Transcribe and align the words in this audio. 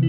Hello 0.00 0.08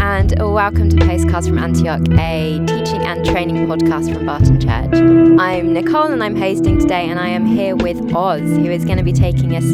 and 0.00 0.38
welcome 0.38 0.88
to 0.88 0.96
Postcards 1.04 1.48
from 1.48 1.58
Antioch, 1.58 2.00
a 2.12 2.64
teaching 2.68 3.02
and 3.02 3.26
training 3.26 3.66
podcast 3.66 4.14
from 4.14 4.24
Barton 4.24 4.60
Church. 4.60 4.94
I'm 5.40 5.72
Nicole 5.72 6.12
and 6.12 6.22
I'm 6.22 6.36
hosting 6.36 6.78
today, 6.78 7.08
and 7.08 7.18
I 7.18 7.26
am 7.26 7.44
here 7.44 7.74
with 7.74 8.14
Oz, 8.14 8.40
who 8.40 8.70
is 8.70 8.84
going 8.84 8.98
to 8.98 9.04
be 9.04 9.12
taking 9.12 9.56
us 9.56 9.64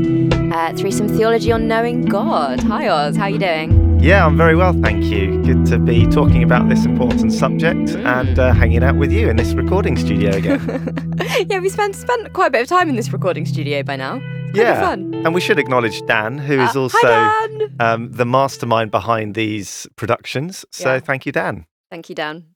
uh, 0.55 0.73
through 0.75 0.93
some 0.93 1.07
theology 1.07 1.53
on 1.53 1.69
knowing 1.69 2.07
God. 2.07 2.61
Hi, 2.61 2.89
Oz. 2.89 3.19
How 3.19 3.25
are 3.25 3.31
you 3.31 3.39
doing? 3.39 3.80
Yeah, 4.03 4.25
I'm 4.25 4.37
very 4.37 4.57
well, 4.57 4.73
thank 4.73 5.05
you. 5.05 5.43
Good 5.43 5.67
to 5.67 5.79
be 5.79 6.07
talking 6.07 6.43
about 6.43 6.69
this 6.71 6.87
important 6.87 7.33
subject 7.35 7.91
and 7.91 8.39
uh, 8.39 8.53
hanging 8.55 8.83
out 8.83 8.97
with 8.97 9.13
you 9.13 9.29
in 9.29 9.37
this 9.37 9.53
recording 9.53 9.97
studio 9.97 10.31
again. 10.31 11.15
yeah, 11.49 11.59
we 11.61 11.69
spent 11.69 11.95
spent 11.95 12.33
quite 12.33 12.47
a 12.47 12.51
bit 12.51 12.63
of 12.63 12.69
time 12.69 12.89
in 12.89 12.97
this 12.97 13.13
recording 13.13 13.45
studio 13.45 13.83
by 13.83 13.97
now. 13.97 14.15
It's 14.17 14.23
kind 14.23 14.57
yeah, 14.57 14.81
fun. 14.81 15.15
and 15.27 15.35
we 15.35 15.41
should 15.41 15.59
acknowledge 15.59 16.01
Dan, 16.07 16.39
who 16.39 16.59
is 16.61 16.75
Uh, 16.75 16.81
also 16.83 16.99
Hi, 17.03 17.47
Dan. 17.59 17.77
um, 17.79 18.11
the 18.13 18.25
mastermind 18.25 18.91
behind 18.91 19.35
these 19.35 19.87
productions. 19.97 20.65
So 20.73 20.95
Yeah. 20.95 21.01
thank 21.01 21.27
you, 21.27 21.33
Dan. 21.33 21.67
Thank 21.91 22.09
you, 22.09 22.15
Dan. 22.15 22.47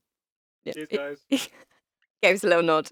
Yeah, 0.65 0.73
Cheers, 0.73 0.89
it- 0.91 0.97
guys. 0.97 1.49
Gave 2.23 2.37
us 2.37 2.45
a 2.45 2.47
little 2.47 2.63
nod. 2.63 2.89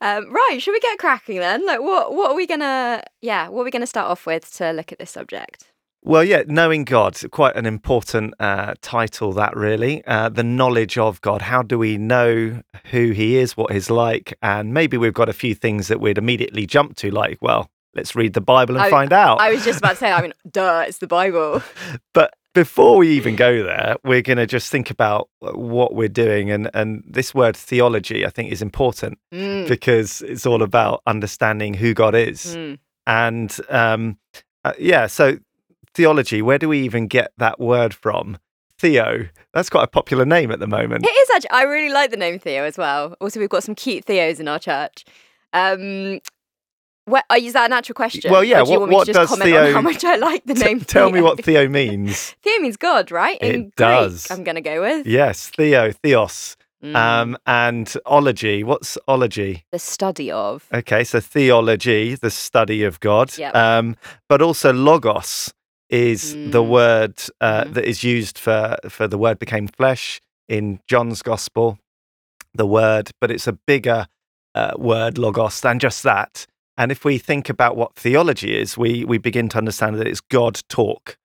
Um, 0.00 0.32
right, 0.32 0.58
should 0.60 0.72
we 0.72 0.80
get 0.80 0.98
cracking 0.98 1.38
then? 1.38 1.64
Like, 1.64 1.80
what 1.80 2.12
what 2.12 2.30
are 2.32 2.34
we 2.36 2.44
gonna? 2.46 3.02
Yeah, 3.22 3.48
what 3.48 3.60
are 3.60 3.64
we 3.64 3.70
gonna 3.70 3.86
start 3.86 4.10
off 4.10 4.26
with 4.26 4.52
to 4.56 4.72
look 4.72 4.90
at 4.90 4.98
this 4.98 5.12
subject? 5.12 5.67
Well, 6.04 6.24
yeah, 6.24 6.42
knowing 6.46 6.84
God, 6.84 7.18
quite 7.32 7.56
an 7.56 7.66
important 7.66 8.34
uh, 8.40 8.74
title, 8.80 9.32
that 9.32 9.56
really. 9.56 10.04
Uh, 10.06 10.28
the 10.28 10.44
knowledge 10.44 10.96
of 10.96 11.20
God. 11.20 11.42
How 11.42 11.62
do 11.62 11.78
we 11.78 11.98
know 11.98 12.62
who 12.90 13.10
He 13.10 13.36
is, 13.36 13.56
what 13.56 13.72
He's 13.72 13.90
like? 13.90 14.32
And 14.40 14.72
maybe 14.72 14.96
we've 14.96 15.12
got 15.12 15.28
a 15.28 15.32
few 15.34 15.54
things 15.54 15.88
that 15.88 16.00
we'd 16.00 16.16
immediately 16.18 16.66
jump 16.66 16.96
to, 16.98 17.10
like, 17.10 17.38
well, 17.42 17.68
let's 17.94 18.14
read 18.14 18.32
the 18.34 18.40
Bible 18.40 18.76
and 18.76 18.84
I- 18.84 18.90
find 18.90 19.12
out. 19.12 19.40
I 19.40 19.50
was 19.52 19.64
just 19.64 19.78
about 19.78 19.90
to 19.90 19.96
say, 19.96 20.12
I 20.12 20.22
mean, 20.22 20.32
duh, 20.50 20.84
it's 20.86 20.98
the 20.98 21.06
Bible. 21.08 21.62
But 22.14 22.32
before 22.54 22.96
we 22.96 23.10
even 23.10 23.36
go 23.36 23.62
there, 23.62 23.96
we're 24.04 24.22
going 24.22 24.38
to 24.38 24.46
just 24.46 24.70
think 24.70 24.90
about 24.90 25.28
what 25.40 25.94
we're 25.94 26.08
doing. 26.08 26.50
And, 26.50 26.70
and 26.74 27.04
this 27.06 27.34
word 27.34 27.56
theology, 27.56 28.24
I 28.24 28.30
think, 28.30 28.50
is 28.50 28.62
important 28.62 29.18
Mm, 29.32 29.68
because 29.68 30.22
it's 30.22 30.46
all 30.46 30.62
about 30.62 31.02
understanding 31.06 31.74
who 31.74 31.92
God 31.92 32.14
is. 32.14 32.56
mm. 32.56 32.78
And 33.06 33.56
um, 33.68 34.18
uh, 34.64 34.72
yeah, 34.78 35.06
so 35.06 35.38
theology, 36.02 36.40
where 36.40 36.58
do 36.58 36.68
we 36.68 36.78
even 36.82 37.08
get 37.08 37.32
that 37.38 37.58
word 37.58 37.92
from? 37.92 38.38
Theo, 38.78 39.26
that's 39.52 39.68
quite 39.68 39.82
a 39.82 39.88
popular 39.88 40.24
name 40.24 40.52
at 40.52 40.60
the 40.60 40.68
moment. 40.68 41.04
It 41.04 41.08
is 41.10 41.30
actually. 41.34 41.50
I 41.50 41.62
really 41.64 41.92
like 41.92 42.12
the 42.12 42.16
name 42.16 42.38
Theo 42.38 42.62
as 42.62 42.78
well. 42.78 43.16
Also, 43.20 43.40
we've 43.40 43.48
got 43.50 43.64
some 43.64 43.74
cute 43.74 44.04
Theos 44.04 44.38
in 44.38 44.46
our 44.46 44.60
church. 44.60 45.04
Um, 45.52 46.20
what, 47.06 47.24
uh, 47.30 47.34
that 47.54 47.64
an 47.66 47.72
actual 47.72 47.94
question? 47.94 48.30
Well, 48.30 48.44
yeah, 48.44 48.60
Or 48.60 48.64
do 48.66 48.70
you 48.70 48.74
what- 48.74 48.80
want 48.82 48.90
me 48.90 48.96
what 48.96 49.04
to 49.06 49.12
just 49.14 49.18
does 49.30 49.38
comment 49.38 49.56
on 49.56 49.64
Theo- 49.64 49.72
how 49.74 49.80
much 49.80 50.04
I 50.04 50.16
like 50.16 50.44
the 50.44 50.54
T- 50.54 50.64
name? 50.64 50.80
tell 50.80 51.10
me 51.10 51.20
what 51.20 51.42
Theo 51.44 51.66
means. 51.68 52.36
Theo 52.42 52.58
means 52.60 52.76
God, 52.76 53.10
right? 53.10 53.38
It 53.40 53.54
In 53.54 53.60
Greek, 53.62 53.76
does. 53.76 54.30
I'm 54.30 54.44
gonna 54.44 54.60
go 54.60 54.80
with. 54.80 55.06
yes, 55.06 55.48
Theo, 55.48 55.90
Theos. 55.90 56.56
Mm, 56.84 56.94
Um, 56.94 57.36
and 57.46 57.92
ology, 58.06 58.62
what's 58.62 58.96
ology? 59.08 59.64
the 59.72 59.80
study 59.80 60.30
of. 60.30 60.64
Okay, 60.72 61.02
so 61.02 61.18
theology, 61.18 62.14
the 62.14 62.30
study 62.30 62.84
of 62.84 63.00
God. 63.00 63.36
Yep. 63.36 63.52
Um, 63.56 63.96
but 64.28 64.40
also 64.40 64.72
logos 64.72 65.52
is 65.90 66.36
the 66.44 66.62
Mm. 66.62 66.68
word 66.68 67.14
uh, 67.40 67.64
Mhm. 67.64 67.74
that 67.74 67.84
is 67.84 68.02
used 68.04 68.38
for 68.38 68.76
for 68.88 69.06
the 69.08 69.18
word 69.18 69.38
became 69.38 69.68
flesh 69.68 70.20
in 70.48 70.80
John's 70.86 71.22
gospel. 71.22 71.78
The 72.54 72.66
word, 72.66 73.10
but 73.20 73.30
it's 73.30 73.46
a 73.46 73.52
bigger 73.52 74.06
uh, 74.54 74.72
word, 74.76 75.18
logos, 75.18 75.60
than 75.60 75.78
just 75.78 76.02
that. 76.02 76.46
And 76.76 76.90
if 76.90 77.04
we 77.04 77.18
think 77.18 77.48
about 77.48 77.76
what 77.76 77.94
theology 77.94 78.58
is, 78.58 78.76
we 78.78 79.04
we 79.04 79.18
begin 79.18 79.48
to 79.50 79.58
understand 79.58 79.96
that 79.98 80.06
it's 80.08 80.20
God 80.20 80.60
talk, 80.68 81.16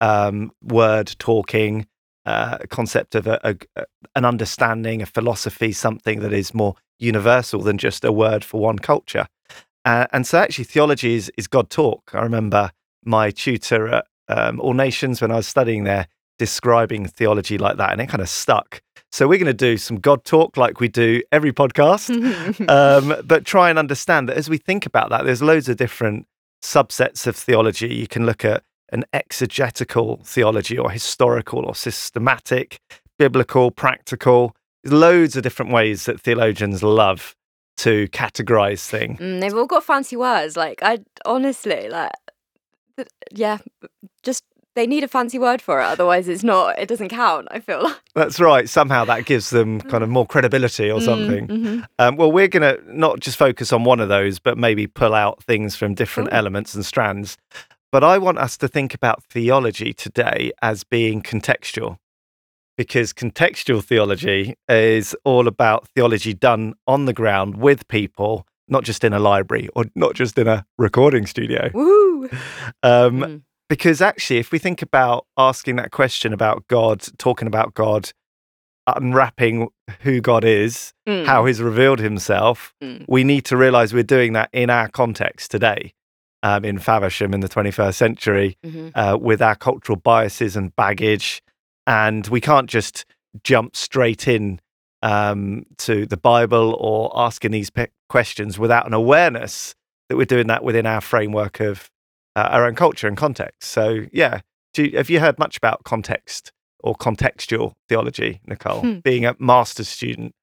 um, 0.00 0.50
word 0.62 1.14
talking, 1.18 1.86
uh, 2.26 2.58
concept 2.68 3.14
of 3.14 3.26
a, 3.26 3.38
a, 3.44 3.56
a- 3.76 3.86
an 4.14 4.24
understanding, 4.24 5.00
a 5.02 5.06
philosophy, 5.06 5.72
something 5.72 6.20
that 6.20 6.32
is 6.32 6.52
more 6.54 6.74
universal 6.98 7.60
than 7.62 7.78
just 7.78 8.04
a 8.04 8.12
word 8.12 8.44
for 8.44 8.60
one 8.60 8.78
culture. 8.78 9.26
Uh, 9.84 10.06
and 10.12 10.26
so, 10.26 10.38
actually, 10.38 10.64
theology 10.64 11.14
is, 11.14 11.30
is 11.38 11.46
God 11.46 11.70
talk. 11.70 12.10
I 12.14 12.20
remember 12.22 12.70
my 13.04 13.30
tutor 13.30 13.88
at 13.88 14.06
um, 14.32 14.60
All 14.60 14.74
Nations 14.74 15.20
when 15.20 15.30
I 15.30 15.36
was 15.36 15.46
studying 15.46 15.84
there 15.84 16.06
describing 16.38 17.06
theology 17.06 17.58
like 17.58 17.76
that, 17.76 17.92
and 17.92 18.00
it 18.00 18.08
kind 18.08 18.22
of 18.22 18.28
stuck. 18.28 18.82
So, 19.10 19.28
we're 19.28 19.38
going 19.38 19.46
to 19.46 19.52
do 19.52 19.76
some 19.76 19.98
God 19.98 20.24
talk 20.24 20.56
like 20.56 20.80
we 20.80 20.88
do 20.88 21.22
every 21.30 21.52
podcast, 21.52 22.10
um, 22.68 23.22
but 23.24 23.44
try 23.44 23.70
and 23.70 23.78
understand 23.78 24.28
that 24.28 24.36
as 24.36 24.48
we 24.48 24.58
think 24.58 24.86
about 24.86 25.10
that, 25.10 25.24
there's 25.24 25.42
loads 25.42 25.68
of 25.68 25.76
different 25.76 26.26
subsets 26.62 27.26
of 27.26 27.36
theology. 27.36 27.94
You 27.94 28.06
can 28.06 28.24
look 28.24 28.44
at 28.44 28.62
an 28.92 29.04
exegetical 29.12 30.20
theology 30.24 30.78
or 30.78 30.90
historical 30.90 31.64
or 31.64 31.74
systematic, 31.74 32.78
biblical, 33.18 33.70
practical. 33.70 34.54
There's 34.82 34.92
loads 34.92 35.36
of 35.36 35.42
different 35.42 35.72
ways 35.72 36.06
that 36.06 36.20
theologians 36.20 36.82
love 36.82 37.34
to 37.78 38.06
categorize 38.08 38.86
things. 38.86 39.18
Mm, 39.18 39.40
they've 39.40 39.54
all 39.54 39.66
got 39.66 39.84
fancy 39.84 40.16
words. 40.16 40.56
Like 40.56 40.82
I 40.82 41.00
honestly 41.24 41.88
like, 41.88 42.12
yeah, 43.30 43.58
just 44.22 44.44
they 44.74 44.86
need 44.86 45.04
a 45.04 45.08
fancy 45.08 45.38
word 45.38 45.60
for 45.60 45.80
it. 45.80 45.84
Otherwise, 45.84 46.28
it's 46.28 46.42
not. 46.42 46.78
It 46.78 46.88
doesn't 46.88 47.10
count. 47.10 47.46
I 47.50 47.60
feel 47.60 47.82
like 47.82 47.96
That's 48.14 48.40
right. 48.40 48.68
Somehow 48.68 49.04
that 49.04 49.26
gives 49.26 49.50
them 49.50 49.80
kind 49.82 50.02
of 50.02 50.08
more 50.08 50.26
credibility 50.26 50.90
or 50.90 51.00
something. 51.00 51.46
Mhm. 51.46 51.86
Um, 51.98 52.16
well, 52.16 52.32
we're 52.32 52.48
going 52.48 52.62
to 52.62 52.80
not 52.96 53.20
just 53.20 53.36
focus 53.36 53.72
on 53.72 53.84
one 53.84 54.00
of 54.00 54.08
those, 54.08 54.38
but 54.38 54.56
maybe 54.56 54.86
pull 54.86 55.14
out 55.14 55.42
things 55.44 55.76
from 55.76 55.94
different 55.94 56.30
Cool. 56.30 56.38
elements 56.38 56.74
and 56.74 56.86
strands. 56.86 57.36
But 57.90 58.02
I 58.02 58.16
want 58.16 58.38
us 58.38 58.56
to 58.58 58.68
think 58.68 58.94
about 58.94 59.22
theology 59.24 59.92
today 59.92 60.52
as 60.62 60.84
being 60.84 61.20
contextual, 61.22 61.98
because 62.78 63.12
contextual 63.12 63.84
theology 63.84 64.54
is 64.70 65.14
all 65.24 65.46
about 65.46 65.86
theology 65.88 66.32
done 66.32 66.72
on 66.86 67.04
the 67.04 67.12
ground 67.12 67.58
with 67.58 67.86
people, 67.88 68.46
not 68.72 68.82
just 68.84 69.04
in 69.04 69.12
a 69.12 69.18
library 69.20 69.68
or 69.76 69.84
not 69.94 70.14
just 70.14 70.36
in 70.38 70.48
a 70.48 70.64
recording 70.78 71.26
studio. 71.26 71.70
Woo! 71.74 72.28
Um, 72.82 73.20
Mm. 73.20 73.42
because 73.68 74.00
actually, 74.02 74.38
if 74.38 74.50
we 74.50 74.58
think 74.58 74.82
about 74.82 75.26
asking 75.36 75.76
that 75.76 75.90
question 75.92 76.32
about 76.32 76.66
God, 76.68 77.04
talking 77.18 77.46
about 77.46 77.74
God, 77.74 78.10
unwrapping 78.86 79.68
who 80.00 80.20
God 80.20 80.44
is, 80.44 80.92
Mm. 81.08 81.26
how 81.26 81.44
he's 81.46 81.60
revealed 81.60 82.00
himself, 82.00 82.74
Mm. 82.82 83.04
we 83.08 83.24
need 83.24 83.44
to 83.46 83.56
realize 83.56 83.94
we're 83.94 84.02
doing 84.02 84.32
that 84.32 84.50
in 84.52 84.70
our 84.70 84.88
context 84.88 85.50
today, 85.50 85.92
um, 86.42 86.64
in 86.64 86.78
Faversham 86.78 87.32
in 87.34 87.40
the 87.40 87.48
21st 87.48 87.96
century, 87.98 88.56
Mhm. 88.64 88.90
uh, 88.94 89.16
with 89.18 89.40
our 89.40 89.54
cultural 89.54 89.96
biases 89.96 90.56
and 90.56 90.74
baggage. 90.74 91.42
And 91.86 92.26
we 92.28 92.40
can't 92.40 92.68
just 92.68 93.04
jump 93.44 93.76
straight 93.76 94.26
in 94.28 94.60
um, 95.04 95.66
to 95.78 96.06
the 96.06 96.16
Bible 96.16 96.76
or 96.78 97.10
asking 97.16 97.50
these 97.50 97.70
pe- 97.70 97.88
questions 98.12 98.58
without 98.58 98.86
an 98.86 98.92
awareness 98.92 99.74
that 100.08 100.16
we're 100.18 100.26
doing 100.26 100.46
that 100.46 100.62
within 100.62 100.84
our 100.84 101.00
framework 101.00 101.60
of 101.60 101.90
uh, 102.36 102.48
our 102.52 102.66
own 102.66 102.74
culture 102.74 103.08
and 103.08 103.16
context. 103.16 103.70
So, 103.70 104.04
yeah. 104.12 104.40
Do 104.74 104.84
you, 104.84 104.98
have 104.98 105.08
you 105.08 105.18
heard 105.18 105.38
much 105.38 105.56
about 105.56 105.84
context 105.84 106.52
or 106.80 106.94
contextual 106.94 107.72
theology, 107.88 108.40
Nicole? 108.46 108.80
Hmm. 108.80 108.98
Being 108.98 109.24
a 109.24 109.34
master's 109.38 109.88
student 109.88 110.34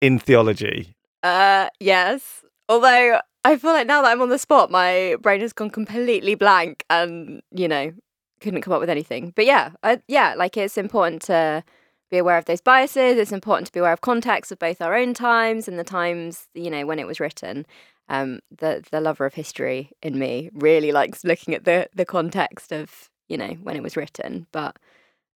in 0.00 0.20
theology. 0.20 0.94
Uh, 1.24 1.68
yes. 1.80 2.44
Although 2.68 3.20
I 3.44 3.56
feel 3.56 3.72
like 3.72 3.88
now 3.88 4.02
that 4.02 4.12
I'm 4.12 4.22
on 4.22 4.28
the 4.28 4.38
spot, 4.38 4.70
my 4.70 5.16
brain 5.20 5.40
has 5.40 5.52
gone 5.52 5.70
completely 5.70 6.36
blank, 6.36 6.84
and 6.90 7.42
you 7.50 7.66
know, 7.66 7.92
couldn't 8.40 8.62
come 8.62 8.72
up 8.72 8.80
with 8.80 8.90
anything. 8.90 9.32
But 9.34 9.46
yeah, 9.46 9.70
I, 9.82 10.00
yeah, 10.06 10.34
like 10.36 10.56
it's 10.56 10.78
important 10.78 11.22
to 11.22 11.64
be 12.10 12.18
aware 12.18 12.38
of 12.38 12.44
those 12.44 12.60
biases. 12.60 13.18
It's 13.18 13.32
important 13.32 13.66
to 13.66 13.72
be 13.72 13.80
aware 13.80 13.92
of 13.92 14.00
context 14.00 14.52
of 14.52 14.58
both 14.58 14.80
our 14.80 14.94
own 14.94 15.14
times 15.14 15.68
and 15.68 15.78
the 15.78 15.84
times, 15.84 16.48
you 16.54 16.70
know, 16.70 16.86
when 16.86 16.98
it 16.98 17.06
was 17.06 17.20
written. 17.20 17.66
Um, 18.08 18.38
the 18.56 18.84
the 18.90 19.00
lover 19.00 19.26
of 19.26 19.34
history 19.34 19.90
in 20.00 20.18
me 20.18 20.50
really 20.54 20.92
likes 20.92 21.24
looking 21.24 21.54
at 21.54 21.64
the 21.64 21.88
the 21.94 22.04
context 22.04 22.72
of 22.72 23.10
you 23.28 23.36
know 23.36 23.56
when 23.62 23.74
it 23.74 23.82
was 23.82 23.96
written. 23.96 24.46
But 24.52 24.76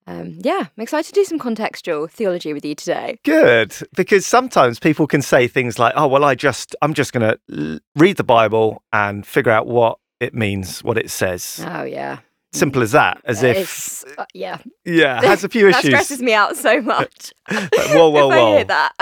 um, 0.06 0.38
yeah, 0.40 0.66
I'm 0.76 0.82
excited 0.82 1.14
to 1.14 1.20
do 1.20 1.24
some 1.24 1.38
contextual 1.38 2.10
theology 2.10 2.52
with 2.52 2.64
you 2.64 2.74
today. 2.74 3.18
Good, 3.24 3.76
because 3.94 4.26
sometimes 4.26 4.78
people 4.78 5.06
can 5.06 5.22
say 5.22 5.46
things 5.46 5.78
like, 5.78 5.92
"Oh, 5.96 6.06
well, 6.08 6.24
I 6.24 6.34
just, 6.34 6.74
I'm 6.82 6.94
just 6.94 7.12
going 7.12 7.30
to 7.30 7.40
l- 7.52 7.78
read 7.94 8.16
the 8.16 8.24
Bible 8.24 8.82
and 8.92 9.26
figure 9.26 9.52
out 9.52 9.66
what 9.66 9.98
it 10.18 10.34
means, 10.34 10.82
what 10.82 10.98
it 10.98 11.10
says." 11.10 11.64
Oh 11.66 11.84
yeah, 11.84 12.18
Simple 12.52 12.82
as 12.82 12.92
that. 12.92 13.20
As 13.24 13.42
if, 13.44 14.02
uh, 14.18 14.24
yeah, 14.34 14.58
yeah, 14.84 15.20
has 15.24 15.44
a 15.44 15.48
few 15.48 15.70
that 15.70 15.78
issues. 15.78 15.82
That 15.92 16.04
stresses 16.04 16.20
me 16.22 16.34
out 16.34 16.56
so 16.56 16.80
much. 16.80 17.32
Like, 17.50 17.70
whoa, 17.94 18.08
whoa, 18.10 18.30
if 18.30 18.32
I 18.32 18.38
hear 18.38 18.58
whoa. 18.58 18.64
that. 18.64 18.92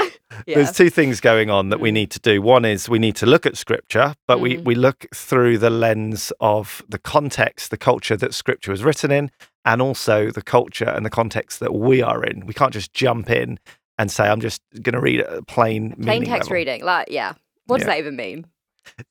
yeah. 0.47 0.55
There's 0.56 0.73
two 0.73 0.91
things 0.91 1.21
going 1.21 1.49
on 1.50 1.71
that 1.71 1.81
we 1.81 1.91
Mm. 1.91 1.95
need 1.95 2.11
to 2.12 2.19
do. 2.21 2.43
One 2.43 2.65
is 2.65 2.89
we 2.89 2.99
need 2.99 3.17
to 3.17 3.27
look 3.27 3.47
at 3.47 3.56
scripture, 3.56 4.15
but 4.27 4.41
we, 4.41 4.56
Mm. 4.59 4.65
we 4.65 4.75
look 4.75 5.06
through 5.15 5.59
the 5.59 5.71
lens 5.71 6.33
of 6.41 6.83
the 6.89 6.99
context, 6.99 7.71
the 7.71 7.77
culture 7.79 8.17
that 8.19 8.35
scripture 8.35 8.71
was 8.71 8.83
written 8.85 9.11
in, 9.11 9.31
and 9.65 9.81
also 9.83 10.31
the 10.31 10.43
culture 10.43 10.89
and 10.89 11.05
the 11.06 11.11
context 11.11 11.61
that 11.61 11.75
we 11.75 12.01
are 12.03 12.23
in. 12.25 12.44
We 12.47 12.55
can't 12.55 12.73
just 12.73 12.93
jump 12.94 13.31
in 13.31 13.59
and 13.99 14.11
say, 14.11 14.29
I'm 14.29 14.41
just 14.41 14.62
going 14.83 14.94
to 14.94 15.01
read 15.01 15.21
a 15.21 15.43
plain 15.43 15.93
Plain 16.03 16.25
text 16.25 16.49
level. 16.49 16.55
reading. 16.55 16.85
Like, 16.85 17.09
yeah. 17.11 17.33
What 17.67 17.79
does 17.79 17.87
Yeah. 17.87 17.94
that 17.94 17.99
even 18.01 18.17
mean? 18.17 18.47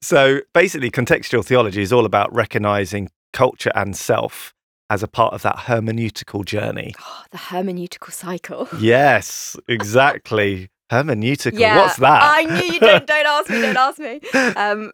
So 0.01 0.41
basically, 0.53 0.89
contextual 0.89 1.45
theology 1.45 1.81
is 1.81 1.93
all 1.93 2.05
about 2.05 2.33
recognizing 2.33 3.09
culture 3.37 3.71
and 3.75 3.95
self 3.95 4.51
as 4.89 5.03
a 5.03 5.07
part 5.07 5.31
of 5.31 5.43
that 5.43 5.57
hermeneutical 5.67 6.43
journey. 6.43 6.93
Oh, 7.09 7.23
the 7.31 7.37
hermeneutical 7.37 8.11
cycle. 8.11 8.67
Yes, 8.79 9.55
exactly. 9.67 10.69
hermeneutical. 10.91 11.59
Yeah, 11.59 11.77
What's 11.77 11.97
that? 11.97 12.21
I 12.23 12.43
knew 12.45 12.73
you 12.73 12.79
don't. 12.79 13.05
Don't 13.05 13.25
ask 13.37 13.49
me. 13.49 13.61
Don't 13.61 13.77
ask 13.77 13.99
me. 13.99 14.21
Um, 14.55 14.91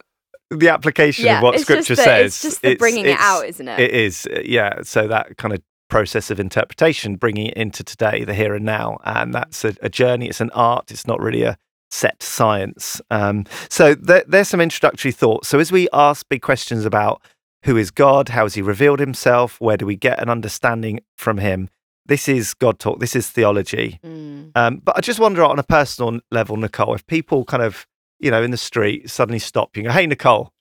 the 0.49 0.69
application 0.69 1.25
yeah, 1.25 1.37
of 1.37 1.43
what 1.43 1.59
scripture 1.59 1.95
the, 1.95 2.03
says. 2.03 2.25
It's 2.25 2.41
just 2.41 2.61
the 2.61 2.75
bringing 2.75 3.05
it 3.05 3.17
out, 3.17 3.45
isn't 3.45 3.67
it? 3.67 3.79
It 3.79 3.91
is, 3.91 4.27
uh, 4.27 4.41
yeah. 4.43 4.81
So 4.83 5.07
that 5.07 5.37
kind 5.37 5.53
of 5.53 5.61
process 5.89 6.29
of 6.29 6.39
interpretation, 6.39 7.15
bringing 7.15 7.47
it 7.47 7.53
into 7.55 7.83
today, 7.83 8.25
the 8.25 8.33
here 8.33 8.55
and 8.55 8.65
now, 8.65 8.97
and 9.05 9.33
that's 9.33 9.63
a, 9.63 9.75
a 9.81 9.89
journey. 9.89 10.27
It's 10.27 10.41
an 10.41 10.51
art. 10.51 10.91
It's 10.91 11.07
not 11.07 11.21
really 11.21 11.43
a 11.43 11.57
set 11.91 12.21
science. 12.21 12.99
Um, 13.09 13.45
so 13.69 13.95
there, 13.95 14.23
there's 14.27 14.49
some 14.49 14.59
introductory 14.59 15.11
thoughts. 15.11 15.47
So 15.47 15.59
as 15.59 15.71
we 15.71 15.87
ask 15.93 16.27
big 16.27 16.41
questions 16.41 16.85
about 16.85 17.21
who 17.63 17.77
is 17.77 17.91
God, 17.91 18.29
how 18.29 18.43
has 18.43 18.53
He 18.53 18.61
revealed 18.61 18.99
Himself, 18.99 19.59
where 19.59 19.77
do 19.77 19.85
we 19.85 19.95
get 19.95 20.21
an 20.21 20.29
understanding 20.29 20.99
from 21.17 21.37
Him? 21.37 21.69
This 22.05 22.27
is 22.27 22.53
God 22.53 22.79
talk. 22.79 22.99
This 22.99 23.15
is 23.15 23.29
theology. 23.29 23.99
Mm. 24.03 24.51
Um, 24.55 24.81
but 24.83 24.97
I 24.97 25.01
just 25.01 25.19
wonder 25.19 25.43
on 25.43 25.59
a 25.59 25.63
personal 25.63 26.19
level, 26.31 26.57
Nicole, 26.57 26.93
if 26.93 27.05
people 27.07 27.45
kind 27.45 27.63
of, 27.63 27.87
you 28.19 28.29
know, 28.29 28.43
in 28.43 28.51
the 28.51 28.57
street 28.57 29.09
suddenly 29.09 29.39
stop 29.39 29.75
you 29.75 29.81
and 29.81 29.87
go, 29.87 29.93
hey, 29.93 30.05
Nicole, 30.05 30.51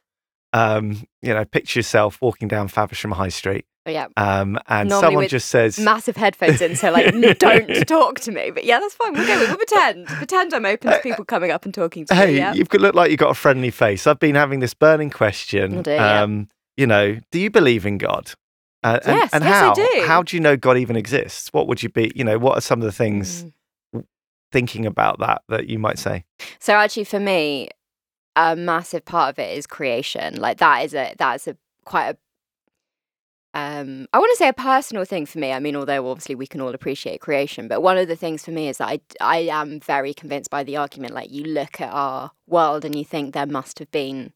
um, 0.53 1.03
you 1.21 1.35
know, 1.35 1.45
picture 1.45 1.81
yourself 1.81 2.19
walking 2.23 2.47
down 2.47 2.69
Faversham 2.69 3.11
High 3.11 3.29
Street 3.29 3.67
Oh, 3.85 3.91
yeah. 3.91 4.07
um, 4.17 4.61
and 4.69 4.89
Normally 4.89 5.07
someone 5.07 5.29
just 5.29 5.49
says, 5.49 5.79
Massive 5.79 6.17
headphones 6.17 6.61
in, 6.61 6.77
so 6.77 6.93
like, 6.93 7.13
don't 7.39 7.89
talk 7.89 8.21
to 8.21 8.31
me. 8.31 8.53
But 8.53 8.65
yeah, 8.65 8.79
that's 8.79 8.95
fine. 8.95 9.13
We'll 9.13 9.27
go. 9.27 9.39
We'll 9.39 9.57
pretend. 9.57 10.07
Pretend 10.07 10.55
I'm 10.55 10.65
open 10.65 10.93
to 10.93 11.01
people 11.01 11.25
coming 11.25 11.51
up 11.51 11.65
and 11.65 11.75
talking 11.75 12.05
to 12.07 12.15
hey, 12.15 12.27
me. 12.27 12.37
Yeah. 12.37 12.55
you've 12.55 12.69
got, 12.69 12.81
look 12.81 12.95
like 12.95 13.11
you've 13.11 13.19
got 13.19 13.31
a 13.31 13.35
friendly 13.35 13.71
face. 13.71 14.07
I've 14.07 14.21
been 14.21 14.37
having 14.37 14.61
this 14.61 14.73
burning 14.73 15.11
question. 15.11 15.83
Dear, 15.83 15.97
yeah. 15.97 16.23
You 16.77 16.87
know, 16.87 17.21
do 17.31 17.39
you 17.39 17.51
believe 17.51 17.85
in 17.87 17.99
God? 17.99 18.33
Uh, 18.83 18.99
and, 19.05 19.17
Yes, 19.17 19.33
and 19.33 19.45
yes, 19.45 19.53
I 19.53 19.67
how? 19.67 19.75
do. 19.75 20.07
How 20.07 20.23
do 20.23 20.37
you 20.37 20.41
know 20.41 20.57
God 20.57 20.79
even 20.79 20.97
exists? 20.97 21.49
What 21.53 21.69
would 21.69 21.83
you 21.83 21.89
be, 21.89 22.11
you 22.15 22.25
know, 22.25 22.39
what 22.39 22.57
are 22.59 22.63
some 22.63 22.81
of 22.81 22.85
the 22.85 22.93
things 22.93 23.45
Mm. 23.95 24.05
thinking 24.51 24.87
about 24.87 25.19
that 25.21 25.43
that 25.49 25.69
you 25.69 25.79
might 25.79 25.99
say? 25.99 26.25
So 26.59 26.75
actually, 26.75 27.05
for 27.05 27.21
me, 27.21 27.69
a 28.35 28.57
massive 28.57 29.05
part 29.05 29.31
of 29.31 29.39
it 29.39 29.57
is 29.57 29.67
creation. 29.67 30.41
Like 30.41 30.59
that 30.59 30.85
is 30.85 30.95
a 30.95 31.15
that 31.19 31.35
is 31.37 31.49
a 31.49 31.57
quite 31.85 32.17
a 32.17 32.17
um 33.55 34.07
I 34.15 34.19
want 34.19 34.31
to 34.33 34.37
say 34.37 34.49
a 34.49 34.53
personal 34.55 35.05
thing 35.05 35.27
for 35.27 35.39
me. 35.39 35.53
I 35.53 35.61
mean, 35.61 35.77
although 35.77 36.09
obviously 36.11 36.35
we 36.35 36.47
can 36.47 36.61
all 36.63 36.75
appreciate 36.75 37.21
creation, 37.21 37.69
but 37.69 37.83
one 37.83 37.99
of 37.99 38.09
the 38.09 38.17
things 38.17 38.45
for 38.45 38.51
me 38.51 38.69
is 38.69 38.79
that 38.79 38.89
I 38.89 39.01
I 39.21 39.39
am 39.51 39.79
very 39.81 40.15
convinced 40.15 40.51
by 40.51 40.65
the 40.65 40.77
argument. 40.79 41.13
Like 41.15 41.31
you 41.31 41.45
look 41.45 41.81
at 41.81 41.93
our 41.93 42.33
world 42.47 42.85
and 42.85 42.95
you 42.97 43.05
think 43.05 43.35
there 43.35 43.47
must 43.47 43.79
have 43.79 43.91
been 43.91 44.33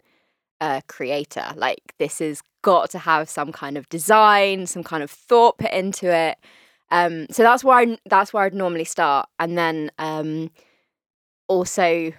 a 0.60 0.82
creator. 0.88 1.46
Like 1.56 1.94
this 1.98 2.18
has 2.20 2.42
got 2.62 2.90
to 2.90 2.98
have 2.98 3.28
some 3.28 3.52
kind 3.52 3.76
of 3.76 3.88
design, 3.88 4.66
some 4.66 4.82
kind 4.82 5.02
of 5.02 5.10
thought 5.10 5.58
put 5.58 5.72
into 5.72 6.12
it. 6.14 6.38
Um, 6.90 7.26
so 7.30 7.42
that's 7.42 7.64
where 7.64 7.78
I, 7.78 7.98
that's 8.06 8.32
where 8.32 8.44
I'd 8.44 8.54
normally 8.54 8.84
start, 8.84 9.28
and 9.38 9.58
then 9.58 9.90
um, 9.98 10.50
also 11.48 12.12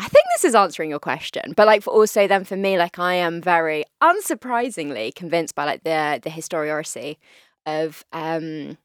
I 0.00 0.08
think 0.08 0.24
this 0.34 0.46
is 0.46 0.54
answering 0.54 0.88
your 0.88 0.98
question, 0.98 1.52
but 1.56 1.66
like 1.66 1.82
for 1.82 1.90
also 1.90 2.26
then 2.26 2.44
for 2.44 2.56
me, 2.56 2.78
like 2.78 2.98
I 2.98 3.14
am 3.14 3.42
very 3.42 3.84
unsurprisingly 4.02 5.14
convinced 5.14 5.54
by 5.54 5.66
like 5.66 5.84
the 5.84 6.18
the 6.22 6.30
historicity 6.30 7.18
of 7.66 8.02
um 8.12 8.78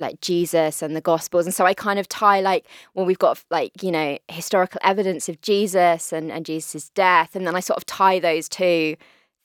like 0.00 0.20
Jesus 0.20 0.82
and 0.82 0.94
the 0.96 1.00
Gospels, 1.00 1.46
and 1.46 1.54
so 1.54 1.64
I 1.66 1.74
kind 1.74 1.98
of 1.98 2.08
tie 2.08 2.40
like 2.40 2.66
well 2.94 3.06
we've 3.06 3.18
got 3.18 3.42
like 3.50 3.82
you 3.82 3.90
know 3.90 4.18
historical 4.28 4.80
evidence 4.84 5.28
of 5.28 5.40
Jesus 5.40 6.12
and 6.12 6.30
and 6.32 6.44
Jesus's 6.46 6.90
death, 6.90 7.34
and 7.36 7.46
then 7.46 7.54
I 7.56 7.60
sort 7.60 7.76
of 7.76 7.86
tie 7.86 8.18
those 8.18 8.48
two 8.48 8.96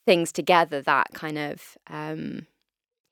things 0.06 0.32
together 0.32 0.82
that 0.82 1.08
kind 1.14 1.38
of 1.38 1.76
um 1.88 2.46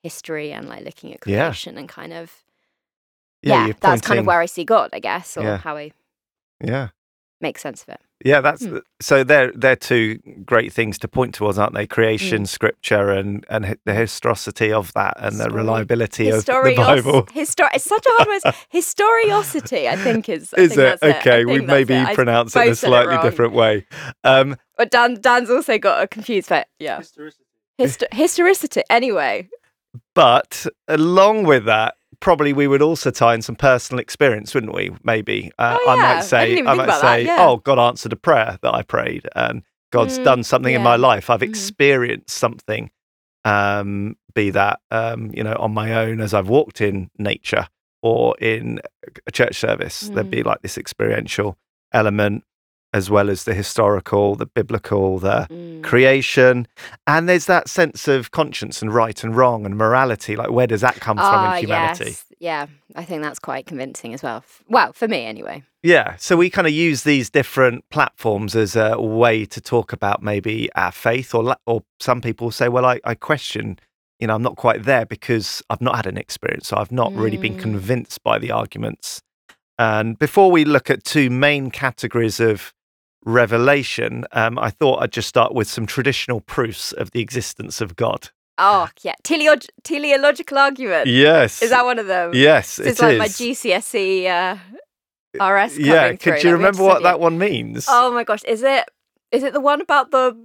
history 0.02 0.52
and 0.52 0.68
like 0.68 0.84
looking 0.84 1.12
at 1.12 1.20
Yeah. 1.26 1.44
creation 1.44 1.78
and 1.78 1.88
kind 1.88 2.12
of 2.12 2.44
yeah, 3.42 3.66
you're 3.66 3.74
that's 3.80 4.00
kind 4.02 4.20
of 4.20 4.26
where 4.26 4.40
I 4.40 4.46
see 4.46 4.64
God, 4.64 4.90
I 4.92 5.00
guess, 5.00 5.36
or 5.36 5.42
Yeah. 5.42 5.58
how 5.58 5.76
I 5.76 5.92
Yeah. 6.62 6.88
make 7.40 7.58
sense 7.58 7.82
of 7.82 7.88
it. 7.90 8.00
Yeah, 8.24 8.40
that's 8.40 8.64
Hmm. 8.64 8.78
so. 9.00 9.24
They're 9.24 9.50
they're 9.52 9.74
two 9.76 10.18
great 10.44 10.72
things 10.72 10.98
to 10.98 11.08
point 11.08 11.34
towards, 11.34 11.58
aren't 11.58 11.74
they? 11.74 11.84
Hmm. 11.84 11.94
Creation, 11.94 12.46
Scripture, 12.46 13.10
and 13.10 13.44
and 13.48 13.76
the 13.84 13.94
historicity 13.94 14.72
of 14.72 14.92
that, 14.92 15.14
and 15.18 15.36
the 15.40 15.44
Story. 15.44 15.56
reliability 15.56 16.28
of 16.30 16.44
the 16.44 16.74
Bible. 16.76 17.24
Histor- 17.34 17.68
it's 17.74 17.84
such 17.84 18.06
a 18.06 18.10
hard 18.12 18.28
word. 18.28 18.54
Historiosity, 18.72 19.88
I 19.88 19.96
think 19.96 20.28
is. 20.28 20.54
I 20.56 20.60
Is 20.60 20.68
think 20.70 20.80
it 20.80 21.00
that's 21.00 21.02
I 21.02 21.18
okay? 21.20 21.44
We 21.44 21.60
maybe 21.60 21.94
it. 21.94 22.14
Pronounce 22.14 22.54
it 22.54 22.60
in 22.60 22.62
a 22.62 22.70
both 22.70 22.72
it 22.72 22.86
slightly 22.86 23.18
different 23.22 23.52
way. 23.54 23.86
Um, 24.24 24.56
But 24.76 24.90
Dan, 24.90 25.20
Dan's 25.20 25.50
also 25.50 25.78
got 25.78 26.02
a 26.02 26.06
confused 26.06 26.48
face. 26.48 26.64
Yeah. 26.78 27.00
Histo- 27.80 28.12
historicity. 28.12 28.82
Anyway. 28.90 29.48
but 30.14 30.66
along 30.88 31.44
with 31.44 31.64
that, 31.66 31.94
probably 32.22 32.54
we 32.54 32.66
would 32.66 32.80
also 32.80 33.10
tie 33.10 33.34
in 33.34 33.42
some 33.42 33.56
personal 33.56 34.00
experience, 34.00 34.54
wouldn't 34.54 34.72
we? 34.74 34.92
Maybe 35.02 35.50
uh, 35.58 35.76
Oh, 35.84 35.90
I 35.90 35.94
yeah. 35.96 36.00
I 36.00 36.14
might 36.14 36.24
say, 36.24 36.52
even 36.52 36.66
I 36.68 36.74
might 36.74 36.94
say, 36.94 37.24
yeah. 37.26 37.36
oh, 37.38 37.56
God 37.58 37.78
answered 37.78 38.12
a 38.14 38.16
prayer 38.16 38.58
that 38.62 38.74
I 38.74 38.82
prayed, 38.82 39.28
and 39.36 39.62
God's 39.90 40.18
Mm, 40.20 40.24
done 40.24 40.42
something 40.44 40.74
in 40.74 40.82
my 40.82 40.96
life. 40.96 41.28
I've 41.28 41.40
Mhm. 41.40 41.48
experienced 41.48 42.30
something, 42.38 42.90
um, 43.44 44.16
be 44.34 44.48
that 44.50 44.80
um, 44.90 45.30
you 45.34 45.42
know 45.44 45.56
on 45.58 45.74
my 45.74 45.92
own 45.94 46.20
as 46.20 46.32
I've 46.32 46.48
walked 46.48 46.80
in 46.80 47.10
nature 47.18 47.66
or 48.00 48.36
in 48.38 48.80
a 49.26 49.30
church 49.30 49.56
service. 49.56 50.08
There'd 50.14 50.28
Mm. 50.28 50.30
be 50.30 50.42
like 50.42 50.62
this 50.62 50.78
experiential 50.78 51.58
element, 51.92 52.44
as 52.92 53.08
well 53.10 53.30
as 53.30 53.44
the 53.44 53.54
historical, 53.54 54.34
the 54.34 54.46
biblical, 54.46 55.18
the 55.18 55.46
Mm. 55.50 55.82
creation, 55.82 56.66
and 57.06 57.28
there's 57.28 57.46
that 57.46 57.68
sense 57.68 58.06
of 58.08 58.30
conscience 58.30 58.82
and 58.82 58.94
right 58.94 59.24
and 59.24 59.36
wrong 59.36 59.64
and 59.66 59.76
morality. 59.76 60.36
Like, 60.36 60.50
where 60.50 60.66
does 60.66 60.80
that 60.82 60.96
come 61.00 61.16
from 61.16 61.44
Ah, 61.44 61.54
in 61.56 61.60
humanity? 61.64 62.10
yes. 62.10 62.24
Yeah, 62.38 62.66
I 62.96 63.04
think 63.04 63.22
that's 63.22 63.38
quite 63.38 63.66
convincing 63.66 64.12
as 64.14 64.22
well. 64.22 64.44
Well, 64.68 64.92
for 64.92 65.08
me 65.08 65.24
anyway. 65.26 65.62
Yeah, 65.82 66.16
so 66.16 66.36
we 66.36 66.50
kind 66.50 66.66
of 66.66 66.72
use 66.72 67.02
these 67.02 67.30
different 67.30 67.84
platforms 67.90 68.54
as 68.54 68.76
a 68.76 69.00
way 69.00 69.44
to 69.46 69.60
talk 69.60 69.92
about 69.92 70.22
maybe 70.22 70.68
our 70.74 70.92
faith, 70.92 71.34
or 71.34 71.56
or 71.66 71.82
some 71.98 72.20
people 72.20 72.50
say, 72.50 72.68
well, 72.68 72.84
I, 72.84 73.00
I 73.04 73.14
question, 73.14 73.78
you 74.20 74.26
know, 74.28 74.34
I'm 74.34 74.42
not 74.42 74.56
quite 74.56 74.84
there 74.84 75.04
because 75.06 75.62
I've 75.70 75.80
not 75.80 75.96
had 75.96 76.06
an 76.06 76.16
experience, 76.16 76.68
so 76.68 76.76
I've 76.76 76.92
not 76.92 77.12
really 77.16 77.36
been 77.38 77.54
Mm. 77.56 77.58
convinced 77.58 78.22
by 78.22 78.38
the 78.38 78.50
arguments. 78.52 79.22
And 79.78 80.16
before 80.18 80.50
we 80.52 80.64
look 80.64 80.90
at 80.90 81.02
two 81.02 81.30
main 81.30 81.70
categories 81.72 82.38
of 82.38 82.72
revelation, 83.24 84.24
um, 84.32 84.58
I 84.58 84.70
thought 84.70 85.02
I'd 85.02 85.12
just 85.12 85.28
start 85.28 85.54
with 85.54 85.68
some 85.68 85.86
traditional 85.86 86.40
proofs 86.40 86.92
of 86.92 87.10
the 87.12 87.20
existence 87.20 87.80
of 87.80 87.96
God. 87.96 88.30
Oh, 88.58 88.88
yeah. 89.02 89.14
Teleog- 89.24 89.68
teleological 89.82 90.58
argument. 90.58 91.06
Yes, 91.06 91.62
Is 91.62 91.70
that 91.70 91.84
one 91.84 91.98
of 91.98 92.06
them? 92.06 92.32
yes? 92.34 92.78
It's 92.78 93.00
it 93.00 93.02
like 93.02 93.18
my 93.18 93.24
is. 93.24 93.38
GCSE 93.38 94.26
uh, 94.26 94.56
RS 95.34 95.76
coming 95.76 95.86
yeah, 95.86 96.12
could 96.14 96.30
like, 96.34 96.44
you 96.44 96.52
remember 96.52 96.82
what 96.82 97.02
that 97.02 97.18
one 97.18 97.38
means? 97.38 97.86
Oh 97.88 98.12
my 98.12 98.24
gosh, 98.24 98.44
is 98.44 98.62
it 98.62 98.84
is 99.30 99.42
it 99.42 99.54
the 99.54 99.60
one 99.60 99.80
about 99.80 100.10
the 100.10 100.36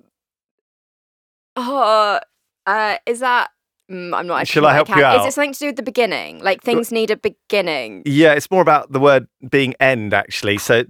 oh 1.58 2.20
uh 2.66 2.98
is 3.06 3.20
that 3.20 3.50
mm, 3.92 4.16
I'm 4.16 4.28
not 4.28 4.42
actually 4.42 4.62
Shall 4.62 4.66
I 4.66 4.74
help 4.74 4.90
you 4.90 4.96
Is 4.96 5.26
it 5.26 5.34
something 5.34 5.54
to 5.54 5.60
do 5.60 5.66
with 5.68 5.76
the 5.76 5.84
beginning? 5.84 6.42
Like 6.42 6.62
things 6.64 6.92
need 6.92 7.12
a 7.12 7.18
beginning. 7.18 8.04
Yeah, 8.06 8.34
it's 8.34 8.50
more 8.50 8.62
about 8.62 8.92
the 8.92 9.00
word 9.00 9.28
being 9.50 9.74
end, 9.80 10.14
actually. 10.14 10.58
So 10.58 10.86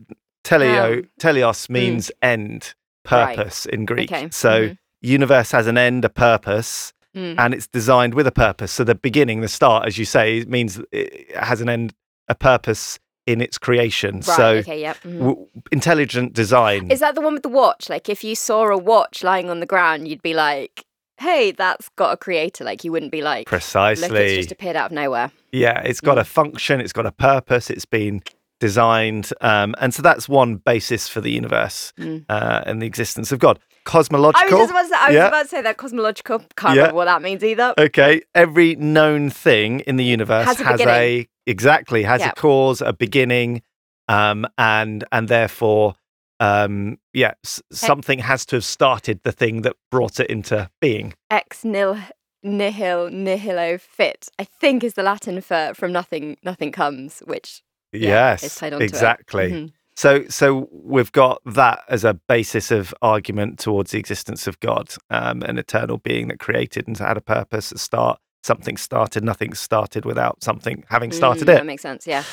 teleo, 0.50 0.98
Um, 1.00 1.10
teleos 1.20 1.70
means 1.70 2.12
end, 2.22 2.74
Right. 3.12 3.36
purpose 3.38 3.66
in 3.66 3.86
Greek. 3.86 4.12
Okay, 4.12 4.28
So 4.32 4.70
mhm. 4.70 4.78
universe 5.02 5.52
has 5.52 5.68
an 5.68 5.78
end, 5.78 6.04
a 6.06 6.10
purpose, 6.10 6.94
Mm. 7.16 7.36
and 7.38 7.54
it's 7.54 7.68
designed 7.68 8.14
with 8.14 8.28
a 8.28 8.32
purpose. 8.32 8.72
So 8.72 8.84
the 8.84 8.96
beginning, 8.96 9.42
the 9.42 9.48
start, 9.48 9.88
as 9.88 9.98
you 9.98 10.06
say, 10.06 10.44
means 10.48 10.80
it 10.92 11.36
has 11.36 11.62
an 11.62 11.70
end, 11.70 11.94
a 12.28 12.36
purpose 12.36 13.00
in 13.26 13.42
its 13.42 13.58
creation. 13.58 14.16
Right, 14.16 14.24
so 14.24 14.48
okay, 14.58 14.80
yep. 14.82 14.98
mhm. 15.04 15.20
w- 15.20 15.48
intelligent 15.72 16.34
design. 16.34 16.92
Is 16.92 17.00
that 17.00 17.16
the 17.16 17.22
one 17.22 17.34
with 17.34 17.44
the 17.44 17.50
watch? 17.50 17.90
Like 17.90 18.08
if 18.10 18.24
you 18.24 18.36
saw 18.36 18.68
a 18.68 18.78
watch 18.78 19.24
lying 19.24 19.50
on 19.50 19.60
the 19.60 19.66
ground, 19.66 20.08
you'd 20.08 20.22
be 20.22 20.34
like, 20.34 20.86
"Hey, 21.20 21.52
that's 21.52 21.90
got 21.98 22.14
a 22.14 22.18
creator." 22.18 22.64
Like 22.64 22.84
you 22.86 22.92
wouldn't 22.92 23.12
be 23.12 23.22
like, 23.22 23.40
"Look, 23.48 23.48
Precisely. 23.48 24.20
it's 24.26 24.36
just 24.38 24.52
appeared 24.52 24.76
out 24.76 24.88
of 24.88 24.92
nowhere." 24.92 25.32
Yeah, 25.52 25.82
it's 25.82 26.02
got 26.02 26.18
a 26.18 26.22
Mm. 26.22 26.28
function, 26.28 26.80
it's 26.82 26.94
got 26.94 27.06
a 27.06 27.12
purpose, 27.12 27.70
it's 27.70 27.86
been 27.86 28.22
designed. 28.60 29.32
Um, 29.42 29.76
and 29.80 29.94
so 29.94 30.02
that's 30.02 30.28
one 30.28 30.56
basis 30.56 31.08
for 31.08 31.22
the 31.22 31.32
universe 31.32 31.94
Mm. 32.00 32.26
uh, 32.30 32.64
and 32.66 32.82
the 32.82 32.86
existence 32.88 33.32
of 33.32 33.40
God. 33.40 33.60
I 33.60 33.90
Cosmological. 33.90 34.60
was 34.60 34.70
just 34.70 34.72
about 34.72 34.82
to 34.84 34.88
say, 34.90 34.96
I 35.00 35.08
was 35.08 35.16
Yeah. 35.16 35.28
about 35.28 35.42
to 35.44 35.48
say 35.48 35.62
that 35.62 35.78
cosmological. 35.78 36.40
Can't 36.58 36.76
Yeah. 36.76 36.82
remember 36.82 36.96
what 36.96 37.06
that 37.06 37.22
means 37.22 37.44
either. 37.44 37.74
Okay, 37.78 38.22
every 38.36 38.76
known 38.76 39.30
thing 39.30 39.80
in 39.82 39.96
the 39.96 40.04
universe 40.04 40.46
Has 40.46 40.60
a 40.60 40.64
has, 40.66 40.82
a 40.82 41.28
exactly 41.46 42.04
has 42.04 42.20
Yeah. 42.22 42.30
a 42.30 42.34
cause, 42.34 42.82
a 42.82 42.92
beginning, 42.92 43.62
um, 44.10 44.46
and 44.58 45.06
and 45.14 45.30
therefore, 45.30 45.96
um, 46.42 46.98
yeah, 47.14 47.34
s- 47.46 47.62
something 47.72 48.20
has 48.20 48.46
to 48.48 48.58
have 48.58 48.66
started 48.66 49.22
the 49.24 49.32
thing 49.32 49.62
that 49.62 49.76
brought 49.90 50.20
it 50.20 50.30
into 50.30 50.70
being. 50.82 51.14
ex 51.32 51.64
nil 51.64 51.98
nihil 52.44 53.10
nihilo 53.10 53.78
fit 53.80 54.30
i 54.40 54.44
think 54.44 54.84
is 54.84 54.94
the 54.94 55.02
latin 55.04 55.42
for 55.42 55.72
from 55.74 55.92
nothing 55.92 56.38
nothing 56.44 56.72
comes 56.72 57.20
which 57.26 57.62
yeah, 58.00 58.34
it's 58.34 58.44
yes, 58.44 58.56
tied 58.56 58.74
onto 58.74 58.86
exactly. 58.86 59.52
Mhm. 59.52 59.72
So, 59.96 60.26
so 60.28 60.70
we've 60.72 61.12
got 61.12 61.42
that 61.46 61.80
as 61.90 62.04
a 62.04 62.14
basis 62.14 62.70
of 62.70 62.94
argument 63.02 63.58
towards 63.58 63.92
the 63.92 63.98
existence 63.98 64.46
of 64.46 64.60
God, 64.60 64.94
um, 65.10 65.42
an 65.42 65.58
eternal 65.58 65.98
being 65.98 66.28
that 66.28 66.40
created 66.40 66.88
and 66.88 66.96
had 66.98 67.18
a 67.18 67.22
purpose, 67.22 67.72
a 67.72 67.80
start. 67.80 68.20
Something 68.44 68.78
started, 68.78 69.24
nothing 69.24 69.56
started 69.56 70.06
without 70.06 70.44
something 70.44 70.84
having 70.90 71.12
started 71.12 71.48
Mm, 71.48 71.54
it. 71.54 71.58
That 71.58 71.66
makes 71.66 71.82
sense. 71.82 72.06
Yeah. 72.06 72.24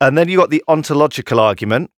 And 0.00 0.18
then 0.18 0.28
you 0.28 0.36
got 0.36 0.50
the 0.50 0.62
ontological 0.68 1.40
argument 1.40 1.90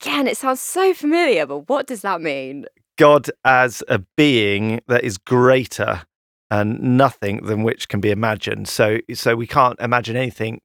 Again, 0.00 0.26
it 0.26 0.36
sounds 0.36 0.60
so 0.60 0.94
familiar, 0.94 1.46
but 1.46 1.68
what 1.68 1.86
does 1.86 2.02
that 2.02 2.20
mean? 2.20 2.66
God 2.98 3.30
as 3.44 3.82
a 3.88 4.00
being 4.16 4.80
that 4.88 5.04
is 5.04 5.18
greater 5.18 6.02
and 6.50 6.80
nothing 6.80 7.44
than 7.44 7.62
which 7.62 7.88
can 7.88 8.00
be 8.00 8.10
imagined. 8.10 8.68
So, 8.68 8.98
so 9.12 9.36
we 9.36 9.46
can't 9.46 9.78
imagine 9.80 10.16
anything 10.16 10.60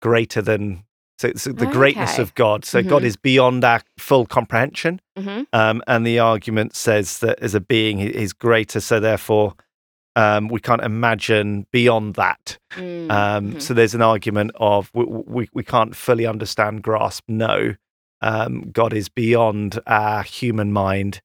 greater 0.00 0.40
than 0.40 0.84
so, 1.18 1.32
so 1.36 1.52
the 1.52 1.66
greatness 1.66 2.18
of 2.18 2.34
God. 2.34 2.64
So 2.64 2.82
God 2.82 3.02
Mhm. 3.02 3.06
is 3.06 3.16
beyond 3.16 3.64
our 3.64 3.80
full 3.98 4.26
comprehension. 4.26 5.00
hmm 5.16 5.42
Um, 5.52 5.82
and 5.86 6.06
the 6.06 6.18
argument 6.18 6.74
says 6.74 7.18
that 7.20 7.38
as 7.40 7.54
a 7.54 7.60
being, 7.60 7.98
he 7.98 8.08
is 8.08 8.32
greater. 8.32 8.80
So 8.80 8.98
therefore, 9.00 9.54
um, 10.16 10.48
we 10.48 10.60
can't 10.60 10.82
imagine 10.82 11.66
beyond 11.72 12.14
that. 12.14 12.58
Mm, 12.76 13.10
Um, 13.10 13.52
mhm. 13.54 13.62
So 13.62 13.74
there's 13.74 13.94
an 13.94 14.02
argument 14.02 14.52
of 14.56 14.90
we, 14.94 15.04
we, 15.04 15.48
we 15.52 15.62
can't 15.64 15.94
fully 15.96 16.26
understand, 16.26 16.82
grasp, 16.82 17.24
know. 17.28 17.74
Um, 18.20 18.70
God 18.72 18.92
is 18.92 19.08
beyond 19.08 19.80
our 19.86 20.22
human 20.22 20.72
mind, 20.72 21.20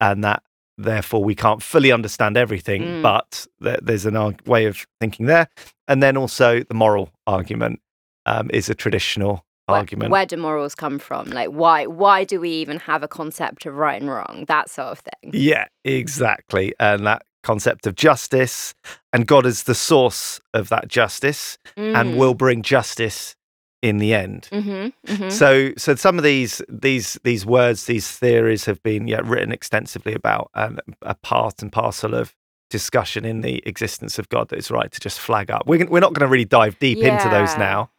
and 0.00 0.22
that 0.24 0.42
therefore 0.78 1.22
we 1.24 1.34
can't 1.34 1.62
fully 1.62 1.90
understand 1.92 2.36
everything. 2.36 2.82
Mm. 2.82 3.02
But 3.02 3.46
th- 3.62 3.80
there's 3.82 4.06
an 4.06 4.16
arg- 4.16 4.46
way 4.46 4.64
of 4.66 4.86
thinking 5.00 5.26
there. 5.26 5.48
And 5.88 6.02
then 6.02 6.16
also 6.16 6.62
the 6.62 6.74
moral 6.74 7.10
argument 7.26 7.80
um, 8.28 8.50
is 8.52 8.68
a 8.68 8.74
traditional 8.74 9.44
Where- 9.66 9.78
argument. 9.78 10.10
Where 10.10 10.26
do 10.26 10.36
morals 10.36 10.74
come 10.74 10.98
from? 10.98 11.28
Like, 11.30 11.48
why? 11.48 11.86
Why 11.86 12.24
do 12.24 12.40
we 12.40 12.50
even 12.50 12.78
have 12.80 13.02
a 13.02 13.08
concept 13.08 13.66
of 13.66 13.74
right 13.74 14.00
and 14.00 14.10
wrong? 14.10 14.44
That 14.48 14.70
sort 14.70 14.88
of 14.88 14.98
thing. 15.00 15.32
Yeah, 15.32 15.66
exactly. 15.84 16.74
And 16.78 17.06
that 17.06 17.22
concept 17.42 17.86
of 17.86 17.94
justice 17.94 18.74
and 19.12 19.26
God 19.26 19.46
is 19.46 19.62
the 19.62 19.74
source 19.74 20.40
of 20.52 20.68
that 20.68 20.88
justice 20.88 21.56
and 21.76 22.18
will 22.18 22.34
bring 22.34 22.62
justice 22.62 23.36
in 23.80 23.98
the 23.98 24.12
end. 24.12 24.48
Mm-hmm, 24.52 25.12
mm-hmm. 25.12 25.30
So 25.30 25.72
so 25.76 25.94
some 25.94 26.18
of 26.18 26.24
these 26.24 26.60
these 26.68 27.18
these 27.22 27.46
words, 27.46 27.86
these 27.86 28.10
theories 28.10 28.64
have 28.64 28.82
been 28.82 29.06
yeah, 29.06 29.20
written 29.24 29.52
extensively 29.52 30.14
about 30.14 30.50
and 30.54 30.80
a 31.02 31.14
part 31.14 31.62
and 31.62 31.70
parcel 31.72 32.14
of 32.14 32.34
discussion 32.70 33.24
in 33.24 33.40
the 33.40 33.62
existence 33.66 34.18
of 34.18 34.28
God 34.28 34.48
that 34.48 34.58
is 34.58 34.70
right 34.70 34.90
to 34.90 35.00
just 35.00 35.20
flag 35.20 35.50
up. 35.50 35.62
We're, 35.66 35.86
we're 35.86 36.00
not 36.00 36.12
going 36.12 36.26
to 36.26 36.30
really 36.30 36.44
dive 36.44 36.78
deep 36.78 36.98
into 36.98 37.28
those 37.28 37.56
now. 37.56 37.90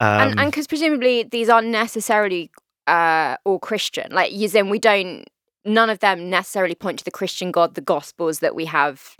Um, 0.00 0.20
and 0.20 0.40
and 0.40 0.50
because 0.50 0.66
presumably 0.66 1.24
these 1.24 1.48
aren't 1.48 1.68
necessarily 1.68 2.50
uh, 2.86 3.36
all 3.44 3.58
Christian. 3.58 4.10
Like, 4.12 4.32
in, 4.54 4.68
we 4.68 4.78
don't. 4.78 5.24
None 5.64 5.90
of 5.90 5.98
them 5.98 6.30
necessarily 6.30 6.74
point 6.74 7.00
to 7.00 7.04
the 7.04 7.10
Christian 7.10 7.50
God, 7.50 7.74
the 7.74 7.80
Gospels 7.80 8.38
that 8.38 8.54
we 8.54 8.64
have. 8.66 9.16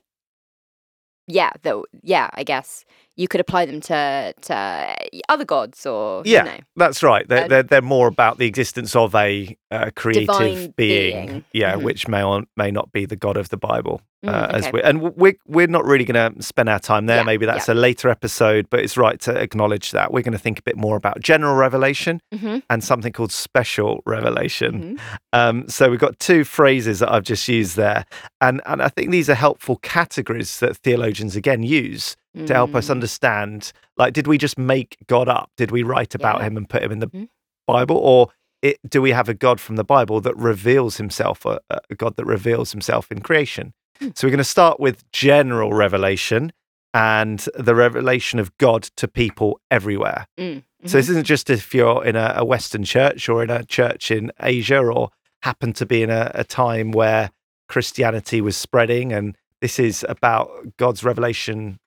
Yeah, 1.26 1.50
though. 1.62 1.84
yeah, 2.02 2.30
I 2.32 2.42
guess 2.42 2.84
you 3.18 3.28
could 3.28 3.40
apply 3.40 3.66
them 3.66 3.80
to 3.82 4.32
to 4.42 4.94
other 5.28 5.44
gods 5.44 5.84
or 5.84 6.22
Yeah, 6.24 6.44
you 6.44 6.50
know. 6.50 6.58
That's 6.76 7.02
right. 7.02 7.28
They're, 7.28 7.44
Uh, 7.44 7.48
they're, 7.48 7.62
they're 7.64 7.82
more 7.82 8.06
about 8.08 8.38
the 8.38 8.46
existence 8.46 8.96
of 8.96 9.14
a 9.14 9.56
uh, 9.70 9.90
creative 9.94 10.74
being, 10.76 11.16
being. 11.28 11.44
yeah, 11.52 11.74
Mhm. 11.74 11.82
which 11.82 12.08
may 12.08 12.22
or 12.22 12.44
may 12.56 12.70
not 12.70 12.90
be 12.92 13.04
the 13.04 13.16
God 13.16 13.36
of 13.36 13.50
the 13.50 13.58
Bible. 13.58 14.00
Mm, 14.24 14.30
uh, 14.34 14.46
as 14.56 14.72
we 14.72 14.82
and 14.82 15.00
we're 15.16 15.34
we're 15.46 15.68
not 15.68 15.84
really 15.84 16.04
going 16.04 16.34
to 16.34 16.42
spend 16.42 16.68
our 16.68 16.80
time 16.80 17.06
there. 17.06 17.18
Yeah, 17.18 17.22
Maybe 17.22 17.46
that's 17.46 17.68
a 17.68 17.74
later 17.74 18.08
episode, 18.08 18.66
but 18.68 18.80
it's 18.80 18.96
right 18.96 19.20
to 19.20 19.30
acknowledge 19.40 19.92
that 19.92 20.12
we're 20.12 20.22
going 20.24 20.32
to 20.32 20.44
think 20.46 20.58
a 20.58 20.62
bit 20.62 20.76
more 20.76 20.96
about 20.96 21.20
general 21.20 21.54
revelation 21.54 22.20
Mhm, 22.34 22.62
and 22.68 22.82
something 22.82 23.12
called 23.12 23.30
special 23.30 24.02
revelation. 24.06 24.72
mhm. 24.98 24.98
Um, 25.32 25.68
so 25.68 25.88
we've 25.90 26.00
got 26.00 26.18
two 26.18 26.42
phrases 26.42 26.98
that 26.98 27.12
I've 27.12 27.22
just 27.22 27.46
used 27.48 27.76
there, 27.76 28.06
and 28.40 28.60
and 28.66 28.82
I 28.82 28.88
think 28.88 29.10
these 29.12 29.30
are 29.30 29.34
helpful 29.36 29.76
categories 29.76 30.58
that 30.60 30.76
theologians 30.78 31.36
again 31.36 31.62
use 31.62 32.16
to 32.46 32.54
help 32.54 32.74
us 32.74 32.86
Mm. 32.86 32.90
understand. 32.92 33.72
Like, 33.96 34.12
did 34.12 34.26
we 34.26 34.38
just 34.38 34.58
make 34.58 34.96
God 35.06 35.28
up? 35.28 35.50
Did 35.56 35.70
we 35.70 35.82
write 35.82 36.14
about 36.14 36.38
Yeah. 36.40 36.46
him 36.46 36.56
and 36.56 36.68
put 36.68 36.82
him 36.82 36.92
in 36.92 36.98
the 37.00 37.08
Mhm. 37.08 37.28
Bible, 37.66 37.96
or 37.96 38.28
it, 38.62 38.78
do 38.88 39.00
we 39.02 39.12
have 39.12 39.28
a 39.28 39.34
God 39.34 39.60
from 39.60 39.76
the 39.76 39.84
Bible 39.84 40.20
that 40.20 40.36
reveals 40.36 40.96
himself, 40.96 41.44
a, 41.46 41.60
a 41.90 41.94
God 41.94 42.16
that 42.16 42.24
reveals 42.26 42.72
himself 42.72 43.10
in 43.12 43.20
creation? 43.20 43.72
Hmm. 44.00 44.08
So 44.14 44.26
we're 44.26 44.32
going 44.32 44.38
to 44.38 44.44
start 44.44 44.80
with 44.80 45.10
general 45.12 45.72
revelation 45.72 46.52
and 46.94 47.46
the 47.54 47.74
revelation 47.74 48.38
of 48.38 48.56
God 48.58 48.82
to 48.96 49.06
people 49.08 49.60
everywhere. 49.70 50.26
Mm, 50.38 50.62
So 50.84 50.96
this 50.98 51.08
isn't 51.08 51.26
just 51.26 51.50
if 51.50 51.74
you're 51.74 52.04
in 52.04 52.16
a, 52.16 52.34
a 52.36 52.44
Western 52.44 52.84
church 52.84 53.28
or 53.28 53.42
in 53.42 53.50
a 53.50 53.64
church 53.64 54.10
in 54.10 54.32
Asia 54.40 54.78
or 54.78 55.10
happen 55.42 55.72
to 55.74 55.84
be 55.86 56.02
in 56.02 56.10
a, 56.10 56.30
a 56.34 56.44
time 56.44 56.90
where 56.92 57.30
Christianity 57.68 58.40
was 58.40 58.56
spreading, 58.56 59.12
and 59.12 59.36
this 59.60 59.78
is 59.78 60.04
about 60.08 60.50
God's 60.78 61.04
revelation 61.04 61.78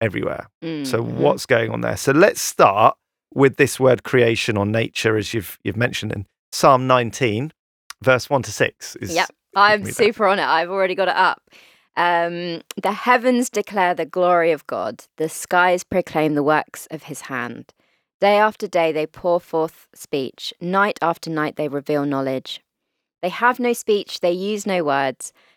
everywhere. 0.00 0.48
mhm, 0.62 0.86
So 0.86 1.02
mhm. 1.02 1.12
what's 1.12 1.46
going 1.46 1.70
on 1.70 1.80
there? 1.80 1.96
So 1.96 2.12
let's 2.12 2.40
start 2.40 2.96
with 3.34 3.56
this 3.56 3.78
word 3.80 4.02
creation 4.02 4.56
or 4.56 4.66
nature, 4.66 5.16
as 5.16 5.34
you've 5.34 5.58
you've 5.62 5.76
mentioned 5.76 6.12
in 6.12 6.26
Psalm 6.52 6.86
19, 6.86 7.52
verse 8.02 8.30
one 8.30 8.42
to 8.42 8.52
six. 8.52 8.96
Is, 8.96 9.14
Yep, 9.14 9.30
I'm 9.54 9.82
that. 9.82 9.94
super 9.94 10.26
on 10.26 10.38
it. 10.38 10.44
I've 10.44 10.70
already 10.70 10.94
got 10.94 11.08
it 11.08 11.16
up. 11.16 11.42
Um, 11.96 12.60
the 12.82 12.92
heavens 12.92 13.48
declare 13.48 13.94
the 13.94 14.04
glory 14.04 14.52
of 14.52 14.66
God, 14.66 15.04
the 15.16 15.28
skies 15.30 15.82
proclaim 15.82 16.34
the 16.34 16.42
works 16.42 16.86
of 16.90 17.04
his 17.04 17.22
hand. 17.22 17.72
Day 18.20 18.36
after 18.36 18.66
day 18.66 18.92
they 18.92 19.06
pour 19.06 19.40
forth 19.40 19.88
speech, 19.94 20.52
night 20.60 20.98
after 21.00 21.30
night 21.30 21.56
they 21.56 21.68
reveal 21.68 22.04
knowledge. 22.04 22.60
They 23.22 23.30
have 23.30 23.58
no 23.58 23.72
speech, 23.72 24.20
they 24.20 24.32
use 24.32 24.66
no 24.66 24.84
words, 24.84 25.32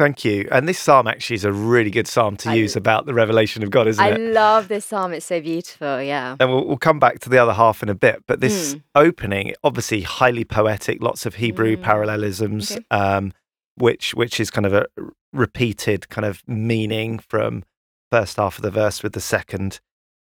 Thank 0.00 0.24
you. 0.24 0.48
And 0.50 0.66
this 0.66 0.78
psalm 0.78 1.06
actually 1.06 1.36
is 1.36 1.44
a 1.44 1.52
really 1.52 1.90
good 1.90 2.08
psalm 2.08 2.36
to 2.38 2.50
I- 2.50 2.54
use 2.54 2.74
about 2.74 3.04
the 3.04 3.12
revelation 3.12 3.62
of 3.62 3.70
God, 3.70 3.86
isn't 3.86 4.02
I 4.02 4.08
it? 4.08 4.14
I 4.14 4.16
love 4.32 4.68
this 4.68 4.86
psalm. 4.86 5.12
It's 5.12 5.26
so 5.26 5.40
beautiful. 5.42 6.00
Yeah. 6.00 6.36
And 6.40 6.48
we'll, 6.50 6.66
we'll 6.66 6.78
come 6.78 6.98
back 6.98 7.18
to 7.20 7.28
the 7.28 7.36
other 7.38 7.52
half 7.52 7.82
in 7.82 7.90
a 7.90 7.94
bit. 7.94 8.24
But 8.26 8.40
this 8.40 8.74
Mm. 8.76 8.82
opening, 8.94 9.54
obviously 9.62 10.00
highly 10.02 10.44
poetic, 10.44 11.02
lots 11.02 11.26
of 11.26 11.34
Hebrew 11.34 11.76
Mm. 11.76 11.82
parallelisms, 11.82 12.72
Okay. 12.72 12.84
um, 12.90 13.32
which 13.76 14.14
which 14.14 14.40
is 14.40 14.50
kind 14.50 14.64
of 14.66 14.72
a 14.72 14.86
repeated 15.34 16.08
kind 16.08 16.24
of 16.24 16.42
meaning 16.46 17.18
from 17.18 17.62
first 18.10 18.38
half 18.38 18.56
of 18.56 18.62
the 18.62 18.70
verse 18.70 19.02
with 19.02 19.12
the 19.12 19.20
second. 19.20 19.80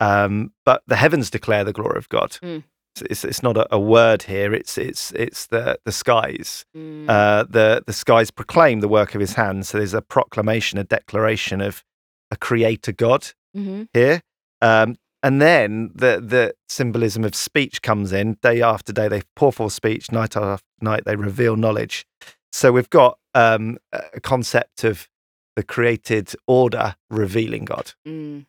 Um, 0.01 0.53
but 0.65 0.83
the 0.87 0.97
heavens 0.97 1.29
declare 1.31 1.65
the 1.65 1.73
glory 1.73 1.99
of 1.99 2.09
God. 2.09 2.39
Mm. 2.43 2.65
It's, 3.03 3.25
it's, 3.25 3.43
not 3.43 3.57
a, 3.57 3.67
a 3.75 3.79
word 3.79 4.25
here. 4.25 4.53
It's 4.53 4.77
it's 4.77 5.13
it's 5.13 5.47
the 5.47 5.79
the 5.85 5.93
skies. 5.93 6.65
Mm. 6.77 7.09
Uh, 7.09 7.45
the 7.49 7.83
the 7.87 7.93
skies 7.93 8.31
proclaim 8.31 8.81
the 8.81 8.89
work 8.89 9.15
of 9.15 9.21
His 9.21 9.35
hands. 9.35 9.69
So 9.69 9.79
there's 9.79 9.95
a 9.95 10.03
proclamation, 10.03 10.79
a 10.79 10.85
declaration 10.85 11.61
of 11.61 11.85
a 12.31 12.37
creator 12.37 12.93
God 12.93 13.29
hmm 13.55 13.85
here. 13.95 14.21
Um, 14.61 14.97
and 15.23 15.41
then 15.41 15.91
the 15.95 16.21
the 16.25 16.55
symbolism 16.69 17.25
of 17.25 17.35
speech 17.35 17.83
comes 17.83 18.13
in. 18.13 18.37
Day 18.43 18.63
after 18.63 18.93
day, 18.93 19.09
they 19.09 19.23
pour 19.37 19.53
forth 19.53 19.73
speech. 19.73 20.11
Night 20.13 20.37
after 20.37 20.65
night, 20.81 21.05
they 21.05 21.17
reveal 21.17 21.57
knowledge. 21.57 22.07
So 22.53 22.73
we've 22.73 22.91
got 22.91 23.19
um, 23.35 23.79
a 23.93 24.21
concept 24.21 24.85
of 24.85 25.09
the 25.57 25.63
created 25.63 26.33
order 26.47 26.97
revealing 27.11 27.65
God, 27.65 27.93
Mm. 28.07 28.47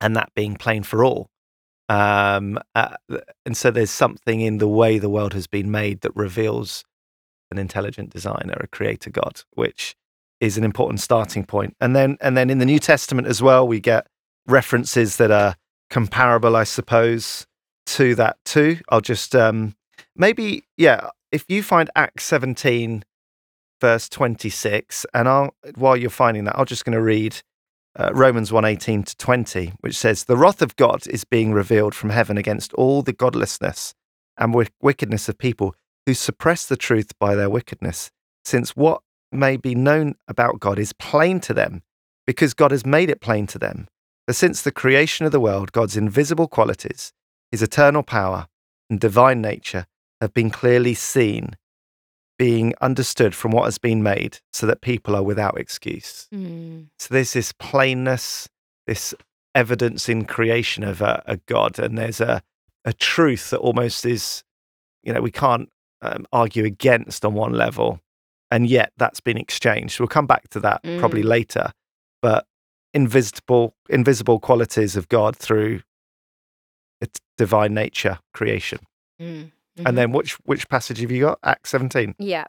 and 0.00 0.16
that 0.16 0.32
being 0.34 0.56
plain 0.56 0.82
for 0.82 1.04
all. 1.04 1.28
Um, 1.88 2.58
uh, 2.74 2.96
and 3.44 3.56
so 3.56 3.70
there's 3.70 3.90
something 3.90 4.40
in 4.40 4.58
the 4.58 4.68
way 4.68 4.98
the 4.98 5.08
world 5.08 5.34
has 5.34 5.46
been 5.46 5.70
made 5.70 6.00
that 6.00 6.14
reveals 6.16 6.84
an 7.50 7.58
intelligent 7.58 8.10
designer, 8.10 8.56
a 8.60 8.66
creator 8.66 9.10
God, 9.10 9.42
which 9.52 9.94
is 10.40 10.58
an 10.58 10.64
important 10.64 11.00
starting 11.00 11.44
point. 11.44 11.76
And 11.80 11.94
then 11.94 12.18
and 12.20 12.36
then 12.36 12.50
in 12.50 12.58
the 12.58 12.66
New 12.66 12.78
Testament 12.78 13.28
as 13.28 13.40
well, 13.40 13.66
we 13.66 13.80
get 13.80 14.06
references 14.46 15.16
that 15.16 15.30
are 15.30 15.54
comparable, 15.90 16.56
I 16.56 16.64
suppose, 16.64 17.46
to 17.86 18.14
that 18.16 18.36
too. 18.44 18.78
I'll 18.88 19.00
just 19.00 19.34
um 19.34 19.76
maybe 20.16 20.64
yeah, 20.76 21.10
if 21.32 21.44
you 21.48 21.62
find 21.62 21.90
Acts 21.94 22.24
17 22.24 23.04
verse 23.80 24.08
26 24.08 25.06
and 25.12 25.28
I'll 25.28 25.54
while 25.76 25.96
you're 25.96 26.10
finding 26.10 26.44
that, 26.44 26.58
I'm 26.58 26.66
just 26.66 26.84
going 26.84 26.94
to 26.94 27.02
read 27.02 27.42
uh, 27.98 28.10
Romans 28.12 28.50
1:18 28.50 29.04
to 29.04 29.16
20, 29.16 29.72
which 29.80 29.96
says 29.96 30.24
the 30.24 30.36
wrath 30.36 30.60
of 30.60 30.76
God 30.76 31.06
is 31.06 31.24
being 31.24 31.52
revealed 31.52 31.94
from 31.94 32.10
heaven 32.10 32.36
against 32.36 32.72
all 32.74 33.02
the 33.02 33.12
godlessness 33.12 33.94
and 34.36 34.54
wick- 34.54 34.72
wickedness 34.80 35.28
of 35.28 35.38
people 35.38 35.74
who 36.04 36.14
suppress 36.14 36.66
the 36.66 36.76
truth 36.76 37.18
by 37.18 37.34
their 37.34 37.50
wickedness, 37.50 38.10
since 38.44 38.76
what 38.76 39.00
may 39.32 39.56
be 39.56 39.74
known 39.74 40.14
about 40.28 40.60
God 40.60 40.78
is 40.78 40.92
plain 40.92 41.40
to 41.40 41.54
them, 41.54 41.82
because 42.26 42.54
God 42.54 42.70
has 42.70 42.86
made 42.86 43.10
it 43.10 43.20
plain 43.20 43.46
to 43.48 43.58
them. 43.58 43.88
For 44.26 44.32
since 44.32 44.62
the 44.62 44.72
creation 44.72 45.24
of 45.24 45.32
the 45.32 45.40
world, 45.40 45.72
God's 45.72 45.96
invisible 45.96 46.48
qualities, 46.48 47.12
his 47.50 47.62
eternal 47.62 48.02
power, 48.02 48.46
and 48.90 49.00
divine 49.00 49.40
nature 49.40 49.86
have 50.20 50.34
been 50.34 50.50
clearly 50.50 50.94
seen, 50.94 51.56
being 52.38 52.74
understood 52.80 53.34
from 53.34 53.50
what 53.50 53.64
has 53.64 53.78
been 53.78 54.02
made, 54.02 54.38
so 54.52 54.66
that 54.66 54.80
people 54.80 55.16
are 55.16 55.22
without 55.22 55.58
excuse. 55.58 56.28
Mm. 56.34 56.88
So 56.98 57.14
there's 57.14 57.32
this 57.32 57.52
plainness, 57.52 58.48
this 58.86 59.14
evidence 59.54 60.08
in 60.08 60.26
creation 60.26 60.84
of 60.84 61.00
a, 61.00 61.22
a 61.26 61.38
God, 61.46 61.78
and 61.78 61.96
there's 61.96 62.20
a, 62.20 62.42
a 62.84 62.92
truth 62.92 63.50
that 63.50 63.58
almost 63.58 64.04
is, 64.04 64.44
you 65.02 65.12
know, 65.12 65.22
we 65.22 65.30
can't 65.30 65.70
um, 66.02 66.26
argue 66.32 66.64
against 66.64 67.24
on 67.24 67.34
one 67.34 67.52
level, 67.52 68.00
and 68.50 68.66
yet 68.68 68.92
that's 68.98 69.20
been 69.20 69.38
exchanged. 69.38 69.98
We'll 69.98 70.08
come 70.08 70.26
back 70.26 70.48
to 70.50 70.60
that 70.60 70.82
probably 70.98 71.22
Mm. 71.22 71.28
later, 71.28 71.72
but 72.20 72.46
invisible, 72.92 73.74
invisible 73.88 74.38
qualities 74.40 74.94
of 74.94 75.08
God 75.08 75.36
through 75.36 75.80
its 77.00 77.18
divine 77.38 77.74
nature, 77.74 78.18
creation. 78.34 78.78
Mm. 79.20 79.52
And 79.84 79.98
then 79.98 80.12
which 80.12 80.32
which 80.44 80.68
passage 80.68 81.00
have 81.00 81.10
you 81.10 81.22
got? 81.24 81.38
Acts 81.42 81.70
17. 81.70 82.14
Yeah. 82.18 82.44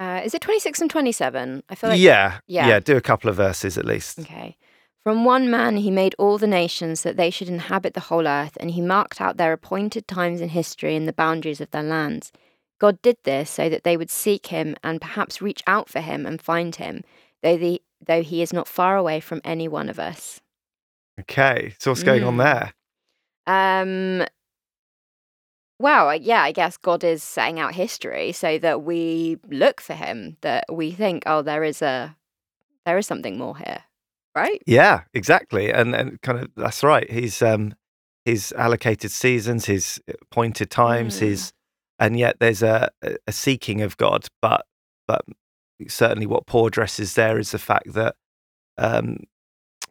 Uh, 0.00 0.20
is 0.24 0.34
it 0.34 0.40
26 0.42 0.80
and 0.82 0.90
27? 0.90 1.62
I 1.68 1.74
feel 1.74 1.90
like. 1.90 2.00
yeah, 2.00 2.38
yeah. 2.46 2.68
yeah, 2.68 2.80
Do 2.80 2.96
a 2.96 3.00
couple 3.00 3.30
of 3.30 3.36
verses 3.36 3.78
at 3.78 3.84
least. 3.86 4.18
Okay. 4.18 4.56
From 5.04 5.24
one 5.24 5.48
man 5.50 5.76
he 5.76 5.90
made 5.90 6.14
all 6.18 6.36
the 6.36 6.46
nations 6.48 7.02
that 7.02 7.16
they 7.16 7.30
should 7.30 7.48
inhabit 7.48 7.94
the 7.94 8.00
whole 8.00 8.26
earth, 8.26 8.56
and 8.60 8.72
he 8.72 8.80
marked 8.80 9.20
out 9.20 9.36
their 9.36 9.52
appointed 9.52 10.08
times 10.08 10.40
in 10.40 10.48
history 10.48 10.96
and 10.96 11.06
the 11.06 11.12
boundaries 11.12 11.60
of 11.60 11.70
their 11.70 11.82
lands. 11.84 12.32
God 12.78 13.00
did 13.00 13.16
this 13.24 13.48
so 13.48 13.68
that 13.70 13.84
they 13.84 13.96
would 13.96 14.10
seek 14.10 14.48
him 14.48 14.76
and 14.82 15.00
perhaps 15.00 15.40
reach 15.40 15.62
out 15.66 15.88
for 15.88 16.00
him 16.00 16.26
and 16.26 16.42
find 16.42 16.74
him, 16.76 17.02
though 17.42 17.56
the 17.56 17.80
though 18.04 18.22
he 18.22 18.42
is 18.42 18.52
not 18.52 18.68
far 18.68 18.96
away 18.96 19.20
from 19.20 19.40
any 19.44 19.66
one 19.68 19.88
of 19.88 19.98
us. 19.98 20.40
Okay, 21.20 21.74
so 21.78 21.90
what's 21.92 22.02
going 22.02 22.22
on 22.24 22.36
Mm. 22.36 22.72
there? 23.46 24.20
Um 24.20 24.26
well, 25.78 26.14
yeah, 26.14 26.42
I 26.42 26.52
guess 26.52 26.76
God 26.76 27.04
is 27.04 27.22
setting 27.22 27.58
out 27.60 27.74
history 27.74 28.32
so 28.32 28.58
that 28.58 28.82
we 28.82 29.38
look 29.48 29.80
for 29.80 29.94
him, 29.94 30.36
that 30.40 30.64
we 30.72 30.90
think, 30.92 31.22
oh, 31.26 31.42
there 31.42 31.64
is 31.64 31.82
a 31.82 32.16
there 32.84 32.98
is 32.98 33.06
something 33.06 33.36
more 33.38 33.56
here. 33.56 33.82
Right? 34.34 34.62
Yeah, 34.66 35.02
exactly, 35.14 35.72
and 35.72 35.94
and 35.94 36.20
kind 36.22 36.38
of 36.38 36.50
that's 36.56 36.82
right. 36.82 37.10
He's 37.10 37.40
um 37.42 37.74
his 38.24 38.52
allocated 38.56 39.10
seasons, 39.10 39.66
his 39.66 40.00
appointed 40.22 40.70
times, 40.70 41.16
Mm. 41.16 41.20
his 41.20 41.52
and 41.98 42.18
yet 42.18 42.36
there's 42.40 42.62
a 42.62 42.90
a 43.02 43.16
a 43.26 43.32
seeking 43.32 43.82
of 43.82 43.96
God, 43.96 44.26
but 44.42 44.66
but 45.08 45.24
certainly 45.88 46.26
what 46.26 46.46
Paul 46.46 46.66
addresses 46.66 47.14
there 47.14 47.38
is 47.38 47.50
the 47.50 47.58
fact 47.58 47.92
that 47.94 48.14
um 48.78 49.18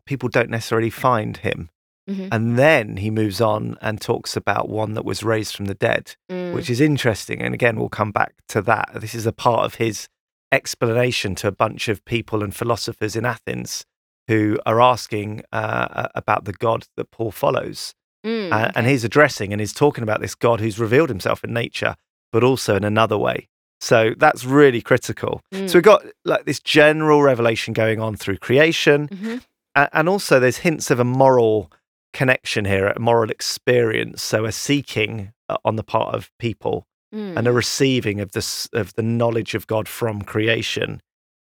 people 0.05 0.29
don't 0.29 0.49
necessarily 0.49 0.89
find 0.91 1.37
him, 1.37 1.69
Mhm. 2.09 2.27
and 2.31 2.57
then 2.59 2.97
he 2.97 3.09
moves 3.09 3.41
on 3.41 3.77
and 3.81 3.99
talks 3.99 4.37
about 4.37 4.69
one 4.69 4.93
that 4.93 5.03
was 5.05 5.23
raised 5.23 5.55
from 5.55 5.65
the 5.65 5.73
dead, 5.73 6.15
Mm. 6.31 6.53
which 6.53 6.69
is 6.69 6.79
interesting. 6.79 7.41
And 7.41 7.53
again, 7.53 7.77
we'll 7.77 7.89
come 7.89 8.11
back 8.11 8.33
to 8.49 8.61
that. 8.61 8.89
This 8.95 9.15
is 9.15 9.25
a 9.25 9.31
part 9.31 9.65
of 9.65 9.75
his 9.75 10.07
explanation 10.51 11.35
to 11.35 11.47
a 11.47 11.51
bunch 11.51 11.87
of 11.87 12.03
people 12.05 12.43
and 12.43 12.55
philosophers 12.55 13.15
in 13.15 13.25
Athens 13.25 13.85
who 14.27 14.57
are 14.65 14.81
asking 14.81 15.43
uh, 15.51 16.07
about 16.15 16.45
the 16.45 16.53
God 16.53 16.85
that 16.97 17.11
Paul 17.11 17.31
follows. 17.31 17.93
Mm, 18.25 18.51
Uh, 18.51 18.71
and 18.75 18.87
he's 18.87 19.03
addressing 19.03 19.51
and 19.51 19.59
he's 19.59 19.73
talking 19.73 20.01
about 20.03 20.19
this 20.21 20.33
God 20.33 20.59
who's 20.59 20.79
revealed 20.79 21.09
himself 21.09 21.43
in 21.43 21.53
nature, 21.53 21.95
but 22.31 22.43
also 22.43 22.75
in 22.75 22.83
another 22.83 23.17
way. 23.17 23.47
So 23.81 24.13
that's 24.17 24.45
really 24.45 24.81
critical. 24.81 25.41
So 25.51 25.59
Mm. 25.59 25.73
we've 25.75 25.83
got 25.83 26.05
like 26.23 26.45
this 26.45 26.59
general 26.59 27.21
revelation 27.21 27.73
going 27.73 27.99
on 27.99 28.15
through 28.15 28.37
creation, 28.37 29.07
Mhm. 29.09 29.41
a- 29.75 29.89
and 29.95 30.09
also 30.09 30.39
there's 30.39 30.57
hints 30.57 30.89
of 30.89 30.99
a 30.99 31.03
moral 31.03 31.71
connection 32.15 32.65
here, 32.65 32.87
a 32.87 32.99
moral 32.99 33.29
experience. 33.29 34.23
So 34.23 34.45
a 34.45 34.51
seeking 34.51 35.33
uh, 35.49 35.57
on 35.63 35.75
the 35.75 35.83
part 35.83 36.15
of 36.15 36.31
people 36.39 36.85
and 37.11 37.47
a 37.47 37.51
Mm. 37.51 37.55
receiving 37.55 38.19
of 38.19 38.31
this 38.31 38.67
of 38.73 38.93
the 38.95 39.03
knowledge 39.03 39.55
of 39.55 39.67
God 39.67 39.87
from 39.87 40.21
creation, 40.23 41.01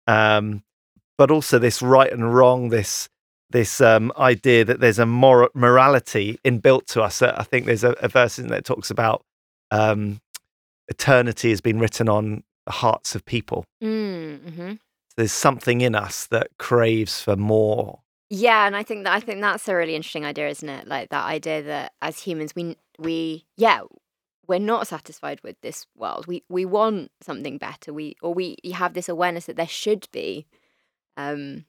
um, 0.07 0.63
but 1.19 1.31
also 1.31 1.59
this 1.59 1.83
right 1.83 2.13
and 2.13 2.35
wrong, 2.35 2.69
this 2.71 3.09
this 3.51 3.81
um, 3.81 4.13
idea 4.19 4.65
that 4.65 4.81
there's 4.81 4.99
a 5.01 5.07
mor- 5.07 5.51
morality 5.55 6.39
inbuilt 6.45 6.87
to 6.87 7.03
us. 7.03 7.23
I 7.23 7.45
think 7.51 7.67
there's 7.67 7.85
a, 7.85 7.93
a 8.01 8.09
verse 8.09 8.39
in 8.39 8.49
there 8.49 8.59
that 8.59 8.65
talks 8.65 8.91
about 8.91 9.23
um, 9.71 10.21
eternity 10.89 11.51
has 11.51 11.61
been 11.61 11.79
written 11.79 12.09
on 12.09 12.43
the 12.67 12.73
hearts 12.73 13.15
of 13.15 13.25
people. 13.25 13.65
Mm, 13.83 14.39
mhm. 14.51 14.79
There's 15.17 15.33
something 15.33 15.81
in 15.81 15.95
us 15.95 16.27
that 16.29 16.49
craves 16.59 17.21
for 17.23 17.37
more. 17.37 18.01
Yeah, 18.29 18.67
and 18.67 18.77
I 18.77 18.83
think 18.83 19.05
that 19.05 19.13
I 19.15 19.21
think 19.21 19.41
that's 19.41 19.69
a 19.69 19.75
really 19.75 19.95
interesting 19.95 20.25
idea, 20.25 20.49
isn't 20.49 20.69
it? 20.69 20.89
Like 20.89 21.11
that 21.11 21.25
idea 21.25 21.63
that 21.63 21.93
as 22.03 22.19
humans, 22.21 22.55
we 22.57 22.77
we 22.99 23.47
yeah, 23.57 23.83
we're 24.49 24.59
not 24.59 24.89
satisfied 24.89 25.41
with 25.45 25.61
this 25.61 25.87
world. 25.97 26.27
We 26.27 26.43
we 26.49 26.65
want 26.65 27.13
something 27.23 27.59
better. 27.59 27.93
We 27.93 28.17
or 28.23 28.35
we 28.35 28.57
you 28.65 28.73
have 28.75 28.95
this 28.95 29.09
awareness 29.09 29.47
that 29.47 29.57
there 29.57 29.67
should 29.69 30.09
be 30.13 30.47
um 31.17 31.65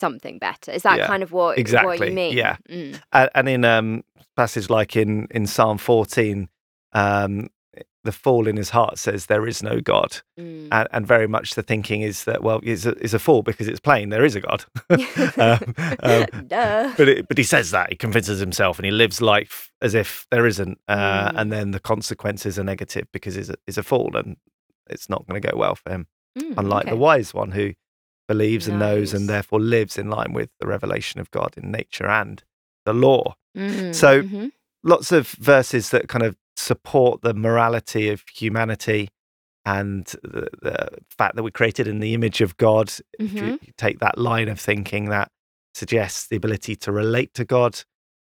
something 0.00 0.38
better. 0.38 0.72
Is 0.72 0.84
that 0.84 0.98
Yeah, 0.98 1.06
kind 1.06 1.22
of 1.22 1.32
what 1.32 1.58
exactly? 1.58 1.98
what 1.98 2.08
you 2.08 2.14
mean? 2.14 2.36
yeah. 2.36 2.56
Mm. 2.70 3.02
And 3.34 3.48
in 3.48 3.64
um 3.64 4.04
passage 4.36 4.70
like 4.70 4.96
in 4.96 5.26
in 5.30 5.46
Psalm 5.46 5.76
14, 5.78 6.48
um, 6.92 7.48
the 8.04 8.12
fool 8.12 8.48
in 8.48 8.56
his 8.56 8.70
heart 8.70 8.98
says 8.98 9.26
there 9.26 9.46
is 9.46 9.62
no 9.62 9.80
God, 9.80 10.20
Mm. 10.38 10.68
and, 10.72 10.88
and 10.92 11.06
very 11.06 11.26
much 11.28 11.54
the 11.54 11.62
thinking 11.62 12.02
is 12.02 12.24
that 12.24 12.42
well, 12.42 12.60
he's 12.62 12.86
a, 12.86 12.94
he's 13.00 13.14
a 13.14 13.18
fool 13.18 13.42
because 13.42 13.68
it's 13.68 13.80
plain 13.80 14.08
there 14.08 14.24
is 14.24 14.34
a 14.36 14.40
God. 14.40 14.64
um, 14.90 15.74
um, 16.02 16.26
but 16.96 17.08
it, 17.08 17.28
but 17.28 17.36
he 17.38 17.44
says 17.44 17.70
that 17.72 17.90
he 17.90 17.96
convinces 17.96 18.40
himself 18.40 18.78
and 18.78 18.86
he 18.86 18.90
lives 18.90 19.20
life 19.20 19.70
as 19.82 19.94
if 19.94 20.26
there 20.30 20.46
isn't, 20.46 20.78
uh, 20.88 21.30
Mm. 21.30 21.32
and 21.40 21.52
then 21.52 21.70
the 21.72 21.80
consequences 21.80 22.58
are 22.58 22.64
negative 22.64 23.06
because 23.12 23.34
he's 23.34 23.50
a, 23.50 23.54
he's 23.66 23.78
a 23.78 23.82
fool 23.82 24.16
and 24.16 24.36
it's 24.88 25.08
not 25.08 25.26
going 25.26 25.40
to 25.40 25.48
go 25.50 25.56
well 25.56 25.74
for 25.74 25.90
him. 25.92 26.06
Mm, 26.38 26.54
Unlike 26.58 26.86
the 26.86 26.96
wise 26.96 27.34
one 27.34 27.50
who 27.52 27.74
believes 28.28 28.68
and 28.68 28.78
knows 28.78 29.12
and 29.14 29.28
therefore 29.28 29.60
lives 29.60 29.98
in 29.98 30.08
line 30.10 30.32
with 30.32 30.50
the 30.60 30.66
revelation 30.66 31.20
of 31.20 31.30
God 31.30 31.54
in 31.56 31.70
nature 31.70 32.06
and 32.06 32.42
the 32.84 32.92
law 32.92 33.34
Mm, 33.56 33.94
So- 33.94 34.22
mhm. 34.22 34.52
lots 34.84 35.10
of 35.12 35.28
verses 35.30 35.90
that 35.90 36.08
kind 36.08 36.22
of 36.24 36.36
support 36.58 37.22
the 37.22 37.34
morality 37.34 38.08
of 38.10 38.24
humanity 38.34 39.08
and 39.64 40.06
the, 40.22 40.48
the 40.62 40.88
fact 41.10 41.36
that 41.36 41.42
we're 41.42 41.50
created 41.50 41.86
in 41.86 42.00
the 42.00 42.14
image 42.14 42.40
of 42.40 42.56
God. 42.56 42.92
If 43.18 43.32
you, 43.34 43.58
take 43.76 43.98
that 44.00 44.18
line 44.18 44.48
of 44.48 44.58
thinking, 44.58 45.06
that 45.10 45.30
suggests 45.74 46.26
the 46.26 46.36
ability 46.36 46.74
to 46.76 46.92
relate 46.92 47.34
to 47.34 47.44
God 47.44 47.82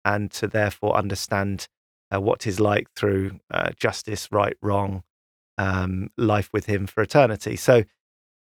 and 0.04 0.30
to 0.32 0.46
therefore 0.46 0.96
understand 0.96 1.68
uh, 2.14 2.20
what 2.20 2.42
He's 2.42 2.60
like 2.60 2.88
through 2.94 3.40
uh, 3.50 3.70
justice, 3.76 4.28
right, 4.30 4.56
wrong, 4.62 5.02
um, 5.56 6.10
life 6.16 6.50
with 6.52 6.66
Him 6.66 6.86
for 6.86 7.02
eternity. 7.02 7.56
So, 7.56 7.84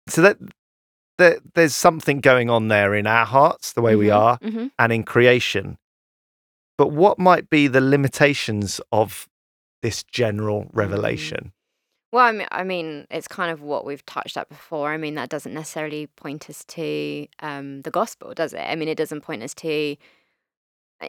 so 0.07 0.21
that. 0.21 0.37
There, 1.17 1.39
there's 1.53 1.73
something 1.73 2.19
going 2.19 2.49
on 2.49 2.67
there 2.67 2.93
in 2.93 3.07
our 3.07 3.25
hearts, 3.25 3.71
the 3.71 3.81
way 3.81 3.95
we 3.95 4.07
Mhm, 4.07 4.15
are, 4.17 4.37
mhm. 4.39 4.71
and 4.77 4.91
in 4.91 5.03
creation. 5.03 5.77
But 6.77 6.91
what 6.91 7.17
might 7.17 7.49
be 7.49 7.69
the 7.69 7.79
limitations 7.79 8.81
of 8.91 9.29
this 9.85 10.03
general 10.03 10.67
revelation? 10.73 11.51
Well, 12.11 12.25
I 12.25 12.31
mean, 12.31 12.47
I 12.51 12.63
mean, 12.63 13.05
it's 13.11 13.27
kind 13.27 13.51
of 13.51 13.61
what 13.61 13.85
we've 13.85 14.05
touched 14.05 14.37
at 14.37 14.49
before. 14.49 14.91
I 14.91 14.97
mean, 14.97 15.15
that 15.15 15.29
doesn't 15.29 15.53
necessarily 15.53 16.07
point 16.07 16.49
us 16.49 16.63
to 16.65 17.27
um, 17.39 17.81
the 17.81 17.91
gospel, 17.91 18.33
does 18.33 18.53
it? 18.53 18.61
I 18.61 18.75
mean, 18.75 18.87
it 18.87 18.97
doesn't 18.97 19.21
point 19.21 19.43
us 19.43 19.53
to, 19.55 19.95
uh, 21.01 21.07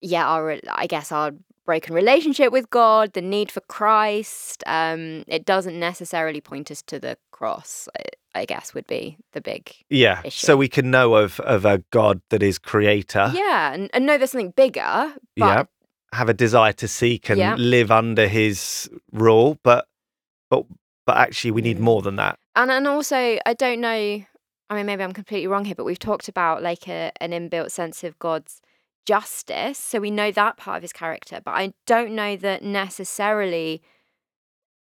yeah, 0.00 0.26
our, 0.26 0.56
I 0.72 0.86
guess, 0.86 1.12
our 1.12 1.32
broken 1.66 1.94
relationship 1.94 2.52
with 2.52 2.70
God, 2.70 3.12
the 3.12 3.20
need 3.20 3.50
for 3.52 3.60
Christ. 3.68 4.64
Um, 4.66 5.24
it 5.28 5.44
doesn't 5.44 5.78
necessarily 5.78 6.40
point 6.40 6.70
us 6.70 6.82
to 6.82 6.98
the 6.98 7.18
cross. 7.32 7.88
I, 7.98 8.40
I 8.40 8.44
guess 8.44 8.74
would 8.74 8.86
be 8.86 9.18
the 9.32 9.40
big, 9.40 9.72
Yeah. 9.88 10.20
Issue. 10.24 10.46
So 10.46 10.56
we 10.56 10.68
can 10.68 10.90
know 10.90 11.14
of 11.16 11.40
of 11.40 11.64
a 11.64 11.78
God 11.90 12.20
that 12.30 12.42
is 12.42 12.58
creator. 12.58 13.30
yeah, 13.34 13.72
and, 13.72 13.90
and 13.92 14.06
know 14.06 14.16
there's 14.18 14.30
something 14.32 14.54
bigger. 14.56 15.14
But 15.36 15.46
Yeah. 15.46 15.64
Have 16.16 16.28
a 16.28 16.34
desire 16.34 16.72
to 16.74 16.88
seek 16.88 17.28
and 17.30 17.38
Yeah. 17.38 17.54
live 17.58 17.90
under 17.90 18.26
his 18.26 18.88
rule, 19.12 19.58
but 19.62 19.86
but 20.50 20.64
but 21.06 21.16
actually 21.16 21.50
we 21.52 21.62
need 21.62 21.78
Mm. 21.78 21.88
more 21.90 22.02
than 22.02 22.16
that. 22.16 22.38
and 22.54 22.70
and 22.70 22.86
also 22.88 23.38
I 23.44 23.54
don't 23.54 23.80
know. 23.80 24.24
I 24.68 24.74
mean, 24.74 24.86
maybe 24.86 25.02
I'm 25.04 25.12
completely 25.12 25.46
wrong 25.46 25.64
here, 25.64 25.74
but 25.76 25.84
we've 25.84 25.98
talked 26.10 26.28
about 26.28 26.62
like 26.62 26.88
a, 26.88 27.12
an 27.20 27.30
inbuilt 27.32 27.70
sense 27.70 28.02
of 28.02 28.18
God's 28.18 28.60
justice, 29.06 29.78
so 29.78 30.00
we 30.00 30.10
know 30.10 30.32
that 30.32 30.56
part 30.56 30.76
of 30.78 30.82
his 30.82 30.92
character. 30.92 31.40
But 31.44 31.52
I 31.52 31.74
don't 31.86 32.12
know 32.20 32.34
that 32.36 32.62
necessarily 32.64 33.82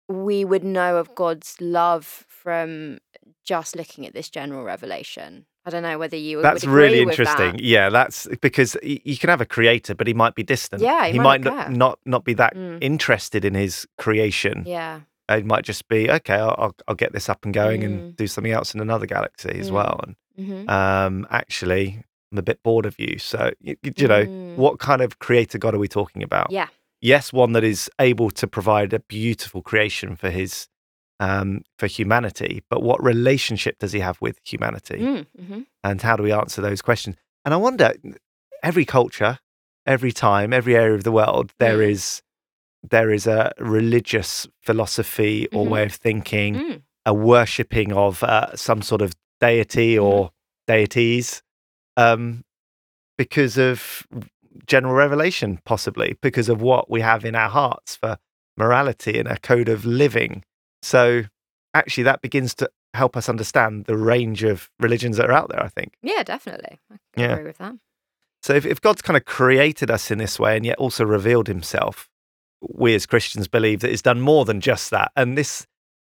we 0.08 0.44
would 0.44 0.64
know 0.64 0.96
of 0.98 1.14
God's 1.14 1.56
love 1.60 2.24
from 2.28 2.98
just 3.44 3.76
looking 3.76 4.06
at 4.06 4.12
this 4.12 4.28
general 4.28 4.64
revelation. 4.64 5.46
I 5.64 5.70
don't 5.70 5.82
know 5.82 5.98
whether 5.98 6.16
you 6.16 6.38
would 6.38 6.44
That's 6.44 6.64
really 6.64 7.00
interesting. 7.00 7.52
that. 7.52 7.60
Yeah, 7.60 7.88
that's 7.90 8.26
because 8.40 8.76
you 8.82 9.16
can 9.16 9.30
have 9.30 9.40
a 9.40 9.46
creator, 9.46 9.94
but 9.94 10.06
he 10.08 10.14
might 10.14 10.34
be 10.34 10.42
distant. 10.42 10.82
Yeah, 10.82 11.06
he 11.06 11.12
he 11.12 11.18
might 11.18 11.40
not 11.40 11.70
not, 11.70 11.98
not 12.04 12.24
be 12.24 12.34
that 12.34 12.54
Mm. 12.54 12.78
interested 12.82 13.44
in 13.44 13.54
his 13.54 13.86
creation. 13.96 14.64
Yeah. 14.66 15.00
It 15.28 15.46
might 15.46 15.64
just 15.64 15.86
be 15.88 16.10
okay. 16.10 16.34
I'll 16.34 16.74
I'll, 16.88 16.94
get 16.96 17.12
this 17.12 17.28
up 17.28 17.44
and 17.44 17.54
going 17.54 17.82
Mm. 17.82 17.84
and 17.86 18.16
do 18.16 18.26
something 18.26 18.52
else 18.52 18.74
in 18.74 18.80
another 18.80 19.06
galaxy 19.06 19.50
as 19.58 19.70
Mm. 19.70 19.74
well. 19.74 20.00
And 20.04 20.16
hmm 20.36 20.68
um, 20.68 21.26
actually, 21.30 22.02
I'm 22.32 22.38
a 22.38 22.42
bit 22.42 22.62
bored 22.62 22.86
of 22.86 22.98
you. 22.98 23.18
So, 23.18 23.52
you, 23.60 23.76
you 23.96 24.08
know, 24.08 24.24
Mm. 24.26 24.56
what 24.56 24.78
kind 24.80 25.00
of 25.00 25.18
creator 25.20 25.58
God 25.58 25.74
are 25.74 25.78
we 25.78 25.88
talking 25.88 26.22
about? 26.22 26.50
Yeah. 26.50 26.68
Yes, 27.00 27.32
one 27.32 27.52
that 27.52 27.64
is 27.64 27.90
able 27.98 28.30
to 28.30 28.46
provide 28.46 28.92
a 28.92 29.00
beautiful 29.00 29.62
creation 29.62 30.16
for 30.16 30.30
his 30.30 30.68
um, 31.20 31.62
for 31.78 31.86
humanity, 31.86 32.62
but 32.70 32.82
what 32.82 33.02
relationship 33.02 33.78
does 33.78 33.92
he 33.92 34.00
have 34.00 34.20
with 34.20 34.38
humanity? 34.44 34.98
Mm, 34.98 35.26
hmm 35.46 35.60
And 35.84 36.00
how 36.02 36.16
do 36.16 36.22
we 36.22 36.32
answer 36.32 36.60
those 36.62 36.82
questions? 36.82 37.16
And 37.44 37.52
I 37.54 37.56
wonder, 37.56 37.92
every 38.62 38.84
culture, 38.84 39.38
every 39.86 40.12
time, 40.12 40.52
every 40.52 40.76
area 40.76 40.94
of 40.94 41.04
the 41.04 41.12
world, 41.12 41.52
there 41.58 41.78
Mm. 41.78 41.90
is 41.90 42.22
there 42.90 43.12
is 43.12 43.28
a 43.28 43.52
religious 43.60 44.48
philosophy 44.60 45.46
or 45.52 45.64
Mhm. 45.64 45.70
way 45.70 45.84
of 45.84 45.92
thinking, 45.94 46.54
Mm. 46.56 46.82
a 47.06 47.14
worshipping 47.14 47.92
of 47.92 48.24
uh, 48.24 48.56
some 48.56 48.82
sort 48.82 49.00
of 49.02 49.12
deity 49.40 49.94
Mm-hmm. 49.94 50.04
or 50.04 50.30
deities, 50.66 51.42
um, 51.96 52.44
because 53.16 53.56
of 53.58 54.04
general 54.66 54.94
revelation, 54.94 55.60
possibly 55.64 56.16
because 56.20 56.48
of 56.48 56.60
what 56.60 56.90
we 56.90 57.00
have 57.02 57.24
in 57.24 57.34
our 57.36 57.48
hearts 57.50 57.94
for 57.96 58.18
morality 58.56 59.18
and 59.18 59.28
a 59.28 59.38
code 59.38 59.68
of 59.68 59.84
living. 59.84 60.44
So, 60.82 61.22
actually, 61.74 62.04
that 62.04 62.20
begins 62.22 62.54
to 62.56 62.70
help 62.94 63.16
us 63.16 63.28
understand 63.28 63.86
the 63.86 63.96
range 63.96 64.42
of 64.42 64.70
religions 64.78 65.16
that 65.16 65.30
are 65.30 65.32
out 65.32 65.48
there. 65.48 65.62
I 65.62 65.68
think. 65.68 65.94
Yeah, 66.02 66.22
definitely. 66.22 66.78
I 66.90 66.96
Yeah. 67.16 67.32
agree 67.34 67.44
with 67.44 67.58
that. 67.58 67.74
So, 68.42 68.54
if, 68.54 68.66
if 68.66 68.80
God's 68.80 69.02
kind 69.02 69.16
of 69.16 69.24
created 69.24 69.90
us 69.90 70.10
in 70.10 70.18
this 70.18 70.38
way 70.38 70.56
and 70.56 70.66
yet 70.66 70.78
also 70.78 71.04
revealed 71.04 71.46
Himself, 71.48 72.08
we 72.60 72.94
as 72.94 73.06
Christians 73.06 73.48
believe 73.48 73.80
that 73.80 73.90
He's 73.90 74.02
done 74.02 74.20
more 74.20 74.44
than 74.44 74.60
just 74.60 74.90
that. 74.90 75.12
And 75.16 75.38
this 75.38 75.66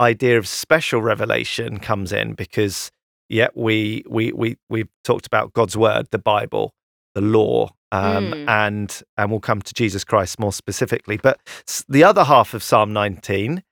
idea 0.00 0.38
of 0.38 0.48
special 0.48 1.00
revelation 1.03 1.79
comes 1.79 2.12
in 2.12 2.35
because, 2.35 2.90
yeah, 3.29 3.48
we 3.55 4.03
we 4.09 4.33
we 4.33 4.57
we've 4.68 4.88
talked 5.05 5.27
about 5.27 5.53
God's 5.53 5.77
word, 5.77 6.09
the 6.11 6.18
Bible, 6.18 6.72
the 7.14 7.20
law, 7.20 7.70
um, 7.92 8.33
Mm. 8.33 8.48
and 8.48 9.03
and 9.16 9.31
we'll 9.31 9.40
come 9.40 9.62
to 9.62 9.74
Jesus 9.74 10.03
Christ 10.03 10.40
more 10.40 10.53
specifically. 10.53 11.16
But 11.16 11.38
the 11.88 12.03
other 12.05 12.24
half 12.24 12.55
of 12.55 12.62
Psalm 12.62 12.92
19 12.92 13.62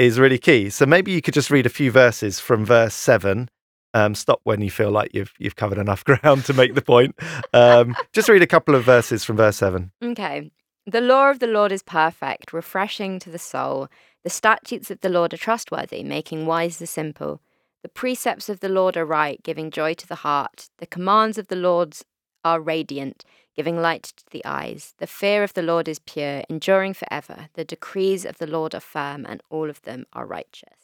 is 0.00 0.18
really 0.18 0.38
key. 0.38 0.70
So 0.70 0.86
maybe 0.86 1.12
you 1.12 1.20
could 1.20 1.34
just 1.34 1.50
read 1.50 1.66
a 1.66 1.70
few 1.70 1.90
verses 1.90 2.40
from 2.40 2.64
verse 2.64 2.94
seven. 2.94 3.50
Um, 3.92 4.14
stop 4.14 4.40
when 4.44 4.62
you 4.62 4.70
feel 4.70 4.90
like 4.90 5.10
you've 5.12 5.34
you've 5.38 5.56
covered 5.56 5.78
enough 5.78 6.04
ground 6.22 6.44
to 6.46 6.54
make 6.54 6.74
the 6.74 6.82
point. 6.82 7.14
Um, 7.52 7.94
just 8.12 8.28
read 8.28 8.42
a 8.42 8.46
couple 8.46 8.74
of 8.74 8.84
verses 8.84 9.24
from 9.24 9.36
verse 9.36 9.56
seven. 9.56 9.92
Okay. 10.02 10.50
The 10.86 11.02
law 11.02 11.30
of 11.30 11.38
the 11.38 11.46
Lord 11.46 11.70
is 11.70 11.82
perfect, 11.82 12.52
refreshing 12.52 13.18
to 13.20 13.30
the 13.30 13.38
soul. 13.38 13.88
The 14.24 14.30
statutes 14.30 14.90
of 14.90 15.00
the 15.00 15.10
Lord 15.10 15.34
are 15.34 15.38
trustworthy, 15.38 16.02
making 16.02 16.46
wise 16.46 16.78
the 16.78 16.86
simple. 16.86 17.40
The 17.82 17.88
precepts 17.88 18.48
of 18.48 18.60
the 18.60 18.68
Lord 18.68 18.96
are 18.96 19.06
right, 19.06 19.42
giving 19.42 19.70
joy 19.70 19.94
to 19.94 20.08
the 20.08 20.16
heart. 20.16 20.68
The 20.78 20.86
commands 20.86 21.38
of 21.38 21.48
the 21.48 21.56
Lord 21.56 21.96
are 22.44 22.60
radiant, 22.60 23.24
giving 23.56 23.80
light 23.80 24.04
to 24.16 24.24
the 24.30 24.44
eyes. 24.44 24.94
The 24.98 25.06
fear 25.06 25.42
of 25.42 25.54
the 25.54 25.62
Lord 25.62 25.88
is 25.88 25.98
pure, 25.98 26.42
enduring 26.48 26.94
forever. 26.94 27.48
The 27.54 27.64
decrees 27.64 28.24
of 28.24 28.38
the 28.38 28.46
Lord 28.46 28.74
are 28.74 28.80
firm, 28.80 29.26
and 29.28 29.42
all 29.50 29.68
of 29.70 29.82
them 29.82 30.06
are 30.12 30.26
righteous. 30.26 30.74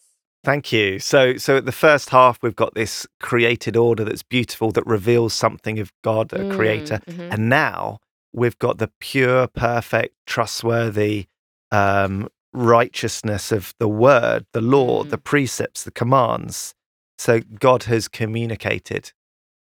Thank 0.45 0.71
you. 0.73 1.01
So, 1.01 1.37
so 1.39 1.57
at 1.57 1.65
the 1.67 1.73
first 1.73 2.11
half, 2.11 2.39
we've 2.41 2.55
got 2.55 2.75
this 2.75 3.07
created 3.21 3.77
order 3.77 4.05
that's 4.05 4.23
beautiful 4.23 4.71
that 4.73 4.87
reveals 4.87 5.33
something 5.35 5.79
of 5.81 5.93
God, 6.03 6.33
a 6.33 6.49
creator, 6.55 7.01
Mm, 7.09 7.15
mhm. 7.17 7.33
and 7.33 7.49
now 7.49 7.99
we've 8.33 8.59
got 8.59 8.79
the 8.79 8.91
pure, 9.01 9.49
perfect, 9.49 10.15
trustworthy 10.27 11.27
um, 11.73 12.29
righteousness 12.53 13.51
of 13.51 13.75
the 13.81 13.89
word, 13.89 14.47
the 14.53 14.61
law, 14.61 15.03
Mm. 15.03 15.11
the 15.11 15.19
precepts, 15.19 15.83
the 15.83 15.91
commands. 15.91 16.75
So 17.19 17.41
God 17.41 17.85
has 17.85 18.07
communicated. 18.07 19.13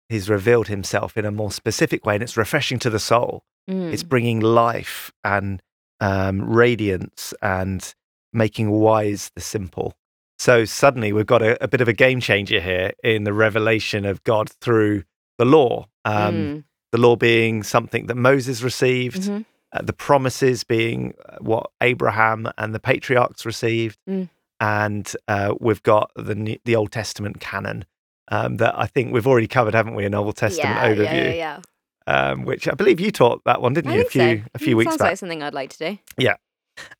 He's 0.08 0.28
revealed 0.30 0.68
himself 0.68 1.16
in 1.16 1.24
a 1.24 1.30
more 1.30 1.52
specific 1.52 2.04
way, 2.06 2.14
and 2.14 2.22
it's 2.22 2.36
refreshing 2.36 2.78
to 2.80 2.90
the 2.90 2.98
soul. 2.98 3.42
It's 3.66 4.02
Mm. 4.02 4.08
bringing 4.08 4.40
life 4.40 5.12
and 5.22 5.62
um, 6.00 6.48
radiance 6.48 7.34
and 7.42 7.94
making 8.32 8.70
wise 8.70 9.30
the 9.34 9.40
simple. 9.40 9.94
So 10.38 10.64
suddenly 10.64 11.12
we've 11.12 11.26
got 11.26 11.42
a, 11.42 11.62
a 11.62 11.66
bit 11.68 11.80
of 11.80 11.88
a 11.88 11.92
game 11.92 12.20
changer 12.20 12.60
here 12.60 12.92
in 13.02 13.24
the 13.24 13.32
revelation 13.32 14.04
of 14.06 14.22
God 14.24 14.48
through 14.60 15.02
the 15.38 15.44
law. 15.44 15.88
Um, 16.04 16.34
Mm, 16.34 16.64
The 16.92 16.98
law 16.98 17.16
being 17.16 17.62
something 17.64 18.06
that 18.06 18.14
Moses 18.14 18.62
received, 18.62 19.22
mhm. 19.22 19.44
uh, 19.72 19.82
the 19.82 19.92
promises 19.92 20.64
being 20.64 21.14
uh, 21.28 21.36
what 21.40 21.70
Abraham 21.82 22.48
and 22.56 22.74
the 22.74 22.80
patriarchs 22.80 23.44
received, 23.44 23.98
Mm. 24.08 24.30
and 24.60 25.12
uh, 25.26 25.54
we've 25.60 25.82
got 25.82 26.10
the 26.16 26.34
New- 26.34 26.58
the 26.64 26.76
Old 26.76 26.92
Testament 26.92 27.40
canon 27.40 27.84
um, 28.30 28.56
that 28.58 28.78
I 28.78 28.86
think 28.86 29.12
we've 29.12 29.26
already 29.26 29.46
covered, 29.48 29.74
haven't 29.74 29.94
we? 29.94 30.04
An 30.04 30.14
Old 30.14 30.36
Testament 30.36 30.78
yeah, 30.78 30.88
overview, 30.94 31.12
yeah, 31.12 31.32
yeah, 31.32 31.60
yeah. 32.06 32.30
Um, 32.30 32.44
which 32.44 32.66
I 32.68 32.74
believe 32.74 33.00
you 33.00 33.10
taught 33.10 33.42
that 33.44 33.60
one, 33.60 33.74
didn't 33.74 33.90
I 33.90 33.94
you? 33.96 34.00
a 34.02 34.04
few 34.04 34.38
so. 34.38 34.44
a 34.54 34.58
few 34.58 34.74
Mm, 34.74 34.78
weeks 34.78 34.90
Sounds 34.90 34.98
back. 35.00 35.08
like 35.08 35.18
something 35.18 35.42
I'd 35.42 35.54
like 35.54 35.70
to 35.76 35.78
do. 35.90 35.98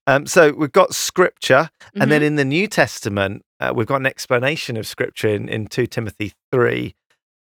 Um, 0.07 0.27
so 0.27 0.53
we've 0.53 0.73
got 0.73 0.95
scripture, 0.95 1.71
and 1.95 2.11
then 2.11 2.21
Mhm. 2.23 2.27
in 2.27 2.37
the 2.37 2.45
New 2.45 2.67
Testament, 2.67 3.45
uh, 3.61 3.73
we've 3.75 3.87
got 3.87 4.01
an 4.01 4.07
explanation 4.07 4.77
of 4.77 4.87
scripture 4.87 5.29
in, 5.29 5.49
in 5.49 5.67
2 5.67 5.87
Timothy 5.87 6.33
3. 6.51 6.95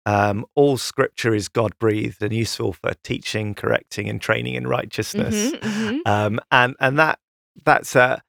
Um, 0.05 0.45
all 0.55 0.77
scripture 0.77 1.33
is 1.33 1.49
God 1.49 1.77
breathed 1.79 2.21
and 2.21 2.33
useful 2.33 2.73
for 2.73 2.93
teaching, 3.03 3.53
correcting, 3.55 4.07
and 4.09 4.21
training 4.21 4.53
in 4.55 4.67
righteousness. 4.67 5.51
Mhm, 5.53 5.61
mhm. 5.61 6.01
Um, 6.05 6.39
and 6.51 6.75
and 6.79 6.97
that 6.99 7.19
that's 7.65 7.95
uh, 7.95 8.19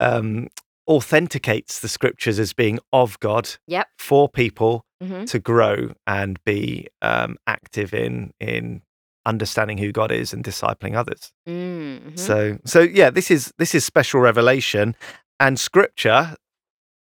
um, 0.00 0.48
authenticates 0.88 1.80
the 1.80 1.88
scriptures 1.88 2.38
as 2.38 2.52
being 2.52 2.78
of 2.92 3.18
God 3.20 3.50
Yep. 3.66 3.88
for 3.98 4.28
people 4.28 4.84
Mhm. 5.02 5.26
to 5.30 5.38
grow 5.38 5.92
and 6.06 6.42
be 6.44 6.88
um, 7.02 7.36
active 7.46 7.94
in 7.94 8.32
in 8.40 8.82
understanding 9.26 9.78
who 9.78 9.92
God 9.92 10.10
is 10.12 10.32
and 10.32 10.42
discipling 10.44 10.94
others. 10.94 11.32
Mm, 11.48 12.00
mhm. 12.12 12.18
So 12.18 12.58
so 12.64 12.80
yeah, 12.80 13.10
this 13.10 13.30
is 13.30 13.52
this 13.58 13.74
is 13.74 13.84
special 13.84 14.20
revelation, 14.20 14.94
and 15.38 15.58
Scripture 15.58 16.36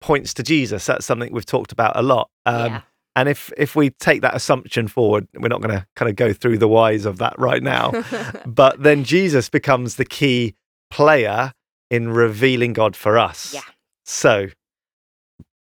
points 0.01 0.33
to 0.35 0.43
Jesus. 0.43 0.87
That's 0.87 1.05
something 1.07 1.33
we've 1.33 1.45
talked 1.47 1.73
about 1.73 1.97
a 1.97 2.03
lot. 2.03 2.31
Um, 2.47 2.73
yeah. 2.73 2.81
And 3.17 3.29
if 3.29 3.53
if 3.57 3.75
we 3.75 3.91
take 3.91 4.23
that 4.23 4.37
assumption 4.37 4.87
forward, 4.87 5.27
we're 5.35 5.49
not 5.49 5.61
going 5.61 5.77
to 5.77 5.85
kind 5.97 6.09
of 6.09 6.15
go 6.15 6.33
through 6.33 6.59
the 6.59 6.69
whys 6.69 7.05
of 7.05 7.19
that 7.19 7.35
right 7.37 7.63
now. 7.63 7.91
but 8.47 8.81
then 8.81 9.03
Jesus 9.03 9.49
becomes 9.49 9.97
the 9.97 10.05
key 10.05 10.55
player 10.91 11.53
in 11.91 12.11
revealing 12.11 12.75
God 12.75 12.95
for 12.95 13.19
us. 13.19 13.55
Yeah. 13.55 13.63
So. 14.05 14.49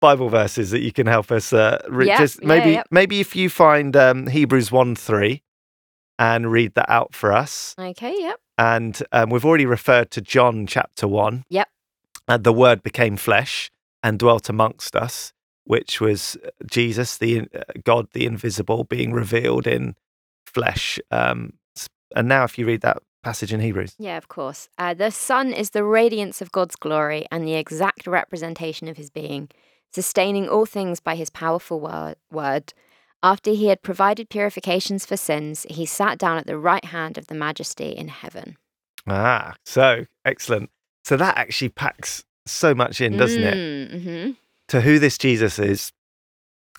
Bible 0.00 0.28
verses 0.28 0.70
that 0.70 0.80
you 0.80 0.92
can 0.92 1.06
help 1.06 1.30
us. 1.30 1.52
Uh, 1.52 1.78
re- 1.88 2.06
Yeah, 2.06 2.18
just 2.18 2.42
maybe, 2.42 2.72
yeah. 2.72 2.82
maybe 2.90 3.20
if 3.20 3.36
you 3.36 3.48
find 3.50 3.94
um, 3.96 4.26
Hebrews 4.26 4.72
one 4.72 4.94
three, 4.96 5.42
and 6.18 6.50
read 6.52 6.74
that 6.74 6.90
out 6.90 7.14
for 7.14 7.32
us. 7.32 7.74
okay. 7.78 8.14
Yep. 8.18 8.40
And 8.58 9.02
um, 9.12 9.30
we've 9.30 9.44
already 9.44 9.64
referred 9.64 10.10
to 10.10 10.20
John 10.20 10.66
chapter 10.66 11.08
1. 11.08 11.44
Yep. 11.48 11.68
And 12.28 12.44
the 12.44 12.52
word 12.52 12.82
became 12.82 13.16
flesh 13.16 13.70
and 14.02 14.18
dwelt 14.18 14.50
amongst 14.50 14.94
us, 14.94 15.32
which 15.64 15.98
was 15.98 16.36
uh, 16.44 16.50
Jesus, 16.70 17.16
the 17.16 17.40
uh, 17.54 17.62
God, 17.84 18.08
the 18.12 18.26
invisible, 18.26 18.84
being 18.84 19.12
revealed 19.12 19.66
in 19.66 19.94
flesh. 20.44 21.00
Um, 21.10 21.54
and 22.14 22.28
now, 22.28 22.44
if 22.44 22.58
you 22.58 22.66
read 22.66 22.82
that 22.82 22.98
passage 23.22 23.52
in 23.52 23.60
Hebrews, 23.60 23.94
Yeah, 23.98 24.18
of 24.18 24.28
course. 24.28 24.68
Uh, 24.76 24.92
the 24.92 25.10
Son 25.10 25.52
is 25.54 25.70
the 25.70 25.84
radiance 25.84 26.42
of 26.42 26.52
God's 26.52 26.76
glory 26.76 27.26
and 27.30 27.46
the 27.46 27.54
exact 27.54 28.06
representation 28.06 28.88
of 28.88 28.96
his 28.98 29.08
being, 29.10 29.48
sustaining 29.92 30.48
all 30.48 30.66
things 30.66 31.00
by 31.00 31.14
his 31.16 31.30
powerful 31.30 31.80
word. 32.30 32.72
After 33.22 33.50
he 33.50 33.66
had 33.66 33.82
provided 33.82 34.30
purifications 34.30 35.04
for 35.04 35.16
sins, 35.16 35.66
he 35.68 35.84
sat 35.84 36.18
down 36.18 36.38
at 36.38 36.46
the 36.46 36.56
right 36.58 36.84
hand 36.86 37.18
of 37.18 37.26
the 37.26 37.34
majesty 37.34 37.90
in 37.90 38.08
heaven. 38.08 38.56
ah, 39.06 39.54
so 39.66 40.06
excellent. 40.24 40.70
So 41.04 41.16
that 41.16 41.36
actually 41.36 41.70
packs 41.70 42.24
so 42.46 42.74
much 42.74 43.00
in, 43.00 43.16
doesn't 43.16 43.42
it? 43.42 43.92
Mm-hmm. 43.92 44.30
To 44.68 44.80
who 44.80 44.98
this 44.98 45.18
Jesus 45.18 45.58
is, 45.58 45.92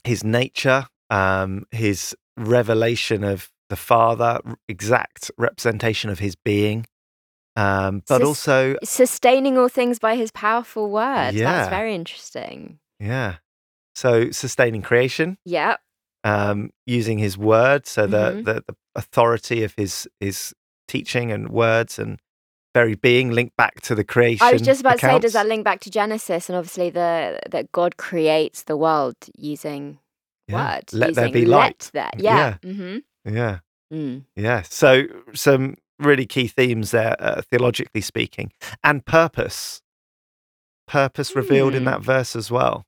his 0.04 0.24
nature, 0.24 0.88
um, 1.10 1.66
his 1.72 2.16
revelation 2.38 3.24
of 3.24 3.50
the 3.70 3.76
Father, 3.76 4.40
exact 4.68 5.32
representation 5.38 6.10
of 6.10 6.20
his 6.20 6.36
being, 6.36 6.86
um, 7.56 8.02
but 8.08 8.20
Sus- 8.20 8.28
also 8.28 8.76
Sustaining 8.84 9.58
all 9.58 9.70
things 9.70 10.00
by 10.00 10.16
his 10.16 10.32
powerful 10.32 10.90
word. 10.90 11.34
Yeah. 11.34 11.52
That's 11.52 11.70
very 11.70 11.94
interesting. 11.94 12.80
Yeah. 13.02 13.38
So 13.96 14.32
sustaining 14.32 14.82
creation, 14.84 15.38
Yeah. 15.46 15.78
um, 16.24 16.70
using 16.86 17.18
his 17.18 17.38
word, 17.38 17.86
so 17.88 18.08
the, 18.08 18.32
Mhm. 18.32 18.46
the 18.46 18.54
the 18.68 18.76
authority 18.96 19.64
of 19.64 19.74
his 19.76 20.08
his 20.20 20.54
teaching 20.88 21.32
and 21.32 21.50
words 21.50 21.98
and 22.00 22.20
very 22.74 22.96
being 22.96 23.32
linked 23.32 23.56
back 23.58 23.82
to 23.82 23.96
the 23.96 24.04
creation. 24.04 24.46
I 24.46 24.54
was 24.54 24.62
just 24.62 24.80
about 24.82 25.00
to 25.00 25.06
say, 25.06 25.20
does 25.20 25.34
that 25.34 25.48
link 25.48 25.64
back 25.66 25.80
to 25.82 25.90
Genesis 25.90 26.48
and 26.50 26.58
obviously 26.58 26.90
the 26.90 27.40
that 27.50 27.72
God 27.72 27.98
creates 27.98 28.64
the 28.64 28.78
world 28.78 29.16
using 29.38 30.00
Yeah. 30.48 30.76
word? 30.76 30.94
Let 30.94 31.16
there 31.16 31.26
using 31.28 31.34
be 31.42 31.46
let 31.46 31.58
light. 31.58 31.90
there. 31.94 32.12
Yeah. 32.18 32.58
Mm-hmm. 32.62 33.34
Yeah. 33.36 33.60
Mm. 33.94 34.26
Yeah. 34.36 34.62
So 34.64 35.04
some 35.34 35.76
really 36.00 36.26
key 36.26 36.48
themes 36.48 36.92
there, 36.92 37.16
uh, 37.20 37.42
theologically 37.42 38.02
speaking, 38.02 38.52
and 38.84 39.06
purpose. 39.06 39.82
Purpose 40.88 41.36
revealed 41.36 41.74
in 41.74 41.84
Hmm. 41.84 41.90
that 41.90 42.02
verse 42.02 42.36
as 42.36 42.52
well. 42.52 42.86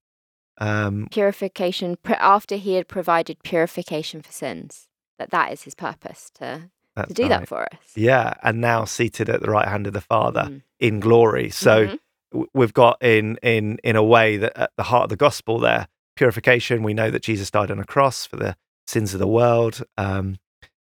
Um, 0.60 1.08
Purification 1.12 1.98
after 2.08 2.56
he 2.56 2.76
had 2.76 2.88
provided 2.88 3.38
purification 3.44 4.22
for 4.22 4.32
sins. 4.32 4.88
that 5.20 5.30
that 5.32 5.52
is 5.52 5.64
his 5.64 5.76
purpose 5.76 6.32
to 6.36 6.70
to 7.08 7.14
do 7.14 7.24
right. 7.24 7.30
that 7.30 7.48
for 7.48 7.64
us. 7.64 7.80
Yeah, 7.96 8.34
and 8.44 8.60
now 8.62 8.86
seated 8.86 9.30
at 9.30 9.42
the 9.42 9.50
right 9.50 9.68
hand 9.68 9.88
of 9.88 9.94
the 9.94 10.02
Father 10.02 10.44
Mm. 10.50 10.62
in 10.80 11.00
glory. 11.00 11.50
So 11.50 11.88
Mhm. 12.34 12.48
we've 12.54 12.74
got 12.74 13.02
in 13.02 13.38
in 13.42 13.80
in 13.84 13.96
a 13.96 14.04
way 14.04 14.38
that 14.38 14.58
at 14.58 14.72
the 14.78 14.84
heart 14.84 15.04
of 15.06 15.10
the 15.10 15.16
gospel 15.16 15.60
there 15.60 15.88
purification. 16.16 16.84
We 16.84 16.94
know 16.94 17.10
that 17.10 17.24
Jesus 17.24 17.50
died 17.52 17.72
on 17.72 17.80
a 17.80 17.86
cross 17.86 18.26
for 18.26 18.38
the 18.38 18.56
sins 18.86 19.14
of 19.14 19.20
the 19.20 19.28
world, 19.28 19.84
um, 19.98 20.38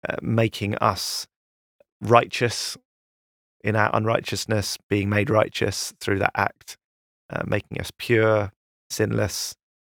uh, 0.08 0.16
making 0.22 0.76
us 0.76 1.26
righteous 2.00 2.76
in 3.64 3.74
our 3.74 3.90
unrighteousness, 3.94 4.78
being 4.88 5.08
made 5.08 5.30
righteous 5.30 5.92
through 6.00 6.18
that 6.20 6.32
act, 6.36 6.78
uh, 7.30 7.42
making 7.46 7.80
us 7.80 7.90
pure, 7.98 8.52
sinless, 8.90 9.54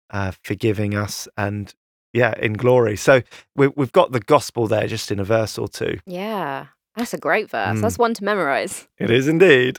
uh, 0.09 0.31
forgiving 0.43 0.95
us, 0.95 1.27
and 1.37 1.73
yeah, 2.13 2.33
in 2.39 2.53
glory. 2.53 2.95
So 2.97 3.21
we, 3.55 3.67
we've 3.69 3.91
got 3.91 4.11
the 4.11 4.19
gospel 4.19 4.67
there 4.67 4.87
just 4.87 5.11
in 5.11 5.19
a 5.19 5.23
verse 5.23 5.57
or 5.57 5.67
two. 5.67 5.99
Yeah, 6.05 6.67
that's 6.95 7.13
a 7.13 7.17
great 7.17 7.49
verse. 7.49 7.77
Mm. 7.77 7.81
That's 7.81 7.97
one 7.97 8.13
to 8.15 8.23
memorize. 8.23 8.87
It 8.97 9.11
is 9.11 9.27
indeed. 9.27 9.77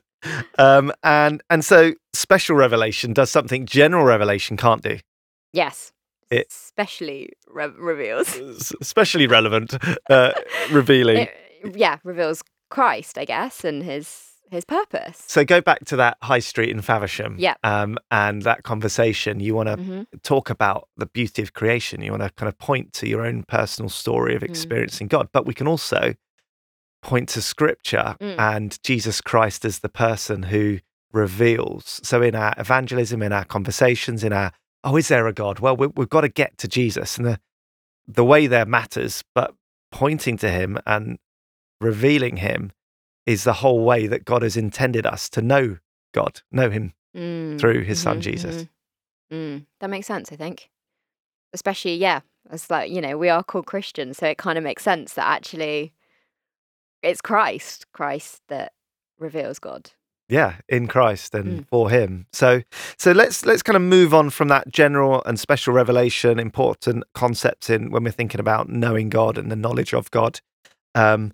Um, 0.58 0.92
and 1.02 1.42
and 1.48 1.64
so 1.64 1.94
special 2.12 2.54
revelation 2.56 3.12
does 3.12 3.30
something 3.30 3.64
general 3.66 4.04
revelation 4.04 4.56
can't 4.56 4.82
do. 4.82 4.98
Yes, 5.52 5.92
It- 6.30 6.46
especially 6.50 7.30
re- 7.48 7.72
reveals. 7.76 8.38
Especially 8.80 9.26
relevant, 9.26 9.76
uh, 10.08 10.32
revealing. 10.70 11.28
It, 11.62 11.76
yeah, 11.76 11.98
reveals 12.04 12.42
Christ, 12.70 13.18
I 13.18 13.26
guess, 13.26 13.64
and 13.64 13.82
his 13.82 14.29
his 14.50 14.64
purpose. 14.64 15.22
so 15.26 15.44
go 15.44 15.60
back 15.60 15.84
to 15.86 15.96
that 15.96 16.16
high 16.22 16.38
street 16.40 16.70
in 16.70 16.80
Faversham. 16.82 17.36
Yeah. 17.38 17.54
Um, 17.62 17.98
and 18.10 18.42
that 18.42 18.62
conversation. 18.62 19.40
You 19.40 19.54
want 19.54 19.68
to 19.68 19.76
hmm 19.76 20.02
talk 20.22 20.50
about 20.50 20.88
the 20.96 21.06
beauty 21.06 21.40
of 21.42 21.52
creation. 21.52 22.02
You 22.02 22.10
want 22.10 22.22
to 22.24 22.30
kind 22.30 22.48
of 22.48 22.58
point 22.58 22.92
to 22.94 23.08
your 23.08 23.24
own 23.24 23.44
personal 23.44 23.88
story 23.88 24.34
of 24.34 24.42
Mm. 24.42 24.46
experiencing 24.50 25.06
God, 25.06 25.28
but 25.32 25.46
we 25.46 25.54
can 25.54 25.68
also 25.68 26.14
point 27.02 27.28
to 27.30 27.40
Scripture 27.40 28.16
Mm. 28.20 28.34
and 28.38 28.78
Jesus 28.82 29.20
Christ 29.20 29.64
as 29.64 29.78
the 29.78 29.88
person 29.88 30.44
who 30.44 30.80
reveals. 31.12 32.00
So 32.02 32.22
in 32.22 32.34
our 32.34 32.54
evangelism, 32.58 33.22
in 33.22 33.32
our 33.32 33.44
conversations, 33.44 34.22
in 34.24 34.32
our 34.32 34.52
oh, 34.82 34.96
is 34.96 35.08
there 35.08 35.26
a 35.26 35.32
God? 35.32 35.60
Well, 35.60 35.76
we, 35.76 35.86
we've 35.88 36.08
got 36.08 36.22
to 36.22 36.28
get 36.28 36.56
to 36.58 36.68
Jesus, 36.68 37.16
and 37.18 37.26
the 37.26 37.40
the 38.08 38.24
way 38.24 38.46
there 38.46 38.66
matters, 38.66 39.22
but 39.34 39.54
pointing 39.92 40.36
to 40.38 40.50
Him 40.50 40.78
and 40.86 41.18
revealing 41.80 42.38
Him 42.38 42.72
is 43.26 43.44
the 43.44 43.52
whole 43.54 43.84
way 43.84 44.06
that 44.06 44.24
God 44.24 44.42
has 44.42 44.56
intended 44.56 45.06
us 45.06 45.28
to 45.30 45.42
know 45.42 45.78
God, 46.12 46.40
know 46.50 46.70
Him 46.70 46.94
Mm. 47.16 47.58
through 47.60 47.82
His 47.82 47.98
Son 48.00 48.18
Mhm, 48.18 48.22
Jesus. 48.22 48.56
mhm. 48.64 48.68
Mm. 49.32 49.66
That 49.80 49.90
makes 49.90 50.06
sense, 50.06 50.32
I 50.32 50.36
think. 50.36 50.70
Especially, 51.52 51.96
yeah, 51.96 52.20
it's 52.52 52.70
like, 52.70 52.90
you 52.90 53.00
know, 53.00 53.16
we 53.18 53.28
are 53.28 53.42
called 53.42 53.66
Christians, 53.66 54.18
so 54.18 54.26
it 54.26 54.38
kind 54.38 54.56
of 54.58 54.64
makes 54.64 54.82
sense 54.82 55.14
that 55.14 55.26
actually 55.26 55.92
it's 57.02 57.20
Christ, 57.20 57.86
Christ 57.92 58.42
that 58.48 58.72
reveals 59.18 59.58
God. 59.58 59.90
yeah 60.28 60.58
in 60.68 60.86
christ 60.86 61.34
and 61.34 61.62
Mm. 61.62 61.66
for 61.68 61.90
him 61.90 62.24
so 62.32 62.62
so 62.96 63.10
let's 63.10 63.44
let's 63.44 63.64
kind 63.64 63.74
of 63.76 63.82
move 63.82 64.14
on 64.14 64.30
from 64.30 64.46
that 64.46 64.68
general 64.68 65.20
and 65.26 65.40
special 65.40 65.74
revelation 65.74 66.38
important 66.38 67.02
concepts 67.14 67.68
in 67.68 67.90
when 67.90 68.04
we're 68.04 68.12
thinking 68.12 68.38
about 68.38 68.68
knowing 68.68 69.08
god 69.10 69.36
and 69.36 69.50
the 69.50 69.56
knowledge 69.56 69.92
of 69.92 70.08
god 70.12 70.40
um 70.94 71.32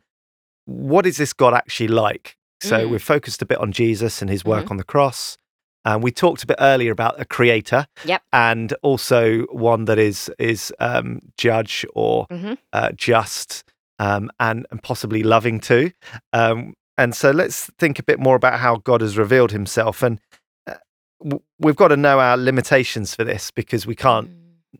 what 0.66 1.07
is 1.07 1.16
this 1.16 1.33
god 1.33 1.55
actually 1.55 1.88
like 1.88 2.37
so 2.61 2.87
Mm. 2.87 2.90
we've 2.90 3.02
focused 3.02 3.40
a 3.42 3.46
bit 3.46 3.59
on 3.59 3.72
jesus 3.72 4.20
and 4.20 4.31
his 4.31 4.44
work 4.44 4.70
on 4.70 4.76
the 4.76 4.85
cross 4.85 5.37
and 5.85 6.02
we 6.02 6.11
talked 6.11 6.42
a 6.42 6.46
bit 6.46 6.57
earlier 6.61 6.90
about 6.92 7.20
a 7.20 7.24
creator 7.24 7.87
Yep. 8.05 8.22
and 8.33 8.72
also 8.83 9.42
one 9.52 9.85
that 9.87 9.98
is 9.98 10.31
is 10.38 10.72
um 10.81 11.20
judge 11.38 11.85
or 11.94 12.26
Mhm. 12.29 12.59
uh, 12.72 12.90
just 12.92 13.64
um, 13.98 14.31
and, 14.40 14.66
and 14.70 14.83
possibly 14.83 15.22
loving 15.22 15.59
too. 15.59 15.90
Um, 16.35 16.74
and 16.98 17.14
so 17.14 17.31
let's 17.31 17.70
think 17.79 17.98
a 17.98 18.02
bit 18.02 18.18
more 18.20 18.37
about 18.37 18.59
how 18.61 18.76
God 18.76 19.00
has 19.00 19.16
revealed 19.16 19.52
himself. 19.52 20.02
And 20.02 20.20
uh, 20.66 20.74
w- 21.22 21.42
we've 21.59 21.76
got 21.76 21.88
to 21.88 21.96
know 21.96 22.20
our 22.20 22.37
limitations 22.37 23.14
for 23.14 23.24
this 23.24 23.50
because 23.50 23.87
we 23.87 23.94
can't 23.96 24.29
Mm. 24.29 24.79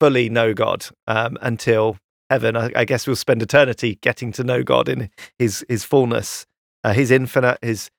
fully 0.00 0.28
know 0.28 0.54
God 0.54 0.86
um, 1.06 1.38
until 1.40 1.98
heaven. 2.30 2.56
I, 2.56 2.70
I 2.74 2.84
guess 2.84 3.06
we'll 3.06 3.16
spend 3.16 3.42
eternity 3.42 3.96
getting 4.00 4.32
to 4.32 4.44
know 4.44 4.62
God 4.62 4.88
in 4.88 5.10
his, 5.38 5.64
his 5.68 5.84
fullness, 5.84 6.46
uh, 6.84 6.92
his 6.92 7.10
infinite, 7.10 7.58
his 7.62 7.90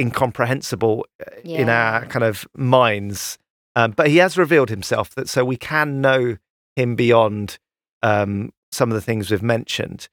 incomprehensible 0.00 1.06
uh, 1.20 1.40
in 1.44 1.68
our 1.68 2.06
kind 2.06 2.24
of 2.24 2.46
minds. 2.56 3.38
Um, 3.74 3.92
but 3.92 4.08
he 4.08 4.16
has 4.18 4.38
revealed 4.38 4.70
himself 4.70 5.14
that 5.14 5.28
so 5.28 5.44
we 5.44 5.56
can 5.56 6.00
know 6.00 6.36
him 6.76 6.96
beyond 6.96 7.58
um, 8.02 8.52
some 8.70 8.90
of 8.90 8.94
the 8.94 9.00
things 9.00 9.30
we've 9.30 9.42
mentioned, 9.42 10.08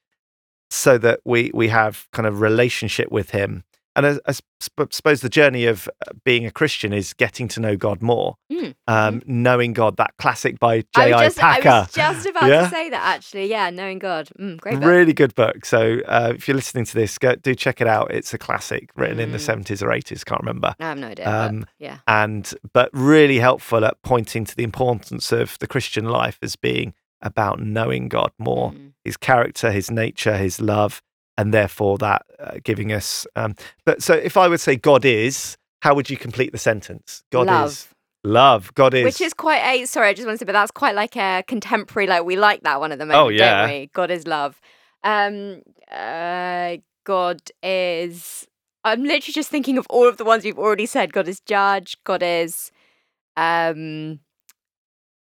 so 0.69 0.97
that 0.97 1.19
we 1.25 1.51
we 1.53 1.69
have 1.69 2.07
kind 2.11 2.27
of 2.27 2.41
relationship 2.41 3.11
with 3.11 3.31
him. 3.31 3.63
And 3.95 4.05
I, 4.05 4.17
I 4.27 4.31
sp- 4.59 4.91
suppose 4.91 5.21
the 5.21 5.29
journey 5.29 5.65
of 5.65 5.87
uh, 6.07 6.11
being 6.25 6.45
a 6.45 6.51
Christian 6.51 6.91
is 6.91 7.13
getting 7.13 7.47
to 7.49 7.59
know 7.59 7.77
God 7.77 8.01
more, 8.01 8.35
Mm, 8.51 8.75
um, 8.87 9.21
knowing 9.25 9.73
God. 9.73 9.97
That 9.97 10.13
classic 10.17 10.59
by 10.59 10.81
J.I. 10.95 11.25
was, 11.25 11.37
I. 11.37 11.61
Packer. 11.61 11.69
was 11.69 11.91
just 11.93 12.25
about 12.25 12.49
Yeah? 12.49 12.63
to 12.63 12.69
say 12.69 12.89
that 12.89 13.01
actually. 13.15 13.47
Yeah, 13.47 13.69
knowing 13.69 13.99
God. 13.99 14.29
Mm, 14.39 14.57
great 14.59 14.75
book. 14.75 14.83
Really 14.83 15.13
good 15.13 15.33
book. 15.35 15.65
So 15.65 15.99
uh, 16.07 16.33
if 16.35 16.47
you're 16.47 16.55
listening 16.55 16.85
to 16.85 16.93
this, 16.93 17.17
go, 17.17 17.35
do 17.35 17.55
check 17.55 17.79
it 17.81 17.87
out. 17.87 18.11
It's 18.11 18.33
a 18.33 18.37
classic, 18.37 18.89
written 18.95 19.19
in 19.19 19.31
the 19.31 19.37
Mm. 19.37 19.63
70s 19.63 19.81
or 19.81 19.87
80s. 19.89 20.25
Can't 20.25 20.41
remember. 20.41 20.75
I 20.79 20.83
have 20.85 20.97
no 20.97 21.07
idea. 21.07 21.25
but 21.25 21.49
Um, 21.49 21.65
yeah. 21.79 21.97
and 22.07 22.53
but 22.73 22.89
really 22.93 23.39
helpful 23.39 23.85
at 23.85 24.01
pointing 24.03 24.43
to 24.45 24.55
the 24.55 24.63
importance 24.63 25.31
of 25.31 25.57
the 25.59 25.67
Christian 25.67 26.05
life 26.05 26.37
as 26.41 26.55
being 26.55 26.93
about 27.21 27.59
knowing 27.61 28.09
God 28.09 28.31
more, 28.37 28.71
Mm. 28.71 28.91
His 29.05 29.17
character, 29.17 29.71
His 29.71 29.89
nature, 29.89 30.35
His 30.37 30.59
love, 30.59 31.01
and 31.37 31.53
therefore 31.53 31.97
that 31.99 32.25
uh, 32.39 32.57
giving 32.63 32.91
us. 32.91 33.25
Um, 33.35 33.55
but 33.85 34.01
so, 34.01 34.13
if 34.13 34.37
I 34.37 34.47
would 34.47 34.59
say 34.59 34.75
God 34.75 35.05
is, 35.05 35.57
how 35.81 35.93
would 35.95 36.09
you 36.09 36.17
complete 36.17 36.51
the 36.51 36.57
sentence? 36.57 37.23
God 37.31 37.47
Love. 37.47 37.69
is 37.71 37.87
love. 38.23 38.73
God 38.73 38.93
is. 38.93 39.03
Which 39.03 39.21
is 39.21 39.33
quite 39.33 39.59
a 39.59 39.85
sorry, 39.85 40.09
I 40.09 40.13
just 40.13 40.25
want 40.25 40.35
to 40.35 40.39
say, 40.39 40.45
but 40.45 40.53
that's 40.53 40.71
quite 40.71 40.95
like 40.95 41.15
a 41.15 41.43
contemporary. 41.47 42.07
Like 42.07 42.25
we 42.25 42.35
like 42.35 42.63
that 42.63 42.79
one 42.79 42.91
at 42.91 42.99
the 42.99 43.05
moment, 43.05 43.25
Oh, 43.25 43.29
yeah. 43.29 43.61
don't 43.61 43.69
we? 43.69 43.89
God 43.93 44.11
is 44.11 44.27
love. 44.27 44.59
Um, 45.03 45.61
uh, 45.91 46.77
God 47.05 47.39
is. 47.63 48.47
I'm 48.83 49.03
literally 49.03 49.33
just 49.33 49.49
thinking 49.49 49.77
of 49.77 49.87
all 49.89 50.07
of 50.07 50.17
the 50.17 50.25
ones 50.25 50.45
you've 50.45 50.59
already 50.59 50.85
said. 50.85 51.13
God 51.13 51.27
is 51.27 51.39
judge. 51.39 51.97
God 52.03 52.21
is. 52.23 52.71
Um, 53.37 54.19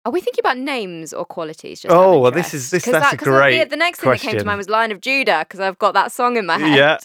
are 0.04 0.12
we 0.12 0.20
thinking 0.20 0.40
about 0.42 0.58
names 0.58 1.12
or 1.12 1.24
qualities? 1.24 1.80
Just 1.80 1.94
Oh, 1.94 2.18
well, 2.18 2.30
this 2.32 2.52
is- 2.54 2.70
this- 2.70 2.84
that's 2.84 2.88
a 2.96 3.00
that- 3.00 3.18
'cause 3.18 3.24
the- 3.26 3.30
great 3.30 3.70
The 3.70 3.76
next 3.76 4.00
thing 4.00 4.10
that 4.10 4.20
came 4.20 4.38
to 4.38 4.44
mind 4.44 4.58
was 4.58 4.68
Lion 4.68 4.90
of 4.92 5.00
Judah 5.00 5.44
because 5.46 5.60
I've 5.60 5.78
got 5.78 5.94
that 5.94 6.10
song 6.12 6.36
in 6.36 6.46
my 6.46 6.58
head. 6.58 6.76
Yeah. 6.76 6.98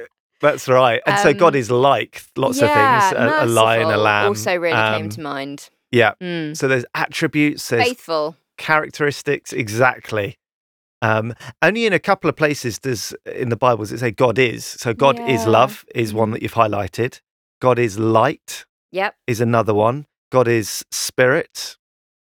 That's 0.40 0.68
right. 0.68 1.00
And 1.06 1.18
so 1.20 1.32
God 1.32 1.54
Um, 1.54 1.60
is 1.60 1.70
like 1.70 2.22
lots 2.36 2.60
yeah, 2.60 2.66
of 2.66 3.10
things 3.10 3.20
a, 3.20 3.44
a 3.44 3.46
lion, 3.46 3.90
a 3.90 3.96
lamb. 3.96 4.28
Also, 4.28 4.54
really 4.56 4.74
came 4.74 5.04
um, 5.04 5.08
to 5.10 5.20
mind. 5.22 5.70
Yeah. 5.90 6.12
Mm. 6.22 6.54
So 6.56 6.68
there's 6.68 6.84
attributes, 6.94 7.66
there's 7.68 7.82
Faithful. 7.82 8.36
characteristics 8.58 9.52
exactly 9.52 10.38
um 11.02 11.34
only 11.60 11.84
in 11.84 11.92
a 11.92 11.98
couple 11.98 12.28
of 12.30 12.34
places 12.36 12.78
does 12.78 13.14
in 13.26 13.50
the 13.50 13.56
bible 13.56 13.84
does 13.84 13.92
it 13.92 13.98
say 13.98 14.10
god 14.10 14.38
is 14.38 14.64
so 14.64 14.94
god 14.94 15.20
is 15.28 15.44
love 15.46 15.84
is 15.94 16.14
one 16.14 16.30
Mhm. 16.30 16.32
that 16.32 16.42
you've 16.42 16.54
highlighted 16.54 17.20
god 17.60 17.78
is 17.78 17.98
light 17.98 18.64
Yep. 18.92 19.14
is 19.26 19.42
another 19.42 19.74
one 19.74 20.06
god 20.32 20.48
is 20.48 20.86
spirit 20.90 21.76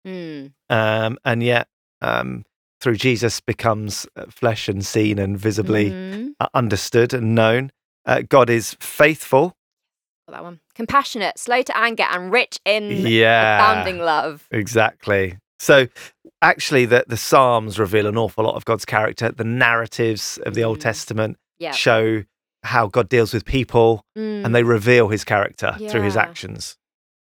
Mm. 0.06 0.54
um 0.70 1.18
and 1.26 1.41
yet 1.44 1.68
um 2.02 2.44
through 2.82 2.96
jesus 2.96 3.41
becomes 3.41 4.06
uh, 4.15 4.26
flesh 4.30 4.70
and 4.70 4.86
seen 4.86 5.18
and 5.20 5.38
visibly 5.38 5.91
Mhm. 5.91 6.34
uh, 6.39 6.48
understood 6.54 7.13
and 7.13 7.34
known 7.34 7.72
uh, 8.06 8.22
god 8.30 8.50
is 8.50 8.76
faithful 8.80 9.56
Got 10.28 10.38
that 10.38 10.44
one. 10.44 10.60
Compassionate, 10.74 11.38
slow 11.38 11.62
to 11.62 11.78
anger, 11.78 12.06
and 12.10 12.32
rich 12.32 12.58
in 12.65 12.89
yeah 13.06 13.58
abounding 13.74 14.00
love. 14.00 14.48
Exactly. 14.50 15.38
So 15.60 15.88
actually 16.41 16.86
the 16.86 17.06
the 17.08 17.15
Psalms 17.18 17.78
reveal 17.78 18.08
an 18.08 18.18
awful 18.18 18.44
lot 18.44 18.56
of 18.56 18.65
God's 18.65 18.86
character. 18.86 19.32
The 19.32 19.44
narratives 19.44 20.39
of 20.44 20.56
the 20.56 20.63
Old 20.63 20.80
Mm. 20.80 20.82
Testament 20.82 21.38
Yeah. 21.60 21.74
show 21.74 22.24
how 22.63 22.88
God 22.88 23.08
deals 23.08 23.36
with 23.36 23.46
people 23.46 24.04
Mm. 24.18 24.46
and 24.46 24.56
they 24.56 24.63
reveal 24.63 25.10
his 25.10 25.24
character 25.24 25.78
through 25.89 26.02
his 26.02 26.18
actions 26.18 26.76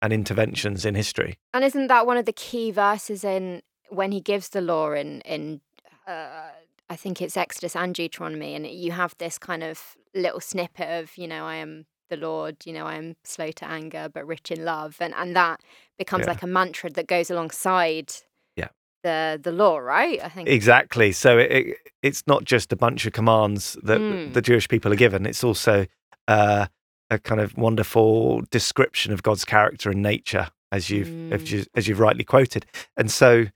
and 0.02 0.12
interventions 0.12 0.84
in 0.84 0.94
history. 0.94 1.38
And 1.52 1.64
isn't 1.64 1.88
that 1.88 2.06
one 2.06 2.16
of 2.16 2.24
the 2.26 2.32
key 2.32 2.70
verses 2.70 3.24
in 3.24 3.62
when 3.88 4.12
he 4.12 4.20
gives 4.20 4.48
the 4.50 4.60
law 4.60 4.92
in 4.92 5.20
in 5.22 5.60
uh, 6.06 6.50
I 6.88 6.96
think 6.96 7.20
it's 7.22 7.36
Exodus 7.36 7.76
and 7.76 7.94
Deuteronomy, 7.94 8.54
and 8.54 8.66
you 8.66 8.92
have 8.92 9.14
this 9.18 9.38
kind 9.38 9.62
of 9.62 9.96
little 10.14 10.40
snippet 10.40 10.88
of 11.02 11.16
you 11.16 11.28
know 11.28 11.44
I 11.44 11.56
am 11.56 11.86
the 12.08 12.16
Lord, 12.16 12.56
you 12.66 12.72
know 12.72 12.86
I 12.86 12.96
am 12.96 13.16
slow 13.24 13.50
to 13.52 13.64
anger 13.64 14.08
but 14.12 14.26
rich 14.26 14.50
in 14.50 14.64
love, 14.64 14.96
and 15.00 15.14
and 15.14 15.36
that 15.36 15.60
becomes 15.98 16.22
Yeah. 16.26 16.30
like 16.32 16.42
a 16.42 16.46
mantra 16.46 16.90
that 16.90 17.06
goes 17.06 17.30
alongside 17.30 18.12
Yeah. 18.56 18.68
the 19.02 19.38
the 19.42 19.52
law, 19.52 19.78
right? 19.78 20.20
I 20.22 20.28
think 20.28 20.48
Exactly. 20.48 21.12
So 21.12 21.38
it, 21.38 21.50
it, 21.52 21.76
it's 22.02 22.26
not 22.26 22.44
just 22.44 22.72
a 22.72 22.76
bunch 22.76 23.06
of 23.06 23.12
commands 23.12 23.76
that 23.82 24.00
Mm. 24.00 24.32
the 24.32 24.42
Jewish 24.42 24.68
people 24.68 24.92
are 24.92 24.96
given. 24.96 25.26
It's 25.26 25.44
also 25.44 25.86
uh, 26.28 26.66
a 27.10 27.18
kind 27.18 27.40
of 27.40 27.56
wonderful 27.56 28.42
description 28.50 29.12
of 29.12 29.22
God's 29.22 29.44
character 29.44 29.90
and 29.90 30.02
nature, 30.02 30.48
as 30.72 30.90
you've 30.90 31.08
as, 31.32 31.42
Mm. 31.42 31.50
you, 31.50 31.64
as 31.74 31.88
you've 31.88 32.00
rightly 32.00 32.24
quoted. 32.24 32.66
And 32.96 33.10
so 33.10 33.46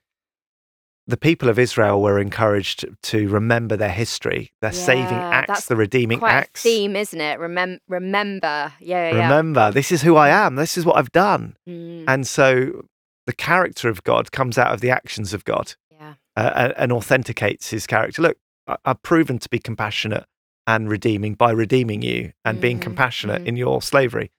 the 1.07 1.17
people 1.19 1.49
of 1.51 1.59
Israel 1.59 2.01
were 2.01 2.19
encouraged 2.19 2.87
to 3.03 3.29
remember 3.29 3.77
their 3.77 3.91
history, 3.93 4.53
their 4.63 4.73
saving 4.73 5.05
Yeah, 5.19 5.31
acts, 5.31 5.49
that's 5.49 5.67
the 5.67 5.77
redeeming 5.77 6.19
Quite 6.19 6.33
acts. 6.33 6.61
a 6.61 6.63
theme, 6.63 6.97
isn't 6.97 7.21
it? 7.21 7.39
Remem- 7.39 7.79
remember. 7.89 8.73
Yeah, 8.81 9.11
yeah, 9.11 9.17
yeah. 9.17 9.23
Remember, 9.25 9.71
this 9.71 9.93
is 9.93 10.01
who 10.03 10.17
I 10.17 10.31
am. 10.31 10.57
This 10.57 10.79
is 10.79 10.87
what 10.87 10.97
I've 10.97 11.13
done. 11.13 11.57
Mm, 11.69 12.05
And 12.09 12.27
so 12.27 12.87
the 13.27 13.35
character 13.35 13.89
of 13.91 14.03
God 14.03 14.33
comes 14.33 14.57
out 14.57 14.73
of 14.73 14.81
the 14.81 14.91
actions 14.91 15.35
of 15.35 15.45
God 15.45 15.75
yeah. 15.91 16.15
uh, 16.37 16.51
and- 16.55 16.75
and 16.79 16.93
authenticates 16.93 17.69
his 17.71 17.87
character. 17.87 18.23
Look, 18.23 18.39
I- 18.67 18.77
I've 18.87 19.03
proven 19.03 19.39
to 19.41 19.49
be 19.51 19.59
compassionate 19.59 20.25
and 20.67 20.89
redeeming 20.89 21.35
by 21.35 21.51
redeeming 21.51 22.03
you 22.03 22.33
and 22.45 22.61
being 22.61 22.79
Mhm, 22.79 22.83
compassionate 22.83 23.43
mhm. 23.43 23.47
in 23.47 23.57
your 23.57 23.83
slavery. 23.83 24.31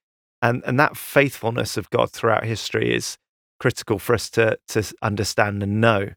And, 0.41 0.63
and 0.65 0.79
that 0.79 0.97
faithfulness 0.97 1.77
of 1.77 1.89
God 1.89 2.11
throughout 2.11 2.43
history 2.43 2.93
is 2.93 3.17
critical 3.59 3.99
for 3.99 4.13
us 4.13 4.29
to, 4.31 4.57
to 4.69 4.83
understand 5.01 5.63
and 5.63 5.79
know. 5.81 6.09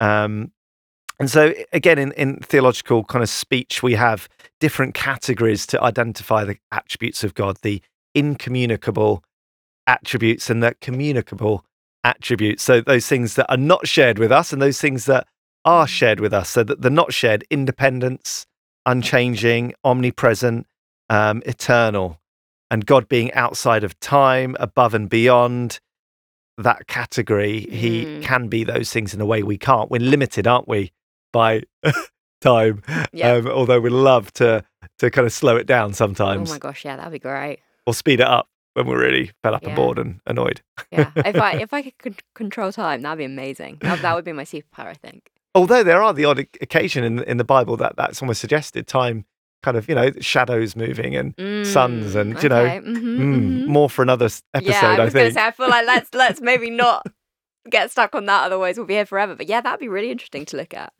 Um, 0.00 0.52
and 1.20 1.28
so, 1.30 1.52
again, 1.72 1.98
in, 1.98 2.12
in 2.12 2.36
theological 2.36 3.02
kind 3.04 3.22
of 3.22 3.28
speech, 3.28 3.82
we 3.82 3.94
have 3.94 4.28
different 4.60 4.94
categories 4.94 5.66
to 5.66 5.82
identify 5.82 6.44
the 6.44 6.58
attributes 6.70 7.24
of 7.24 7.34
God 7.34 7.58
the 7.62 7.82
incommunicable 8.14 9.24
attributes 9.86 10.48
and 10.50 10.62
the 10.62 10.74
communicable 10.80 11.64
attributes. 12.04 12.62
So, 12.62 12.80
those 12.80 13.06
things 13.06 13.34
that 13.34 13.50
are 13.50 13.56
not 13.56 13.88
shared 13.88 14.18
with 14.18 14.30
us 14.30 14.52
and 14.52 14.62
those 14.62 14.80
things 14.80 15.06
that 15.06 15.26
are 15.64 15.88
shared 15.88 16.20
with 16.20 16.32
us. 16.32 16.50
So, 16.50 16.62
that 16.62 16.82
the 16.82 16.90
not 16.90 17.12
shared 17.12 17.44
independence, 17.50 18.46
unchanging, 18.86 19.74
omnipresent, 19.84 20.66
um, 21.10 21.42
eternal, 21.46 22.20
and 22.70 22.84
God 22.86 23.08
being 23.08 23.32
outside 23.32 23.84
of 23.84 23.98
time, 24.00 24.56
above 24.60 24.94
and 24.94 25.08
beyond 25.08 25.80
that 26.58 26.86
category. 26.86 27.60
He 27.70 28.04
Mm. 28.04 28.22
can 28.22 28.48
be 28.48 28.64
those 28.64 28.92
things 28.92 29.14
in 29.14 29.20
a 29.20 29.26
way 29.26 29.42
we 29.42 29.56
can't. 29.58 29.90
We're 29.90 30.00
limited, 30.00 30.46
aren't 30.46 30.68
we, 30.68 30.92
by 31.32 31.62
time? 32.40 32.82
Yeah. 33.12 33.32
Um, 33.34 33.46
although 33.48 33.80
we 33.80 33.90
love 33.90 34.32
to 34.34 34.64
to 34.98 35.10
kind 35.10 35.26
of 35.26 35.32
slow 35.32 35.56
it 35.56 35.66
down 35.66 35.92
sometimes. 35.94 36.50
Oh 36.50 36.54
my 36.54 36.58
gosh, 36.58 36.84
yeah, 36.84 36.96
that'd 36.96 37.12
be 37.12 37.18
great. 37.20 37.60
or 37.86 37.94
speed 37.94 38.20
it 38.20 38.26
up 38.26 38.48
when 38.74 38.86
we're 38.86 38.98
really 39.00 39.30
fed 39.42 39.54
up 39.54 39.62
and 39.64 39.74
bored 39.76 39.98
and 39.98 40.20
annoyed. 40.26 40.60
Yeah, 40.90 41.10
if 41.16 41.36
I 41.36 41.52
if 41.60 41.72
I 41.72 41.82
could 41.82 41.98
con- 41.98 42.16
control 42.34 42.72
time, 42.72 43.02
that'd 43.02 43.18
be 43.18 43.24
amazing. 43.24 43.78
That, 43.80 44.02
that 44.02 44.14
would 44.14 44.24
be 44.24 44.32
my 44.32 44.44
superpower, 44.44 44.88
I 44.88 44.94
think. 44.94 45.30
Although 45.54 45.82
there 45.82 46.02
are 46.02 46.12
the 46.12 46.24
odd 46.24 46.38
occasion 46.60 47.04
in 47.04 47.20
in 47.24 47.36
the 47.36 47.44
Bible 47.44 47.76
that 47.78 47.96
that's 47.96 48.20
almost 48.22 48.40
suggested 48.40 48.86
time, 48.86 49.24
kind 49.62 49.76
of 49.76 49.88
you 49.88 49.94
know 49.94 50.10
shadows 50.20 50.76
moving 50.76 51.16
and 51.16 51.34
suns 51.66 52.14
Mm, 52.14 52.20
and, 52.20 52.42
you 52.42 52.48
know, 52.48 52.64
okay, 52.64 52.80
mhm, 52.80 52.96
mm, 53.00 53.18
mhm. 53.18 53.66
more 53.66 53.90
for 53.90 54.02
another 54.02 54.26
episode. 54.54 54.70
yeah, 54.70 54.86
I 55.00 55.04
was 55.04 55.12
gonna 55.14 55.24
think. 55.24 55.34
say 55.34 55.46
I 55.46 55.50
feel 55.50 55.68
like 55.68 55.86
let's 55.86 56.14
let's 56.14 56.40
maybe 56.40 56.70
not 56.70 57.06
get 57.68 57.90
stuck 57.90 58.14
on 58.14 58.26
that, 58.26 58.44
otherwise 58.44 58.76
we'll 58.76 58.86
be 58.86 58.94
here 58.94 59.06
forever. 59.06 59.34
But 59.34 59.46
yeah, 59.48 59.60
that'd 59.60 59.80
be 59.80 59.88
really 59.88 60.10
interesting 60.10 60.44
to 60.46 60.56
look 60.56 60.74
at. 60.74 60.92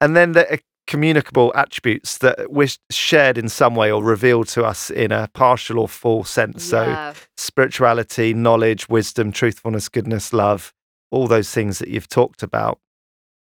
and 0.00 0.16
then 0.16 0.32
the 0.32 0.52
uh, 0.52 0.56
communicable 0.86 1.52
attributes 1.54 2.18
that 2.18 2.50
we're 2.50 2.68
shared 2.90 3.38
in 3.38 3.48
some 3.48 3.74
way 3.76 3.92
or 3.92 4.02
revealed 4.02 4.48
to 4.48 4.64
us 4.64 4.90
in 4.90 5.12
a 5.12 5.28
partial 5.34 5.78
or 5.78 5.86
full 5.88 6.24
sense. 6.24 6.64
So 6.64 7.12
spirituality, 7.36 8.34
knowledge, 8.34 8.88
wisdom, 8.88 9.30
truthfulness, 9.32 9.88
goodness, 9.88 10.32
love, 10.32 10.72
all 11.10 11.26
those 11.28 11.50
things 11.52 11.78
that 11.78 11.88
you've 11.88 12.08
talked 12.08 12.42
about. 12.42 12.78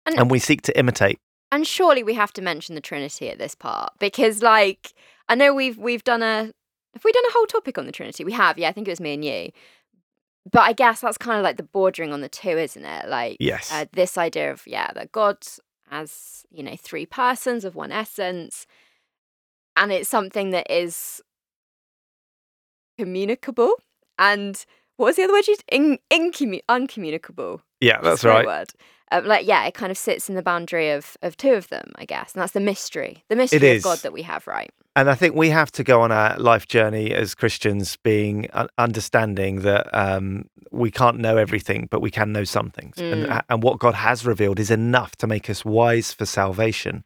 And- 0.08 0.17
And, 0.17 0.32
we 0.32 0.39
seek 0.39 0.62
to 0.63 0.78
imitate. 0.80 1.20
And 1.52 1.67
surely 1.67 2.02
we 2.02 2.13
have 2.15 2.34
to 2.34 2.41
mention 2.41 2.76
the 2.76 2.82
Trinity 2.82 3.30
at 3.30 3.38
this 3.38 3.54
part 3.56 3.93
because, 4.00 4.41
like, 4.41 4.93
I 5.30 5.36
know 5.36 5.54
we've 5.54 5.78
we've 5.78 6.04
done 6.04 6.22
a 6.24 6.52
have 6.93 7.04
we 7.06 7.12
done 7.12 7.26
a 7.30 7.32
whole 7.34 7.46
topic 7.46 7.78
on 7.78 7.86
the 7.86 7.91
Trinity? 7.91 8.24
We 8.24 8.32
have, 8.34 8.58
yeah. 8.58 8.70
I 8.70 8.72
think 8.72 8.88
it 8.88 8.91
was 8.91 9.00
me 9.00 9.13
and 9.13 9.24
you. 9.24 9.52
But 10.52 10.62
I 10.62 10.74
guess 10.74 11.02
that's 11.02 11.17
kind 11.17 11.38
of 11.38 11.43
like 11.43 11.58
the 11.58 11.63
bordering 11.63 12.12
on 12.13 12.22
the 12.22 12.30
two, 12.30 12.50
isn't 12.58 12.84
it? 12.86 13.08
Like, 13.10 13.38
Yes. 13.39 13.72
uh, 13.72 13.86
this 13.93 14.17
idea 14.17 14.52
of 14.52 14.65
yeah, 14.65 14.91
that 14.93 15.12
God 15.12 15.38
has 15.89 16.46
you 16.52 16.63
know 16.63 16.76
three 16.78 17.06
persons 17.06 17.63
of 17.65 17.76
one 17.76 17.91
essence, 17.91 18.65
and 19.76 19.91
it's 19.91 20.10
something 20.10 20.50
that 20.52 20.70
is 20.72 21.22
communicable. 22.98 23.74
And 24.20 24.65
what 24.97 25.07
was 25.07 25.15
the 25.15 25.23
other 25.23 25.33
word? 25.33 25.47
You 25.47 25.55
in 25.71 25.99
incommu- 26.12 26.62
uncommunicable. 26.69 27.62
yeah, 27.79 27.99
that's 28.01 28.23
right. 28.23 28.45
Word. 28.45 28.69
Um, 29.10 29.25
like 29.25 29.47
yeah, 29.47 29.65
it 29.65 29.73
kind 29.73 29.89
of 29.91 29.97
sits 29.97 30.27
in 30.27 30.36
the 30.36 30.41
boundary 30.43 30.89
of 30.91 31.15
of 31.21 31.38
two 31.38 31.53
of 31.53 31.69
them, 31.69 31.91
I 31.95 32.05
guess, 32.05 32.33
and 32.33 32.41
that's 32.41 32.51
the 32.53 32.60
mystery, 32.60 33.23
the 33.29 33.36
mystery 33.38 33.57
of 33.69 33.77
is. 33.77 33.83
God 33.83 33.99
that 33.99 34.12
we 34.12 34.23
have, 34.23 34.45
right? 34.47 34.69
And 34.97 35.10
I 35.10 35.15
think 35.15 35.36
we 35.36 35.49
have 35.51 35.71
to 35.73 35.83
go 35.83 36.01
on 36.01 36.12
our 36.12 36.36
life 36.39 36.67
journey 36.67 37.13
as 37.13 37.36
Christians, 37.36 37.97
being 38.03 38.47
uh, 38.51 38.67
understanding 38.79 39.62
that 39.62 39.88
um, 39.95 40.49
we 40.71 40.89
can't 40.89 41.19
know 41.19 41.38
everything, 41.38 41.88
but 41.91 42.01
we 42.01 42.10
can 42.12 42.31
know 42.33 42.43
some 42.43 42.71
things, 42.71 42.97
and, 42.97 43.25
Mm. 43.27 43.41
and 43.47 43.63
what 43.63 43.77
God 43.79 43.93
has 43.93 44.25
revealed 44.25 44.60
is 44.60 44.71
enough 44.71 45.15
to 45.17 45.27
make 45.27 45.49
us 45.49 45.63
wise 45.63 46.12
for 46.13 46.25
salvation. 46.25 47.03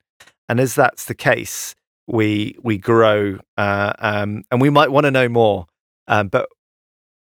And 0.49 0.60
as 0.60 0.73
that's 0.73 1.06
the 1.06 1.13
case, 1.13 1.75
we 2.08 2.56
we 2.63 2.77
grow, 2.80 3.39
uh, 3.58 3.93
um, 3.99 4.43
and 4.49 4.60
we 4.62 4.69
might 4.71 4.91
want 4.91 5.04
to 5.06 5.12
know 5.12 5.30
more, 5.30 5.67
um, 6.08 6.30
but 6.30 6.47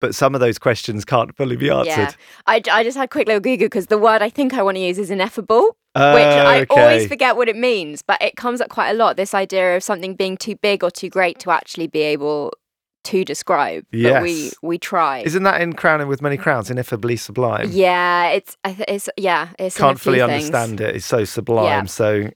but 0.02 0.14
some 0.14 0.34
of 0.34 0.42
those 0.42 0.58
questions 0.58 1.06
can't 1.06 1.34
fully 1.34 1.56
be 1.56 1.70
answered. 1.70 1.88
Yeah, 1.88 2.10
I, 2.46 2.60
I 2.70 2.84
just 2.84 2.98
had 2.98 3.04
a 3.04 3.08
quick 3.08 3.26
little 3.26 3.40
Google 3.40 3.64
because 3.66 3.86
the 3.86 3.96
word 3.96 4.20
I 4.20 4.28
think 4.28 4.52
I 4.52 4.62
want 4.62 4.76
to 4.76 4.80
use 4.82 4.98
is 4.98 5.10
ineffable, 5.10 5.64
which 5.94 5.96
I 5.96 6.58
oh, 6.58 6.60
Okay. 6.62 6.80
always 6.80 7.08
forget 7.08 7.36
what 7.36 7.48
it 7.48 7.56
means, 7.56 8.02
but 8.02 8.20
it 8.20 8.36
comes 8.36 8.60
up 8.60 8.68
quite 8.68 8.90
a 8.90 8.94
lot. 8.94 9.16
This 9.16 9.32
idea 9.32 9.76
of 9.76 9.82
something 9.82 10.14
being 10.14 10.36
too 10.36 10.56
big 10.56 10.84
or 10.84 10.90
too 10.90 11.08
great 11.08 11.38
to 11.38 11.50
actually 11.50 11.86
be 11.86 12.02
able 12.02 12.52
to 13.04 13.24
describe, 13.24 13.84
but 13.90 14.22
we 14.22 14.50
we 14.62 14.78
try. 14.78 15.22
Isn't 15.22 15.42
that 15.44 15.60
in 15.60 15.72
Crown 15.72 16.00
Him 16.00 16.08
with 16.08 16.22
Many 16.22 16.36
Crowns, 16.36 16.70
ineffably 16.70 17.16
sublime? 17.16 17.68
yeah, 17.72 18.28
it's 18.28 18.56
it's 18.64 19.08
yeah, 19.16 19.48
it's 19.58 19.76
Can't 19.76 19.98
fully 19.98 20.18
things. 20.18 20.30
understand 20.50 20.80
it. 20.80 20.96
It's 20.96 21.06
so 21.06 21.24
sublime. 21.24 21.86
So 21.88 22.30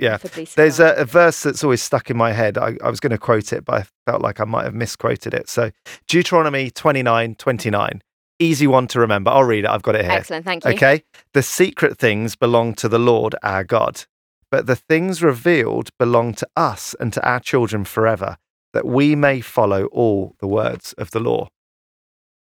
yeah. 0.00 0.16
There's 0.56 0.80
a, 0.80 0.94
a 0.96 1.04
verse 1.04 1.42
that's 1.42 1.62
always 1.62 1.82
stuck 1.82 2.10
in 2.10 2.16
my 2.16 2.32
head. 2.32 2.56
I, 2.58 2.76
I 2.82 2.88
was 2.90 3.00
going 3.00 3.10
to 3.10 3.18
quote 3.18 3.52
it, 3.52 3.64
but 3.64 3.74
I 3.82 3.86
felt 4.10 4.22
like 4.22 4.40
I 4.40 4.44
might 4.44 4.64
have 4.64 4.74
misquoted 4.74 5.34
it. 5.34 5.48
So 5.48 5.70
Deuteronomy 6.08 6.70
29 6.70 7.34
29. 7.36 8.02
Easy 8.38 8.66
one 8.66 8.86
to 8.88 8.98
remember. 9.00 9.30
I'll 9.30 9.44
read 9.44 9.64
it. 9.64 9.70
I've 9.70 9.82
got 9.82 9.94
it 9.96 10.02
here. 10.02 10.12
excellent. 10.12 10.46
Thank 10.46 10.64
you. 10.64 10.70
Okay. 10.72 11.04
The 11.34 11.42
secret 11.42 11.98
things 11.98 12.36
belong 12.36 12.74
to 12.76 12.88
the 12.88 12.98
Lord 12.98 13.34
our 13.42 13.62
God, 13.64 14.04
but 14.50 14.66
the 14.66 14.76
things 14.76 15.22
revealed 15.22 15.90
belong 15.98 16.32
to 16.34 16.48
us 16.56 16.94
and 16.98 17.12
to 17.12 17.22
our 17.28 17.38
children 17.40 17.84
forever, 17.84 18.38
that 18.72 18.86
we 18.86 19.14
may 19.14 19.42
follow 19.42 19.84
all 19.86 20.34
the 20.40 20.46
words 20.46 20.94
of 20.94 21.10
the 21.10 21.20
law. 21.20 21.48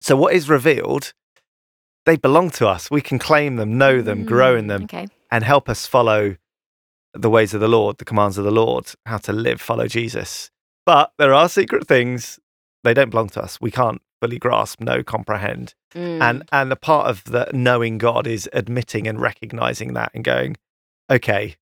So, 0.03 0.15
what 0.17 0.35
is 0.35 0.51
revealed, 0.51 1.15
they 2.05 2.17
belong 2.17 2.51
to 2.51 2.69
us. 2.69 2.91
We 2.91 3.01
can 3.01 3.19
claim 3.19 3.57
them, 3.57 3.79
know 3.79 4.03
them, 4.03 4.25
grow 4.25 4.55
in 4.55 4.67
Mm, 4.67 4.69
them, 4.69 4.83
Okay. 4.85 5.09
and 5.31 5.43
help 5.45 5.69
us 5.71 5.87
follow 5.87 6.37
the 7.19 7.31
ways 7.31 7.55
of 7.55 7.61
the 7.61 7.69
Lord, 7.69 7.99
the 7.99 8.05
commands 8.05 8.39
of 8.39 8.45
the 8.45 8.51
Lord, 8.51 8.93
how 9.07 9.19
to 9.19 9.33
live, 9.33 9.61
follow 9.61 9.87
Jesus. 9.87 10.51
But 10.85 11.13
there 11.19 11.35
are 11.35 11.49
secret 11.49 11.87
things, 11.87 12.39
they 12.85 12.95
don't 12.95 13.11
belong 13.11 13.29
to 13.31 13.43
us. 13.43 13.61
We 13.61 13.71
can't 13.71 14.01
fully 14.21 14.39
grasp, 14.39 14.81
know, 14.81 15.03
comprehend. 15.03 15.75
Mm. 15.95 16.21
And 16.21 16.49
and 16.53 16.71
the 16.71 16.77
part 16.77 17.09
of 17.09 17.25
the 17.25 17.51
knowing 17.53 17.99
God 17.99 18.27
is 18.27 18.49
admitting 18.53 19.07
and 19.07 19.21
recognizing 19.21 19.95
that 19.95 20.11
and 20.15 20.25
going, 20.25 20.57
okay, 21.11 21.57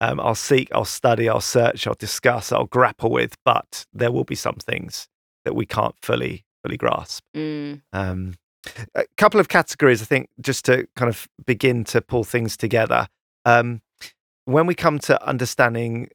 um, 0.00 0.20
I'll 0.20 0.34
seek, 0.34 0.68
I'll 0.72 0.84
study, 0.84 1.28
I'll 1.28 1.40
search, 1.40 1.86
I'll 1.86 1.94
discuss, 1.94 2.52
I'll 2.52 2.66
grapple 2.66 3.10
with, 3.10 3.34
but 3.44 3.86
there 3.92 4.12
will 4.12 4.24
be 4.24 4.34
some 4.34 4.56
things 4.56 5.08
that 5.44 5.54
we 5.54 5.64
can't 5.64 5.94
fully 6.02 6.44
fully 6.62 6.76
grasp. 6.76 7.24
Mm. 7.34 7.82
Um, 7.92 8.34
a 8.94 9.04
couple 9.16 9.40
of 9.40 9.48
categories, 9.48 10.02
I 10.02 10.04
think, 10.04 10.28
just 10.40 10.64
to 10.66 10.88
kind 10.96 11.08
of 11.08 11.28
begin 11.46 11.84
to 11.84 12.00
pull 12.00 12.24
things 12.24 12.56
together. 12.56 13.08
Um, 13.44 13.80
when 14.46 14.66
we 14.66 14.74
come 14.74 14.98
to 15.00 15.22
understanding 15.26 16.08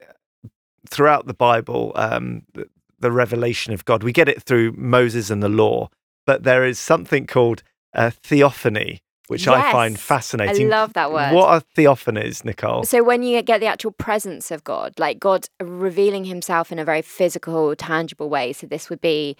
throughout 0.89 1.27
the 1.27 1.33
Bible 1.33 1.91
um, 1.95 2.43
the, 2.53 2.67
the 2.99 3.11
revelation 3.11 3.73
of 3.73 3.85
God, 3.85 4.03
we 4.03 4.11
get 4.11 4.27
it 4.27 4.41
through 4.41 4.73
Moses 4.73 5.29
and 5.29 5.43
the 5.43 5.49
law, 5.49 5.89
but 6.25 6.43
there 6.43 6.65
is 6.65 6.79
something 6.79 7.27
called 7.27 7.61
a 7.93 8.09
theophany, 8.09 9.01
which 9.27 9.47
I 9.47 9.71
find 9.71 9.99
fascinating. 9.99 10.67
I 10.67 10.69
love 10.69 10.93
that 10.93 11.11
word. 11.11 11.33
What 11.33 11.49
are 11.49 11.61
theophanies, 11.75 12.43
Nicole? 12.43 12.83
So 12.83 13.03
when 13.03 13.21
you 13.21 13.41
get 13.41 13.59
the 13.59 13.67
actual 13.67 13.91
presence 13.91 14.49
of 14.49 14.63
God, 14.63 14.93
like 14.97 15.19
God 15.19 15.47
revealing 15.61 16.25
Himself 16.25 16.71
in 16.71 16.79
a 16.79 16.85
very 16.85 17.01
physical, 17.01 17.75
tangible 17.75 18.29
way. 18.29 18.53
So 18.53 18.65
this 18.65 18.89
would 18.89 19.01
be, 19.01 19.35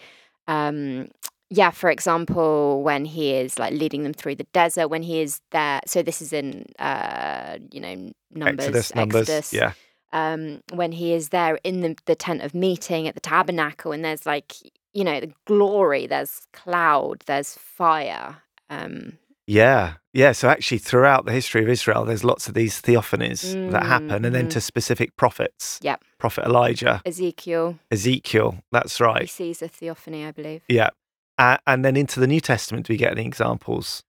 um, 0.46 1.08
yeah, 1.54 1.70
for 1.70 1.90
example, 1.90 2.82
when 2.82 3.04
He 3.04 3.34
is 3.34 3.58
like 3.58 3.72
leading 3.74 4.02
them 4.04 4.14
through 4.14 4.36
the 4.36 4.46
desert, 4.52 4.88
when 4.88 5.02
He 5.02 5.20
is 5.20 5.40
there. 5.50 5.80
So 5.86 6.02
this 6.02 6.22
is 6.22 6.32
in, 6.32 6.66
uh, 6.78 7.58
you 7.70 7.80
know, 7.80 8.12
numbers, 8.32 8.66
Exodus, 8.68 8.94
numbers, 8.94 9.28
Exodus, 9.28 9.52
yeah, 9.52 9.72
um, 10.12 10.62
when 10.72 10.92
he 10.92 11.14
is 11.14 11.28
there 11.30 11.58
in 11.64 11.80
the, 11.80 11.96
the 12.06 12.14
tent 12.14 12.42
of 12.42 12.54
meeting 12.54 13.06
at 13.08 13.14
the 13.14 13.20
tabernacle, 13.20 13.92
and 13.92 14.04
there's 14.04 14.26
like, 14.26 14.54
you 14.92 15.04
know, 15.04 15.20
the 15.20 15.32
glory, 15.46 16.06
there's 16.06 16.46
cloud, 16.52 17.22
there's 17.26 17.54
fire. 17.54 18.38
Um, 18.70 19.18
yeah, 19.46 19.94
yeah. 20.12 20.32
So 20.32 20.48
actually, 20.48 20.78
throughout 20.78 21.24
the 21.26 21.32
history 21.32 21.62
of 21.62 21.68
Israel, 21.68 22.04
there's 22.04 22.24
lots 22.24 22.48
of 22.48 22.54
these 22.54 22.80
theophanies 22.80 23.70
that 23.72 23.84
happen, 23.84 24.24
and 24.24 24.34
then 24.34 24.46
Mhm. 24.46 24.50
to 24.50 24.60
specific 24.60 25.16
prophets. 25.16 25.78
Yep. 25.82 26.02
Prophet 26.18 26.44
Elijah, 26.44 27.02
Ezekiel, 27.04 27.78
Ezekiel. 27.90 28.62
That's 28.70 29.00
right. 29.00 29.22
he 29.22 29.26
sees 29.28 29.60
a 29.62 29.68
theophany, 29.68 30.24
I 30.24 30.30
believe. 30.30 30.62
Yeah. 30.68 30.90
Uh, 31.38 31.56
and 31.66 31.84
then 31.84 31.96
into 31.96 32.20
the 32.20 32.26
New 32.26 32.40
Testament, 32.40 32.86
do 32.86 32.92
we 32.92 32.96
get 32.98 33.12
any 33.12 33.26
examples? 33.26 34.02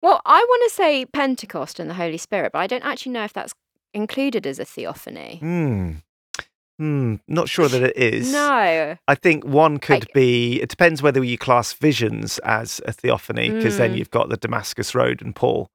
Well, 0.00 0.20
I 0.26 0.38
want 0.48 0.70
to 0.70 0.74
say 0.74 1.04
Pentecost 1.06 1.78
and 1.80 1.88
the 1.90 1.94
Holy 1.94 2.18
Spirit, 2.18 2.52
but 2.52 2.58
I 2.60 2.66
don't 2.66 2.84
actually 2.84 3.12
know 3.12 3.24
if 3.24 3.32
that's 3.32 3.52
included 3.94 4.46
as 4.46 4.58
a 4.58 4.64
theophany. 4.64 5.38
Hmm. 5.40 5.92
Hmm. 6.78 7.16
Not 7.28 7.48
sure 7.48 7.68
that 7.68 7.82
it 7.82 7.96
is. 8.14 8.32
No. 8.32 8.96
I 9.06 9.14
think 9.14 9.44
one 9.44 9.78
could 9.78 10.00
Like- 10.00 10.12
be. 10.14 10.60
It 10.60 10.68
depends 10.70 11.02
whether 11.02 11.22
you 11.22 11.38
class 11.38 11.72
visions 11.72 12.38
as 12.40 12.80
a 12.86 12.92
theophany, 12.92 13.50
because 13.50 13.76
then 13.78 13.92
Mm. 13.94 13.98
you've 13.98 14.10
got 14.10 14.28
the 14.30 14.36
Damascus 14.36 14.94
Road 14.94 15.20
and 15.22 15.36
Paul, 15.36 15.68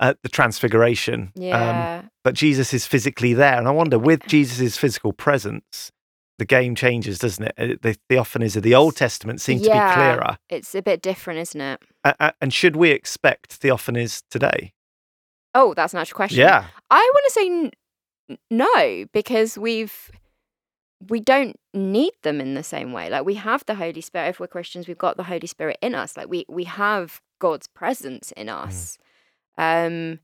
uh, 0.00 0.14
the 0.22 0.28
Transfiguration. 0.28 1.32
Um, 1.36 1.42
Yeah. 1.42 2.02
but 2.24 2.34
Jesus 2.34 2.74
is 2.74 2.86
physically 2.86 3.32
there, 3.32 3.56
and 3.56 3.68
I 3.68 3.70
wonder 3.70 3.98
with 3.98 4.26
Jesus' 4.26 4.76
physical 4.76 5.12
presence, 5.12 5.90
the 6.40 6.44
game 6.44 6.74
changes, 6.74 7.18
doesn't 7.20 7.44
it? 7.44 7.54
Uh, 7.56 7.76
The 7.80 7.96
theophanies 8.10 8.56
of 8.56 8.64
the 8.64 8.74
Old 8.74 8.96
Testament 8.96 9.40
seem 9.40 9.58
to 9.58 9.64
be 9.64 9.68
clearer. 9.94 10.38
it's 10.48 10.74
a 10.74 10.82
bit 10.82 11.00
different, 11.02 11.38
isn't 11.40 11.60
it? 11.60 11.80
A- 12.04 12.32
and 12.40 12.52
should 12.52 12.74
we 12.76 12.90
expect 12.90 13.60
theophanies 13.60 14.22
today? 14.30 14.72
Oh, 15.54 15.74
that's 15.74 15.92
an 15.94 16.00
actual 16.00 16.16
question. 16.16 16.40
Yeah. 16.40 16.66
I 16.90 17.10
want 17.14 17.24
to 17.26 17.32
say 17.32 17.46
n- 17.46 18.38
no 18.50 19.04
because 19.12 19.56
we've 19.58 20.10
we 21.08 21.18
don't 21.20 21.56
need 21.72 22.12
them 22.22 22.40
in 22.40 22.54
the 22.54 22.62
same 22.62 22.92
way. 22.92 23.08
Like 23.10 23.24
we 23.24 23.34
have 23.34 23.64
the 23.66 23.74
Holy 23.74 24.00
Spirit. 24.00 24.28
If 24.30 24.40
we're 24.40 24.46
Christians, 24.46 24.86
we've 24.88 24.98
got 24.98 25.16
the 25.16 25.24
Holy 25.24 25.46
Spirit 25.46 25.78
in 25.82 25.94
us. 25.94 26.16
Like 26.16 26.28
we 26.28 26.44
we 26.48 26.64
have 26.64 27.20
God's 27.38 27.66
presence 27.68 28.32
in 28.36 28.48
us, 28.48 28.98
um, 29.58 30.20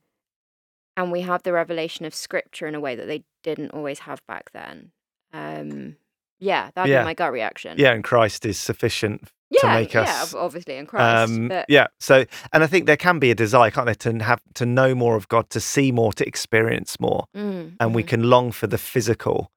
and 0.96 1.10
we 1.12 1.22
have 1.22 1.42
the 1.42 1.52
revelation 1.52 2.04
of 2.06 2.14
Scripture 2.14 2.66
in 2.66 2.74
a 2.74 2.80
way 2.80 2.94
that 2.94 3.06
they 3.06 3.24
didn't 3.42 3.70
always 3.72 4.00
have 4.00 4.20
back 4.26 4.50
then. 4.52 4.92
Um, 5.32 5.96
yeah, 6.38 6.70
that'd 6.74 6.90
Yeah. 6.90 7.00
be 7.02 7.04
my 7.04 7.14
gut 7.14 7.32
reaction. 7.32 7.78
Yeah, 7.78 7.92
and 7.92 8.02
Christ 8.04 8.44
is 8.46 8.58
sufficient 8.58 9.28
yeah, 9.50 9.74
make 9.74 9.94
yeah, 9.94 10.02
us, 10.02 10.34
ob- 10.34 10.40
obviously 10.40 10.76
in 10.76 10.86
Christ. 10.86 11.30
Um, 11.30 11.48
but 11.48 11.66
yeah. 11.68 11.86
So, 12.00 12.24
and 12.52 12.64
I 12.64 12.66
think 12.66 12.86
there 12.86 12.96
can 12.96 13.18
be 13.18 13.30
a 13.30 13.34
desire, 13.34 13.70
can't 13.70 13.86
there, 13.86 13.94
to 13.94 14.24
have 14.24 14.40
to 14.54 14.66
know 14.66 14.94
more 14.94 15.16
of 15.16 15.28
God, 15.28 15.50
to 15.50 15.60
see 15.60 15.92
more, 15.92 16.12
to 16.14 16.26
experience 16.26 16.98
more, 16.98 17.26
mm, 17.36 17.74
and 17.78 17.94
we 17.94 18.02
mhm. 18.02 18.08
can 18.08 18.22
long 18.24 18.50
for 18.52 18.66
the 18.66 18.78
physical. 18.78 19.50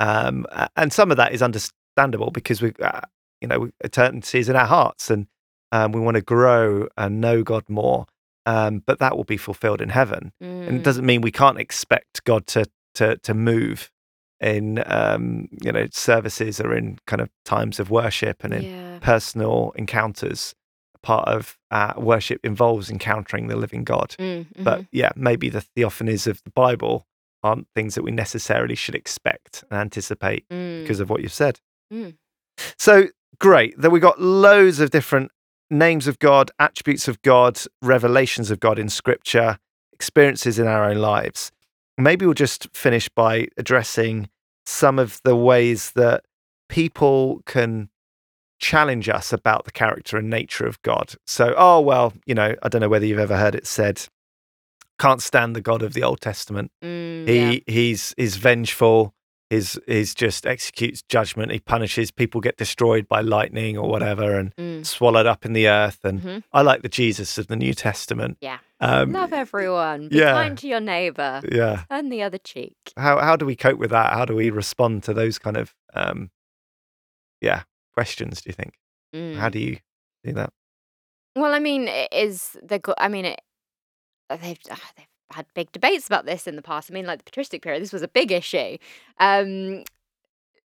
Um, 0.00 0.46
and 0.76 0.92
some 0.92 1.10
of 1.10 1.16
that 1.16 1.32
is 1.32 1.42
understandable 1.42 2.30
because 2.30 2.60
we, 2.60 2.72
uh, 2.82 3.00
you 3.40 3.48
know, 3.48 3.70
eternity 3.80 4.38
is 4.40 4.48
in 4.48 4.56
our 4.56 4.66
hearts, 4.66 5.10
and 5.10 5.26
um, 5.72 5.92
we 5.92 6.00
want 6.00 6.16
to 6.16 6.22
grow 6.22 6.88
and 6.96 7.20
know 7.20 7.42
God 7.42 7.68
more. 7.68 8.06
Um, 8.46 8.82
but 8.86 8.98
that 9.00 9.16
will 9.16 9.24
be 9.24 9.36
fulfilled 9.36 9.80
in 9.80 9.88
heaven, 9.88 10.32
and 10.40 10.68
Mm, 10.70 10.76
it 10.76 10.82
doesn't 10.84 11.04
mean 11.06 11.20
we 11.20 11.32
can't 11.32 11.58
expect 11.58 12.22
God 12.24 12.46
to 12.48 12.66
to 12.94 13.16
to 13.18 13.34
move 13.34 13.90
in 14.40 14.82
um, 14.86 15.48
you 15.62 15.72
know 15.72 15.86
services 15.90 16.60
or 16.60 16.74
in 16.74 16.98
kind 17.06 17.22
of 17.22 17.30
times 17.44 17.80
of 17.80 17.90
worship 17.90 18.44
and 18.44 18.52
in 18.54 18.62
yeah. 18.62 18.98
personal 19.00 19.72
encounters. 19.76 20.54
Part 21.02 21.28
of 21.28 21.56
uh, 21.70 21.92
worship 21.96 22.40
involves 22.44 22.90
encountering 22.90 23.46
the 23.46 23.54
living 23.54 23.84
God. 23.84 24.16
Mm, 24.18 24.46
But 24.58 24.80
mhm. 24.80 24.88
yeah, 24.90 25.10
maybe 25.14 25.48
the 25.48 25.64
theophanies 25.76 26.26
of 26.26 26.42
the 26.42 26.50
Bible 26.50 27.06
aren't 27.44 27.68
things 27.76 27.94
that 27.94 28.02
we 28.02 28.10
necessarily 28.10 28.74
should 28.74 28.96
expect 28.96 29.62
and 29.70 29.78
anticipate 29.78 30.44
Mm, 30.48 30.82
because 30.82 30.98
of 30.98 31.08
what 31.08 31.22
you've 31.22 31.32
said. 31.32 31.60
Mm. 31.92 32.16
So 32.76 33.08
great 33.38 33.80
that 33.80 33.90
we 33.90 34.00
got 34.00 34.20
loads 34.20 34.80
of 34.80 34.90
different 34.90 35.30
names 35.70 36.08
of 36.08 36.18
God, 36.18 36.50
attributes 36.58 37.06
of 37.06 37.22
God, 37.22 37.60
revelations 37.82 38.50
of 38.50 38.58
God 38.58 38.76
in 38.78 38.88
Scripture, 38.88 39.58
experiences 39.92 40.58
in 40.58 40.66
our 40.66 40.84
own 40.90 40.96
lives. 40.96 41.52
Maybe 41.98 42.26
we'll 42.26 42.34
just 42.34 42.68
finish 42.74 43.08
by 43.08 43.48
addressing 43.56 44.28
some 44.66 44.98
of 44.98 45.20
the 45.24 45.36
ways 45.36 45.92
that 45.92 46.24
people 46.68 47.42
can 47.46 47.88
challenge 48.58 49.08
us 49.08 49.32
about 49.32 49.64
the 49.64 49.70
character 49.70 50.16
and 50.16 50.28
nature 50.30 50.66
of 50.66 50.80
God. 50.82 51.14
So, 51.26 51.54
oh, 51.56 51.80
well, 51.80 52.12
you 52.26 52.34
know, 52.34 52.54
I 52.62 52.68
don't 52.68 52.80
know 52.80 52.88
whether 52.88 53.06
you've 53.06 53.18
ever 53.18 53.36
heard 53.36 53.54
it 53.54 53.66
said, 53.66 54.02
can't 54.98 55.22
stand 55.22 55.54
the 55.54 55.60
God 55.60 55.82
of 55.82 55.92
the 55.92 56.02
Old 56.02 56.20
Testament. 56.20 56.70
mm, 56.82 57.28
He 57.28 57.36
yeah. 57.36 57.58
he's 57.66 58.14
he's 58.16 58.36
vengeful. 58.36 59.14
He's 59.50 59.78
he's 59.86 60.12
just 60.14 60.44
executes 60.44 61.02
judgment. 61.08 61.52
He 61.52 61.60
punishes 61.60 62.10
people 62.10 62.40
get 62.40 62.56
destroyed 62.56 63.06
by 63.06 63.20
lightning 63.20 63.78
or 63.78 63.88
whatever 63.88 64.36
and 64.38 64.54
Mm. 64.56 64.84
swallowed 64.84 65.26
up 65.26 65.44
in 65.46 65.52
the 65.52 65.68
earth. 65.68 66.00
And 66.04 66.20
Mhm. 66.20 66.42
I 66.52 66.62
like 66.62 66.82
the 66.82 66.88
Jesus 66.88 67.38
of 67.38 67.46
the 67.46 67.54
New 67.54 67.72
Testament. 67.72 68.38
Yeah. 68.40 68.58
Um, 68.80 69.12
Love 69.12 69.32
everyone. 69.32 70.08
Be 70.08 70.16
yeah. 70.16 70.32
kind 70.32 70.58
to 70.58 70.66
your 70.66 70.80
neighbor. 70.80 71.42
yeah. 71.50 71.84
Turn 71.88 72.08
the 72.08 72.22
other 72.22 72.38
cheek. 72.38 72.76
How 72.96 73.20
how 73.20 73.36
do 73.36 73.46
we 73.46 73.54
cope 73.54 73.78
with 73.78 73.90
that? 73.90 74.12
How 74.12 74.24
do 74.24 74.34
we 74.34 74.50
respond 74.50 75.04
to 75.04 75.14
those 75.14 75.38
kind 75.38 75.56
of 75.56 75.74
um, 75.94 76.30
yeah 77.40 77.62
questions? 77.94 78.42
Do 78.42 78.50
you 78.50 78.54
think? 78.54 78.74
How 79.38 79.48
Mm. 79.48 79.52
do 79.52 79.58
you 79.60 79.78
do 80.24 80.32
that? 80.32 80.52
Well, 81.36 81.54
I 81.54 81.58
mean, 81.60 81.88
is 82.10 82.56
the. 82.62 82.80
I 82.98 83.08
mean, 83.08 83.26
it, 83.26 83.40
they've 84.28 84.58
ah, 84.70 84.90
they've 84.96 85.06
had 85.32 85.46
big 85.54 85.72
debates 85.72 86.06
about 86.06 86.26
this 86.26 86.46
in 86.46 86.56
the 86.56 86.62
past. 86.62 86.90
I 86.90 86.94
mean, 86.94 87.06
like 87.06 87.18
the 87.18 87.24
patristic 87.24 87.62
period, 87.62 87.82
this 87.82 87.92
was 87.92 88.02
a 88.02 88.08
big 88.08 88.32
issue. 88.32 88.78
Um, 89.18 89.84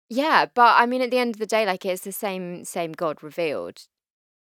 yeah, 0.09 0.47
but 0.55 0.75
I 0.77 0.87
mean, 0.87 1.03
at 1.03 1.11
the 1.11 1.19
end 1.19 1.35
of 1.35 1.41
the 1.41 1.47
day, 1.47 1.67
like 1.67 1.85
it's 1.85 2.05
the 2.05 2.13
same 2.13 2.65
same 2.65 2.93
God 2.93 3.23
revealed 3.23 3.87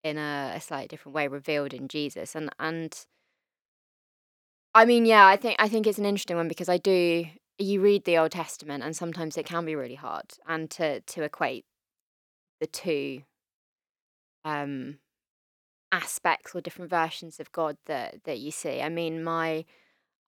in 0.03 0.17
a, 0.17 0.53
a 0.55 0.61
slightly 0.61 0.87
different 0.87 1.15
way, 1.15 1.27
revealed 1.27 1.73
in 1.73 1.87
Jesus, 1.87 2.35
and 2.35 2.49
and 2.59 3.05
I 4.75 4.85
mean, 4.85 5.05
yeah, 5.05 5.25
I 5.25 5.37
think 5.37 5.55
I 5.59 5.67
think 5.69 5.87
it's 5.87 5.99
an 5.99 6.05
interesting 6.05 6.37
one 6.37 6.47
because 6.47 6.69
I 6.69 6.77
do. 6.77 7.25
You 7.59 7.81
read 7.81 8.05
the 8.05 8.17
Old 8.17 8.31
Testament, 8.31 8.83
and 8.83 8.95
sometimes 8.95 9.37
it 9.37 9.45
can 9.45 9.65
be 9.65 9.75
really 9.75 9.95
hard, 9.95 10.33
and 10.47 10.69
to 10.71 11.01
to 11.01 11.23
equate 11.23 11.65
the 12.59 12.67
two 12.67 13.23
um 14.45 14.99
aspects 15.91 16.53
or 16.55 16.59
different 16.61 16.89
versions 16.89 17.39
of 17.39 17.51
God 17.51 17.77
that 17.85 18.23
that 18.25 18.39
you 18.39 18.51
see. 18.51 18.81
I 18.81 18.89
mean, 18.89 19.23
my 19.23 19.65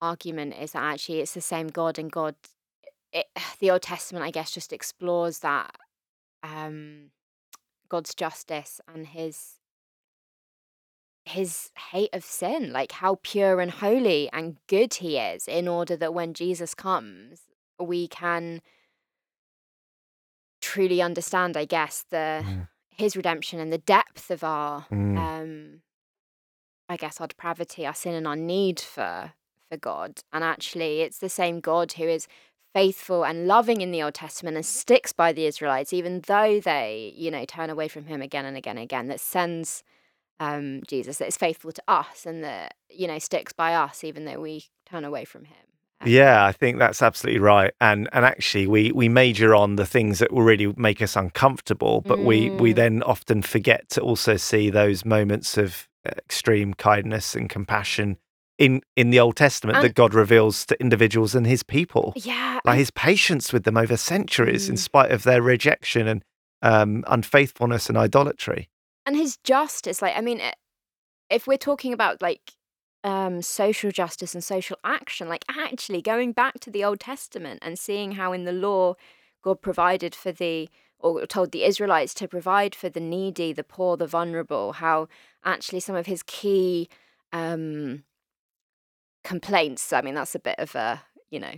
argument 0.02 0.56
is 0.60 0.74
that 0.74 0.84
actually 0.84 1.20
it's 1.22 1.34
the 1.34 1.42
same 1.42 1.68
God, 1.68 1.98
and 2.00 2.12
God, 2.12 2.36
it, 3.14 3.26
the 3.60 3.72
Old 3.72 3.82
Testament, 3.82 4.26
I 4.26 4.32
guess, 4.32 4.52
just 4.52 4.74
explores 4.74 5.40
that 5.40 5.76
um, 6.44 7.12
God's 7.90 8.14
justice 8.16 8.82
and 8.88 9.08
His 9.08 9.60
His 11.26 11.72
hate 11.92 12.14
of 12.14 12.24
sin, 12.24 12.72
like 12.72 12.92
how 12.94 13.20
pure 13.24 13.60
and 13.62 13.72
holy 13.72 14.30
and 14.32 14.58
good 14.68 14.96
He 14.96 15.18
is, 15.18 15.48
in 15.48 15.68
order 15.68 15.96
that 15.98 16.14
when 16.14 16.34
Jesus 16.34 16.76
comes, 16.76 17.42
we 17.80 18.08
can 18.08 18.62
truly 20.62 21.02
understand, 21.02 21.58
I 21.58 21.66
guess, 21.66 22.06
the 22.10 22.44
Mm. 22.46 22.68
His 22.98 23.18
redemption 23.18 23.60
and 23.60 23.74
the 23.74 23.78
depth 23.78 24.32
of 24.32 24.44
our 24.44 24.86
Mm. 24.90 25.18
um 25.18 25.82
i 26.88 26.96
guess 26.96 27.20
our 27.20 27.28
depravity 27.28 27.86
our 27.86 27.94
sin 27.94 28.14
and 28.14 28.28
our 28.28 28.36
need 28.36 28.80
for 28.80 29.34
for 29.70 29.78
god 29.78 30.22
and 30.34 30.44
actually 30.44 31.02
it's 31.02 31.20
the 31.20 31.30
same 31.30 31.60
god 31.60 31.92
who 31.94 32.04
is 32.04 32.28
faithful 32.74 33.24
and 33.26 33.48
loving 33.48 33.80
in 33.82 33.92
the 33.92 34.04
old 34.04 34.14
testament 34.14 34.56
and 34.58 34.66
sticks 34.66 35.14
by 35.14 35.32
the 35.32 35.46
israelites 35.46 35.94
even 35.94 36.22
though 36.28 36.60
they 36.60 37.14
you 37.16 37.32
know 37.32 37.46
turn 37.46 37.70
away 37.70 37.88
from 37.88 38.06
him 38.06 38.22
again 38.22 38.46
and 38.46 38.58
again 38.58 38.78
and 38.78 38.84
again 38.84 39.08
that 39.08 39.20
sends 39.20 39.84
um 40.40 40.82
jesus 40.88 41.18
that 41.18 41.28
is 41.28 41.38
faithful 41.38 41.72
to 41.72 41.82
us 41.88 42.26
and 42.26 42.44
that 42.44 42.74
you 42.90 43.08
know 43.08 43.18
sticks 43.20 43.54
by 43.54 43.74
us 43.74 44.04
even 44.04 44.26
though 44.26 44.40
we 44.40 44.66
turn 44.86 45.06
away 45.06 45.24
from 45.26 45.46
him 45.46 45.56
Um, 46.02 46.10
Yeah, 46.10 46.46
I 46.46 46.52
think 46.52 46.78
that's 46.78 47.02
absolutely 47.02 47.40
right. 47.40 47.74
And 47.80 48.10
and 48.12 48.26
actually, 48.26 48.68
we 48.68 48.92
we 48.92 49.08
major 49.08 49.56
on 49.56 49.78
the 49.78 49.86
things 49.86 50.20
that 50.20 50.32
will 50.34 50.44
really 50.44 50.74
make 50.76 51.02
us 51.02 51.16
uncomfortable, 51.16 52.02
but 52.02 52.20
we 52.22 52.50
we 52.60 52.74
Mm. 52.74 52.76
then 52.76 53.04
often 53.04 53.42
forget 53.42 53.88
to 53.92 54.02
also 54.02 54.36
see 54.36 54.70
those 54.70 55.06
moments 55.06 55.58
of 55.58 55.88
uh, 56.06 56.12
extreme 56.18 56.74
kindness 56.74 57.34
and 57.36 57.50
compassion 57.50 58.18
in 58.58 58.82
in 58.96 59.10
the 59.10 59.20
Old 59.20 59.36
Testament 59.36 59.78
And- 59.78 59.86
that 59.86 59.96
God 59.96 60.14
reveals 60.14 60.66
to 60.68 60.80
individuals 60.80 61.36
and 61.36 61.46
His 61.48 61.64
people, 61.64 62.14
yeah 62.16 62.60
like 62.66 62.78
His 62.78 62.92
patience 62.92 63.52
with 63.54 63.64
them 63.64 63.78
over 63.78 63.98
centuries, 63.98 64.70
in 64.70 64.76
Mm. 64.76 64.80
spite 64.80 65.12
of 65.12 65.24
their 65.24 65.42
rejection 65.42 66.08
and 66.08 66.24
um, 66.62 67.04
unfaithfulness 67.08 67.90
and 67.90 67.98
idolatry. 67.98 68.70
and 69.06 69.16
his 69.16 69.38
justice 69.44 70.02
like 70.02 70.18
i 70.18 70.22
mean 70.22 70.40
eh, 70.42 70.54
if 71.30 71.46
we're 71.46 71.58
talking 71.70 71.94
about 71.94 72.22
like 72.24 72.54
um 73.04 73.40
social 73.44 73.92
justice 73.92 74.34
and 74.34 74.44
social 74.44 74.78
action 74.84 75.30
like 75.30 75.46
actually 75.50 76.02
going 76.02 76.32
back 76.32 76.60
to 76.62 76.72
the 76.72 76.84
old 76.84 77.00
testament 77.00 77.60
and 77.62 77.78
seeing 77.78 78.14
how 78.14 78.34
in 78.34 78.46
the 78.46 78.52
law 78.52 78.96
god 79.44 79.62
provided 79.62 80.16
for 80.16 80.32
the 80.32 80.68
or 80.98 81.28
told 81.28 81.52
the 81.52 81.64
israelites 81.66 82.16
to 82.16 82.28
provide 82.28 82.74
for 82.74 82.90
the 82.90 83.00
needy 83.00 83.54
the 83.54 83.64
poor 83.64 83.96
the 83.96 84.08
vulnerable 84.08 84.74
how 84.74 85.08
actually 85.44 85.80
some 85.82 85.96
of 85.96 86.08
his 86.08 86.24
key 86.24 86.90
um 87.32 88.04
complaints 89.26 89.92
i 89.92 90.02
mean 90.02 90.16
that's 90.16 90.36
a 90.36 90.40
bit 90.40 90.56
of 90.60 90.74
a 90.76 91.02
you 91.32 91.40
know 91.40 91.56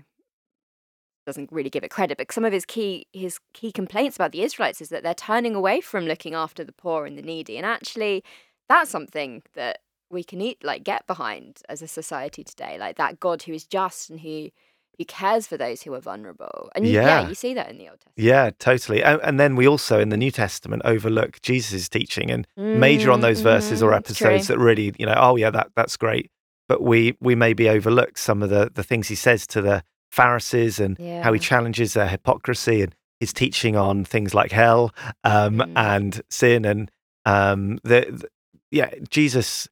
doesn't 1.25 1.51
really 1.51 1.69
give 1.69 1.83
it 1.83 1.91
credit, 1.91 2.17
but 2.17 2.31
some 2.31 2.45
of 2.45 2.53
his 2.53 2.65
key 2.65 3.05
his 3.11 3.37
key 3.53 3.71
complaints 3.71 4.15
about 4.15 4.31
the 4.31 4.41
Israelites 4.43 4.79
is 4.81 4.89
that 4.89 5.03
they're 5.03 5.13
turning 5.13 5.55
away 5.55 5.81
from 5.81 6.05
looking 6.05 6.33
after 6.33 6.63
the 6.63 6.71
poor 6.71 7.05
and 7.05 7.17
the 7.17 7.21
needy, 7.21 7.57
and 7.57 7.65
actually, 7.65 8.23
that's 8.69 8.89
something 8.89 9.43
that 9.53 9.79
we 10.09 10.23
can 10.23 10.39
eat 10.39 10.63
like 10.63 10.85
get 10.85 11.05
behind 11.05 11.59
as 11.67 11.81
a 11.81 11.87
society 11.87 12.43
today, 12.45 12.77
like 12.79 12.95
that 12.95 13.19
God 13.19 13.43
who 13.43 13.51
is 13.51 13.65
just 13.65 14.09
and 14.09 14.21
who 14.21 14.49
who 14.97 15.03
cares 15.05 15.45
for 15.45 15.57
those 15.57 15.81
who 15.83 15.93
are 15.93 15.99
vulnerable, 15.99 16.69
and 16.73 16.85
you, 16.85 16.93
yeah. 16.93 17.21
Yeah. 17.23 17.29
you 17.29 17.35
see 17.35 17.53
that 17.53 17.69
in 17.69 17.77
the 17.77 17.89
Old 17.89 17.99
Testament. 17.99 18.25
Yeah, 18.25 18.49
totally. 18.57 19.03
And, 19.03 19.19
and 19.21 19.37
then 19.37 19.57
we 19.57 19.67
also 19.67 19.99
in 19.99 20.09
the 20.09 20.17
New 20.17 20.31
Testament 20.31 20.81
overlook 20.85 21.41
Jesus' 21.41 21.89
teaching 21.89 22.31
and 22.31 22.47
major 22.57 23.11
on 23.11 23.19
Mm, 23.19 23.23
those 23.23 23.41
verses 23.41 23.83
or 23.83 23.91
mhm, 23.91 23.91
true. 23.91 23.97
episodes 23.97 24.47
that 24.47 24.57
really, 24.57 24.93
you 24.97 25.05
know, 25.05 25.15
oh 25.17 25.35
yeah, 25.35 25.51
that 25.51 25.71
that's 25.75 25.97
great. 25.97 26.31
But 26.67 26.81
we 26.81 27.15
we 27.19 27.35
maybe 27.35 27.69
overlook 27.69 28.17
some 28.17 28.43
of 28.43 28.49
the 28.49 28.71
the 28.73 28.83
things 28.83 29.07
he 29.07 29.15
says 29.15 29.47
to 29.47 29.61
the 29.61 29.83
Pharisees 30.11 30.79
and 30.79 30.97
how 31.23 31.33
he 31.33 31.39
challenges 31.39 31.93
their 31.93 32.07
hypocrisy 32.07 32.81
and 32.81 32.95
his 33.19 33.33
teaching 33.33 33.75
on 33.75 34.05
things 34.05 34.33
like 34.33 34.51
hell 34.51 34.93
um, 35.23 35.57
Mm. 35.59 35.73
and 35.75 36.21
sin 36.29 36.65
and 36.65 36.91
um, 37.25 37.79
the, 37.83 38.05
the 38.09 38.27
yeah 38.71 38.89
Jesus 39.09 39.67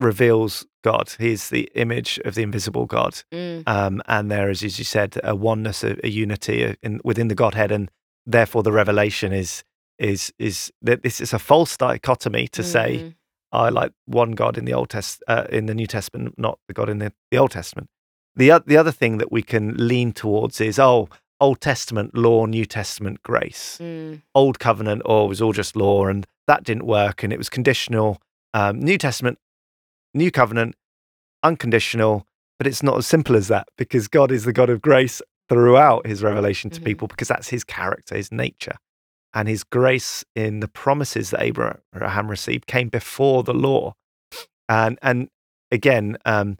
reveals 0.00 0.66
God. 0.82 1.14
He's 1.18 1.48
the 1.50 1.70
image 1.74 2.18
of 2.24 2.34
the 2.34 2.42
invisible 2.42 2.86
God, 2.86 3.22
Mm. 3.32 3.62
um, 3.66 4.02
and 4.06 4.30
there 4.30 4.50
is, 4.50 4.62
as 4.64 4.78
you 4.78 4.84
said, 4.84 5.18
a 5.22 5.34
oneness, 5.36 5.84
a, 5.84 5.96
a 6.04 6.08
unity 6.08 6.64
uh, 6.64 6.74
in, 6.82 7.00
within 7.04 7.28
the 7.28 7.34
Godhead, 7.34 7.70
and 7.70 7.90
therefore 8.26 8.62
the 8.62 8.72
revelation 8.72 9.32
is 9.32 9.64
is 9.98 10.32
is 10.38 10.72
that 10.82 11.02
this 11.02 11.20
is 11.20 11.32
a 11.32 11.38
false 11.38 11.76
dichotomy 11.76 12.48
to 12.48 12.62
say 12.62 13.14
I 13.52 13.68
like 13.68 13.92
one 14.06 14.32
God 14.32 14.56
in 14.56 14.64
the 14.64 14.72
Old 14.74 14.90
Test 14.90 15.22
uh, 15.28 15.44
in 15.50 15.66
the 15.66 15.74
New 15.74 15.86
Testament, 15.86 16.34
not 16.38 16.58
the 16.68 16.74
God 16.74 16.88
in 16.88 16.98
the, 16.98 17.12
the 17.30 17.38
Old 17.38 17.50
Testament. 17.50 17.88
The 18.34 18.62
the 18.66 18.76
other 18.76 18.92
thing 18.92 19.18
that 19.18 19.30
we 19.30 19.42
can 19.42 19.74
lean 19.76 20.12
towards 20.12 20.60
is 20.60 20.78
oh, 20.78 21.08
Old 21.40 21.60
Testament 21.60 22.16
law, 22.16 22.46
New 22.46 22.64
Testament 22.64 23.22
grace. 23.22 23.78
Mm. 23.80 24.22
Old 24.34 24.58
Covenant, 24.58 25.02
oh, 25.04 25.26
it 25.26 25.28
was 25.28 25.42
all 25.42 25.52
just 25.52 25.76
law, 25.76 26.06
and 26.06 26.26
that 26.46 26.64
didn't 26.64 26.86
work, 26.86 27.22
and 27.22 27.32
it 27.32 27.36
was 27.38 27.48
conditional. 27.50 28.20
Um, 28.54 28.80
New 28.80 28.96
Testament, 28.98 29.38
New 30.14 30.30
Covenant, 30.30 30.76
unconditional, 31.42 32.26
but 32.58 32.66
it's 32.66 32.82
not 32.82 32.96
as 32.98 33.06
simple 33.06 33.36
as 33.36 33.48
that 33.48 33.68
because 33.76 34.08
God 34.08 34.30
is 34.30 34.44
the 34.44 34.52
God 34.52 34.70
of 34.70 34.80
grace 34.80 35.20
throughout 35.48 36.06
His 36.06 36.22
revelation 36.22 36.70
to 36.70 36.80
Mhm. 36.80 36.84
people 36.84 37.08
because 37.08 37.28
that's 37.28 37.48
His 37.48 37.64
character, 37.64 38.14
His 38.16 38.30
nature, 38.32 38.76
and 39.34 39.48
His 39.48 39.64
grace 39.64 40.24
in 40.34 40.60
the 40.60 40.68
promises 40.68 41.30
that 41.30 41.42
Abraham 41.42 42.28
received 42.30 42.66
came 42.66 42.88
before 42.88 43.42
the 43.42 43.54
law, 43.54 43.94
and 44.68 44.98
and 45.02 45.28
again, 45.70 46.16
um, 46.24 46.58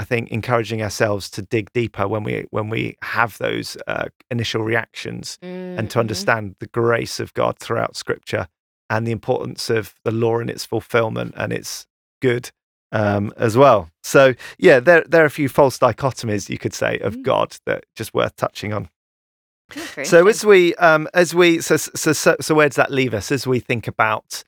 I 0.00 0.04
think 0.04 0.30
encouraging 0.30 0.80
ourselves 0.80 1.28
to 1.30 1.42
dig 1.42 1.72
deeper 1.72 2.06
when 2.06 2.22
we 2.22 2.46
when 2.50 2.68
we 2.68 2.96
have 3.02 3.36
those 3.38 3.76
uh, 3.88 4.06
initial 4.30 4.62
reactions 4.62 5.38
and 5.42 5.90
to 5.90 5.98
Mhm. 5.98 6.00
understand 6.00 6.56
the 6.60 6.68
grace 6.68 7.18
of 7.18 7.34
God 7.34 7.58
throughout 7.58 7.96
Scripture 7.96 8.46
and 8.88 9.06
the 9.06 9.10
importance 9.12 9.68
of 9.70 9.94
the 10.04 10.12
law 10.12 10.38
and 10.38 10.48
its 10.48 10.64
fulfillment 10.64 11.34
and 11.36 11.52
its 11.52 11.86
good 12.22 12.50
um, 12.90 13.32
as 13.36 13.56
well. 13.56 13.90
So 14.02 14.34
yeah, 14.56 14.78
there 14.80 15.02
there 15.06 15.22
are 15.22 15.26
a 15.26 15.30
few 15.30 15.48
false 15.48 15.78
dichotomies 15.78 16.48
you 16.48 16.58
could 16.58 16.74
say 16.74 16.98
of 17.00 17.16
Mm. 17.16 17.22
God 17.24 17.56
that 17.66 17.84
just 17.96 18.14
worth 18.14 18.36
touching 18.36 18.72
on. 18.72 18.88
So 20.04 20.26
as 20.26 20.44
we 20.44 20.74
um, 20.76 21.08
as 21.14 21.34
we 21.34 21.60
so, 21.60 21.76
so 21.76 22.12
so 22.12 22.36
so 22.40 22.54
where 22.54 22.68
does 22.68 22.76
that 22.76 22.90
leave 22.90 23.12
us 23.14 23.30
as 23.30 23.46
we 23.46 23.60
think 23.60 23.86
about 23.86 24.42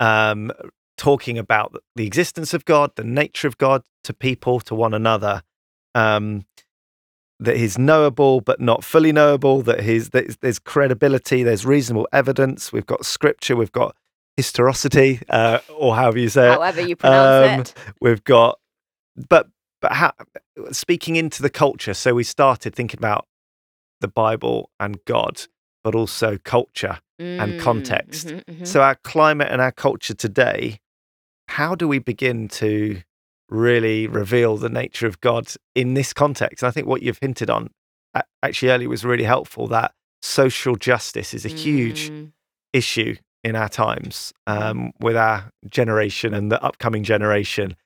um, 0.00 0.52
talking 0.96 1.38
about 1.38 1.74
the 1.96 2.06
existence 2.06 2.52
of 2.52 2.64
God, 2.64 2.92
the 2.96 3.04
nature 3.04 3.48
of 3.48 3.56
God 3.58 3.82
to 4.04 4.12
people, 4.12 4.60
to 4.60 4.74
one 4.74 4.94
another? 4.94 5.42
Um, 5.94 6.44
that 7.40 7.56
he's 7.56 7.78
knowable 7.78 8.40
but 8.40 8.60
not 8.60 8.84
fully 8.84 9.12
knowable. 9.12 9.62
That 9.62 9.80
he's 9.80 10.10
that 10.10 10.40
there's 10.40 10.58
credibility, 10.58 11.42
there's 11.42 11.64
reasonable 11.64 12.08
evidence. 12.12 12.72
We've 12.72 12.86
got 12.86 13.06
scripture, 13.06 13.56
we've 13.56 13.72
got 13.72 13.96
historicity, 14.36 15.20
uh, 15.30 15.60
or 15.74 15.96
however 15.96 16.18
you 16.18 16.28
say 16.28 16.48
it. 16.48 16.54
however 16.54 16.80
you 16.80 16.96
pronounce 16.96 17.52
um, 17.52 17.60
it. 17.60 17.94
We've 18.00 18.24
got, 18.24 18.58
but 19.28 19.48
but 19.80 19.92
how, 19.92 20.12
speaking 20.72 21.16
into 21.16 21.42
the 21.42 21.50
culture. 21.50 21.94
So 21.94 22.14
we 22.14 22.24
started 22.24 22.74
thinking 22.74 22.98
about 22.98 23.27
the 24.00 24.08
Bible 24.08 24.70
and 24.80 24.98
God, 25.04 25.42
but 25.84 25.94
also 25.94 26.38
culture. 26.38 26.98
and 27.20 27.54
Mm, 27.54 27.58
context. 27.58 28.28
mhm, 28.28 28.44
mhm. 28.44 28.66
So 28.66 28.80
our 28.82 28.94
climate 28.96 29.48
and 29.50 29.60
our 29.60 29.72
culture 29.72 30.14
today. 30.14 30.80
How 31.48 31.74
do 31.74 31.88
we 31.88 31.98
begin 31.98 32.48
to 32.48 33.02
really 33.48 34.06
reveal 34.06 34.56
the 34.56 34.68
nature 34.68 35.06
of 35.06 35.20
God 35.20 35.52
in 35.74 35.94
this 35.94 36.12
context? 36.12 36.62
And 36.62 36.68
I 36.68 36.70
think 36.72 36.86
what 36.86 37.02
you've 37.02 37.18
hinted 37.18 37.48
on 37.50 37.70
actually 38.42 38.70
earlier 38.70 38.88
was 38.88 39.04
really 39.04 39.24
helpful. 39.24 39.66
That 39.68 39.94
social 40.22 40.76
justice 40.76 41.32
is 41.34 41.44
a 41.44 41.48
huge 41.48 42.10
Mm, 42.10 42.32
issue 42.72 43.16
in 43.44 43.56
our 43.56 43.68
times 43.68 44.32
Mhm. 44.48 44.62
um, 44.62 44.92
with 45.00 45.16
our 45.16 45.52
generation 45.68 46.34
and 46.34 46.50
the 46.52 46.62
upcoming 46.62 47.04
generation. 47.04 47.76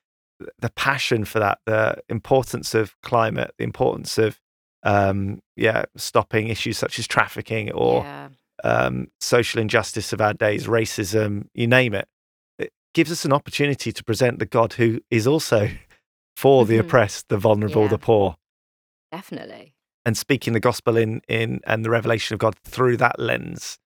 The 0.59 0.69
passion 0.71 1.25
for 1.25 1.39
that, 1.39 1.59
the 1.65 2.01
importance 2.09 2.75
of 2.75 2.99
climate, 3.01 3.53
the 3.57 3.63
importance 3.63 4.17
of 4.17 4.39
um, 4.83 5.39
yeah, 5.55 5.83
stopping 5.97 6.47
issues 6.49 6.77
such 6.77 6.99
as 6.99 7.07
trafficking 7.07 7.71
or 7.71 8.03
yeah. 8.03 8.29
um, 8.63 9.07
social 9.19 9.61
injustice 9.61 10.13
of 10.13 10.21
our 10.21 10.33
days, 10.33 10.67
racism, 10.67 11.47
you 11.53 11.67
name 11.67 11.93
it. 11.93 12.07
It 12.59 12.71
gives 12.93 13.11
us 13.11 13.25
an 13.25 13.33
opportunity 13.33 13.91
to 13.91 14.03
present 14.03 14.39
the 14.39 14.45
God 14.45 14.73
who 14.73 14.99
is 15.09 15.25
also 15.27 15.69
for 16.35 16.65
the 16.65 16.75
Mhm. 16.77 16.81
oppressed, 16.81 17.29
the 17.29 17.37
vulnerable, 17.37 17.83
Yeah. 17.83 17.87
the 17.89 17.97
poor, 17.97 18.35
Definitely. 19.11 19.75
and 20.05 20.17
speaking 20.17 20.53
the 20.53 20.59
gospel 20.59 20.97
in 20.97 21.21
in 21.27 21.61
and 21.65 21.85
the 21.85 21.89
revelation 21.89 22.33
of 22.33 22.39
God 22.39 22.55
through 22.63 22.97
that 22.97 23.19
lens. 23.19 23.77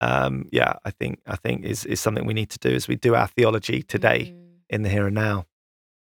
Um, 0.00 0.46
yeah, 0.52 0.74
I 0.84 0.90
think 0.90 1.20
I 1.26 1.36
think 1.36 1.64
is 1.64 1.84
is 1.86 2.00
something 2.00 2.26
we 2.26 2.34
need 2.34 2.50
to 2.50 2.58
do 2.58 2.74
as 2.74 2.86
we 2.86 2.96
do 2.96 3.14
our 3.14 3.26
theology 3.28 3.82
today 3.82 4.32
Mm. 4.34 4.58
in 4.68 4.82
the 4.82 4.90
here 4.90 5.06
and 5.06 5.14
now. 5.14 5.46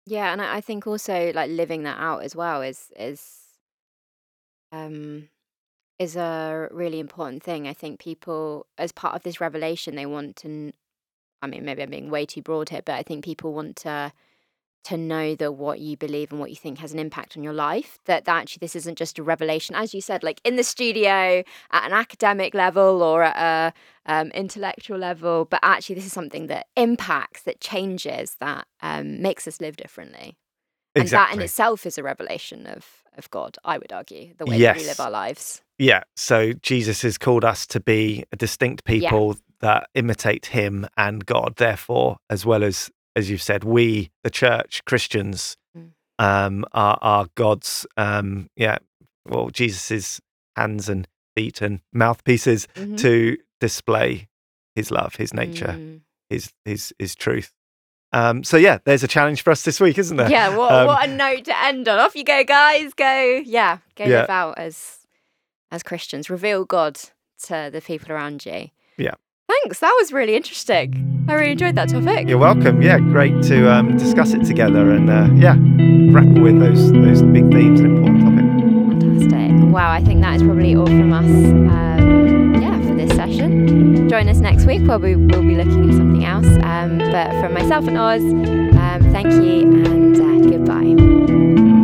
Yeah, 0.07 0.33
and 0.33 0.41
I 0.41 0.57
I 0.57 0.61
think 0.63 0.87
also 0.87 1.33
like 1.35 1.51
living 1.51 1.83
that 1.83 1.99
out 1.99 2.23
as 2.23 2.35
well 2.35 2.63
is 2.63 2.91
is 2.99 3.46
um 4.77 5.29
is 5.99 6.17
a 6.17 6.69
really 6.71 7.01
important 7.01 7.43
thing. 7.43 7.67
I 7.67 7.73
think 7.73 8.01
people 8.01 8.67
as 8.77 8.93
part 8.93 9.15
of 9.17 9.23
this 9.23 9.41
revelation 9.41 9.97
they 9.97 10.07
want 10.07 10.37
to 10.37 10.73
I 11.43 11.47
mean 11.47 11.65
maybe 11.65 11.83
I'm 11.83 11.91
being 11.91 12.11
way 12.11 12.27
too 12.27 12.43
broad 12.43 12.69
here, 12.69 12.83
but 12.85 12.95
I 12.95 13.03
think 13.03 13.25
people 13.25 13.53
want 13.53 13.77
to 13.77 14.13
to 14.85 14.97
know 14.97 15.35
that 15.35 15.53
what 15.53 15.81
you 15.81 15.97
believe 15.97 16.31
and 16.31 16.39
what 16.39 16.49
you 16.49 16.55
think 16.55 16.79
has 16.79 16.93
an 16.93 17.01
impact 17.01 17.37
on 17.37 17.43
your 17.43 17.53
life. 17.53 17.99
That, 18.05 18.25
that 18.27 18.37
actually 18.37 18.61
this 18.61 18.77
isn't 18.77 18.97
just 18.97 19.19
a 19.19 19.23
revelation, 19.23 19.75
as 19.75 19.93
you 19.93 20.01
said, 20.01 20.23
like 20.23 20.41
in 20.45 20.55
the 20.55 20.63
studio 20.63 21.43
at 21.73 21.87
an 21.87 21.93
academic 21.93 22.55
level 22.55 23.03
or 23.03 23.25
at 23.25 23.37
a 23.37 24.13
um, 24.13 24.29
intellectual 24.31 24.97
level, 24.97 25.45
but 25.45 25.59
actually 25.65 25.97
this 25.97 26.07
is 26.07 26.13
something 26.13 26.47
that 26.47 26.69
impacts, 26.77 27.43
that 27.43 27.61
changes, 27.61 28.37
that 28.39 28.69
um, 28.81 29.21
makes 29.21 29.49
us 29.49 29.61
live 29.61 29.77
differently. 29.77 30.37
And 30.97 31.09
that 31.11 31.35
in 31.35 31.41
itself 31.43 31.87
is 31.87 31.99
a 31.99 32.03
revelation 32.03 32.67
of 32.67 32.87
of 33.19 33.31
God, 33.31 33.57
I 33.65 33.79
would 33.79 33.93
argue, 33.93 34.35
the 34.37 34.45
way 34.45 34.59
that 34.61 34.77
we 34.77 34.85
live 34.85 35.01
our 35.01 35.11
lives. 35.11 35.63
Yeah. 35.79 36.03
So 36.17 36.53
Jesus 36.53 37.01
has 37.03 37.17
called 37.17 37.45
us 37.47 37.67
to 37.69 37.81
be 37.81 38.25
a 38.31 38.37
distinct 38.37 38.83
Yeah. 38.87 39.09
people 39.11 39.37
that 39.61 39.89
imitate 39.95 40.47
him 40.47 40.87
and 40.99 41.25
God. 41.25 41.55
Therefore, 41.57 42.19
as 42.29 42.45
well 42.45 42.63
as 42.63 42.91
as 43.15 43.31
you've 43.31 43.41
said, 43.43 43.65
we, 43.65 44.11
the 44.23 44.29
church, 44.31 44.85
Christians, 44.85 45.57
Mm. 45.77 45.93
um, 46.19 46.65
are 46.73 46.99
are 47.01 47.27
God's 47.35 47.87
um, 47.97 48.51
yeah, 48.57 48.77
well, 49.27 49.49
Jesus's 49.49 50.21
hands 50.57 50.89
and 50.91 51.09
feet 51.35 51.63
and 51.63 51.81
mouthpieces 51.95 52.69
Mhm. 52.75 52.99
to 52.99 53.39
display 53.61 54.29
his 54.75 54.91
love, 54.91 55.17
his 55.17 55.33
nature, 55.33 55.75
Mm. 55.79 56.01
his 56.29 56.53
his 56.67 56.93
his 56.99 57.15
truth. 57.15 57.53
Um, 58.17 58.43
so 58.45 58.57
yeah, 58.57 58.79
there's 58.85 59.03
a 59.03 59.09
challenge 59.09 59.43
for 59.43 59.51
us 59.51 59.63
this 59.63 59.79
week, 59.81 59.99
isn't 59.99 60.17
there? 60.17 60.31
Yeah, 60.31 60.57
what 60.57 60.73
Um, 60.73 60.87
what 60.87 61.07
a 61.09 61.13
note 61.13 61.45
to 61.45 61.63
end 61.65 61.87
on. 61.89 61.99
Off 61.99 62.17
you 62.17 62.25
go, 62.25 62.43
guys. 62.45 62.95
Go, 62.95 63.43
yeah, 63.45 63.79
go 63.95 64.05
Yeah. 64.05 64.21
live 64.21 64.31
out 64.31 64.59
as 64.59 64.99
as 65.71 65.83
Christians. 65.83 66.31
Reveal 66.31 66.65
God 66.65 66.99
to 67.45 67.69
the 67.73 67.83
people 67.83 68.13
around 68.13 68.47
you. 68.47 68.69
Yeah. 68.97 69.15
Thanks. 69.49 69.81
That 69.81 69.95
was 70.01 70.13
really 70.13 70.35
interesting. 70.35 71.25
I 71.29 71.35
really 71.35 71.53
enjoyed 71.53 71.75
that 71.77 71.89
topic. 71.91 72.29
You're 72.29 72.39
welcome. 72.39 72.81
Yeah, 72.83 72.99
great 72.99 73.43
to 73.45 73.71
um, 73.71 73.97
discuss 73.97 74.33
it 74.33 74.45
together 74.45 74.91
and 74.91 75.11
uh, 75.11 75.29
yeah, 75.35 75.57
grapple 76.13 76.41
with 76.43 76.59
those 76.59 76.91
those 76.93 77.23
big 77.23 77.51
themes 77.53 77.81
and 77.81 77.99
important 77.99 78.23
topics. 78.23 79.31
Fantastic. 79.31 79.73
Wow, 79.75 79.91
I 79.91 80.03
think 80.03 80.23
that 80.23 80.37
is 80.37 80.43
probably 80.43 80.75
all 80.75 80.87
from 80.87 81.13
us. 81.13 81.25
Um, 81.25 81.67
this 81.67 81.86
session. 83.27 84.09
Join 84.09 84.29
us 84.29 84.39
next 84.39 84.67
week 84.67 84.83
where 84.87 84.99
we 84.99 85.17
will 85.17 85.43
be 85.43 85.57
looking 85.57 85.91
at 85.91 85.97
something 85.97 86.25
else. 86.25 86.47
Um, 86.63 86.99
but 86.99 87.31
from 87.41 87.55
myself 87.55 87.87
and 87.87 87.99
Oz, 87.99 88.23
um, 88.23 89.13
thank 89.13 89.33
you 89.33 89.85
and 89.85 90.17
uh, 90.17 90.51
goodbye. 90.51 91.76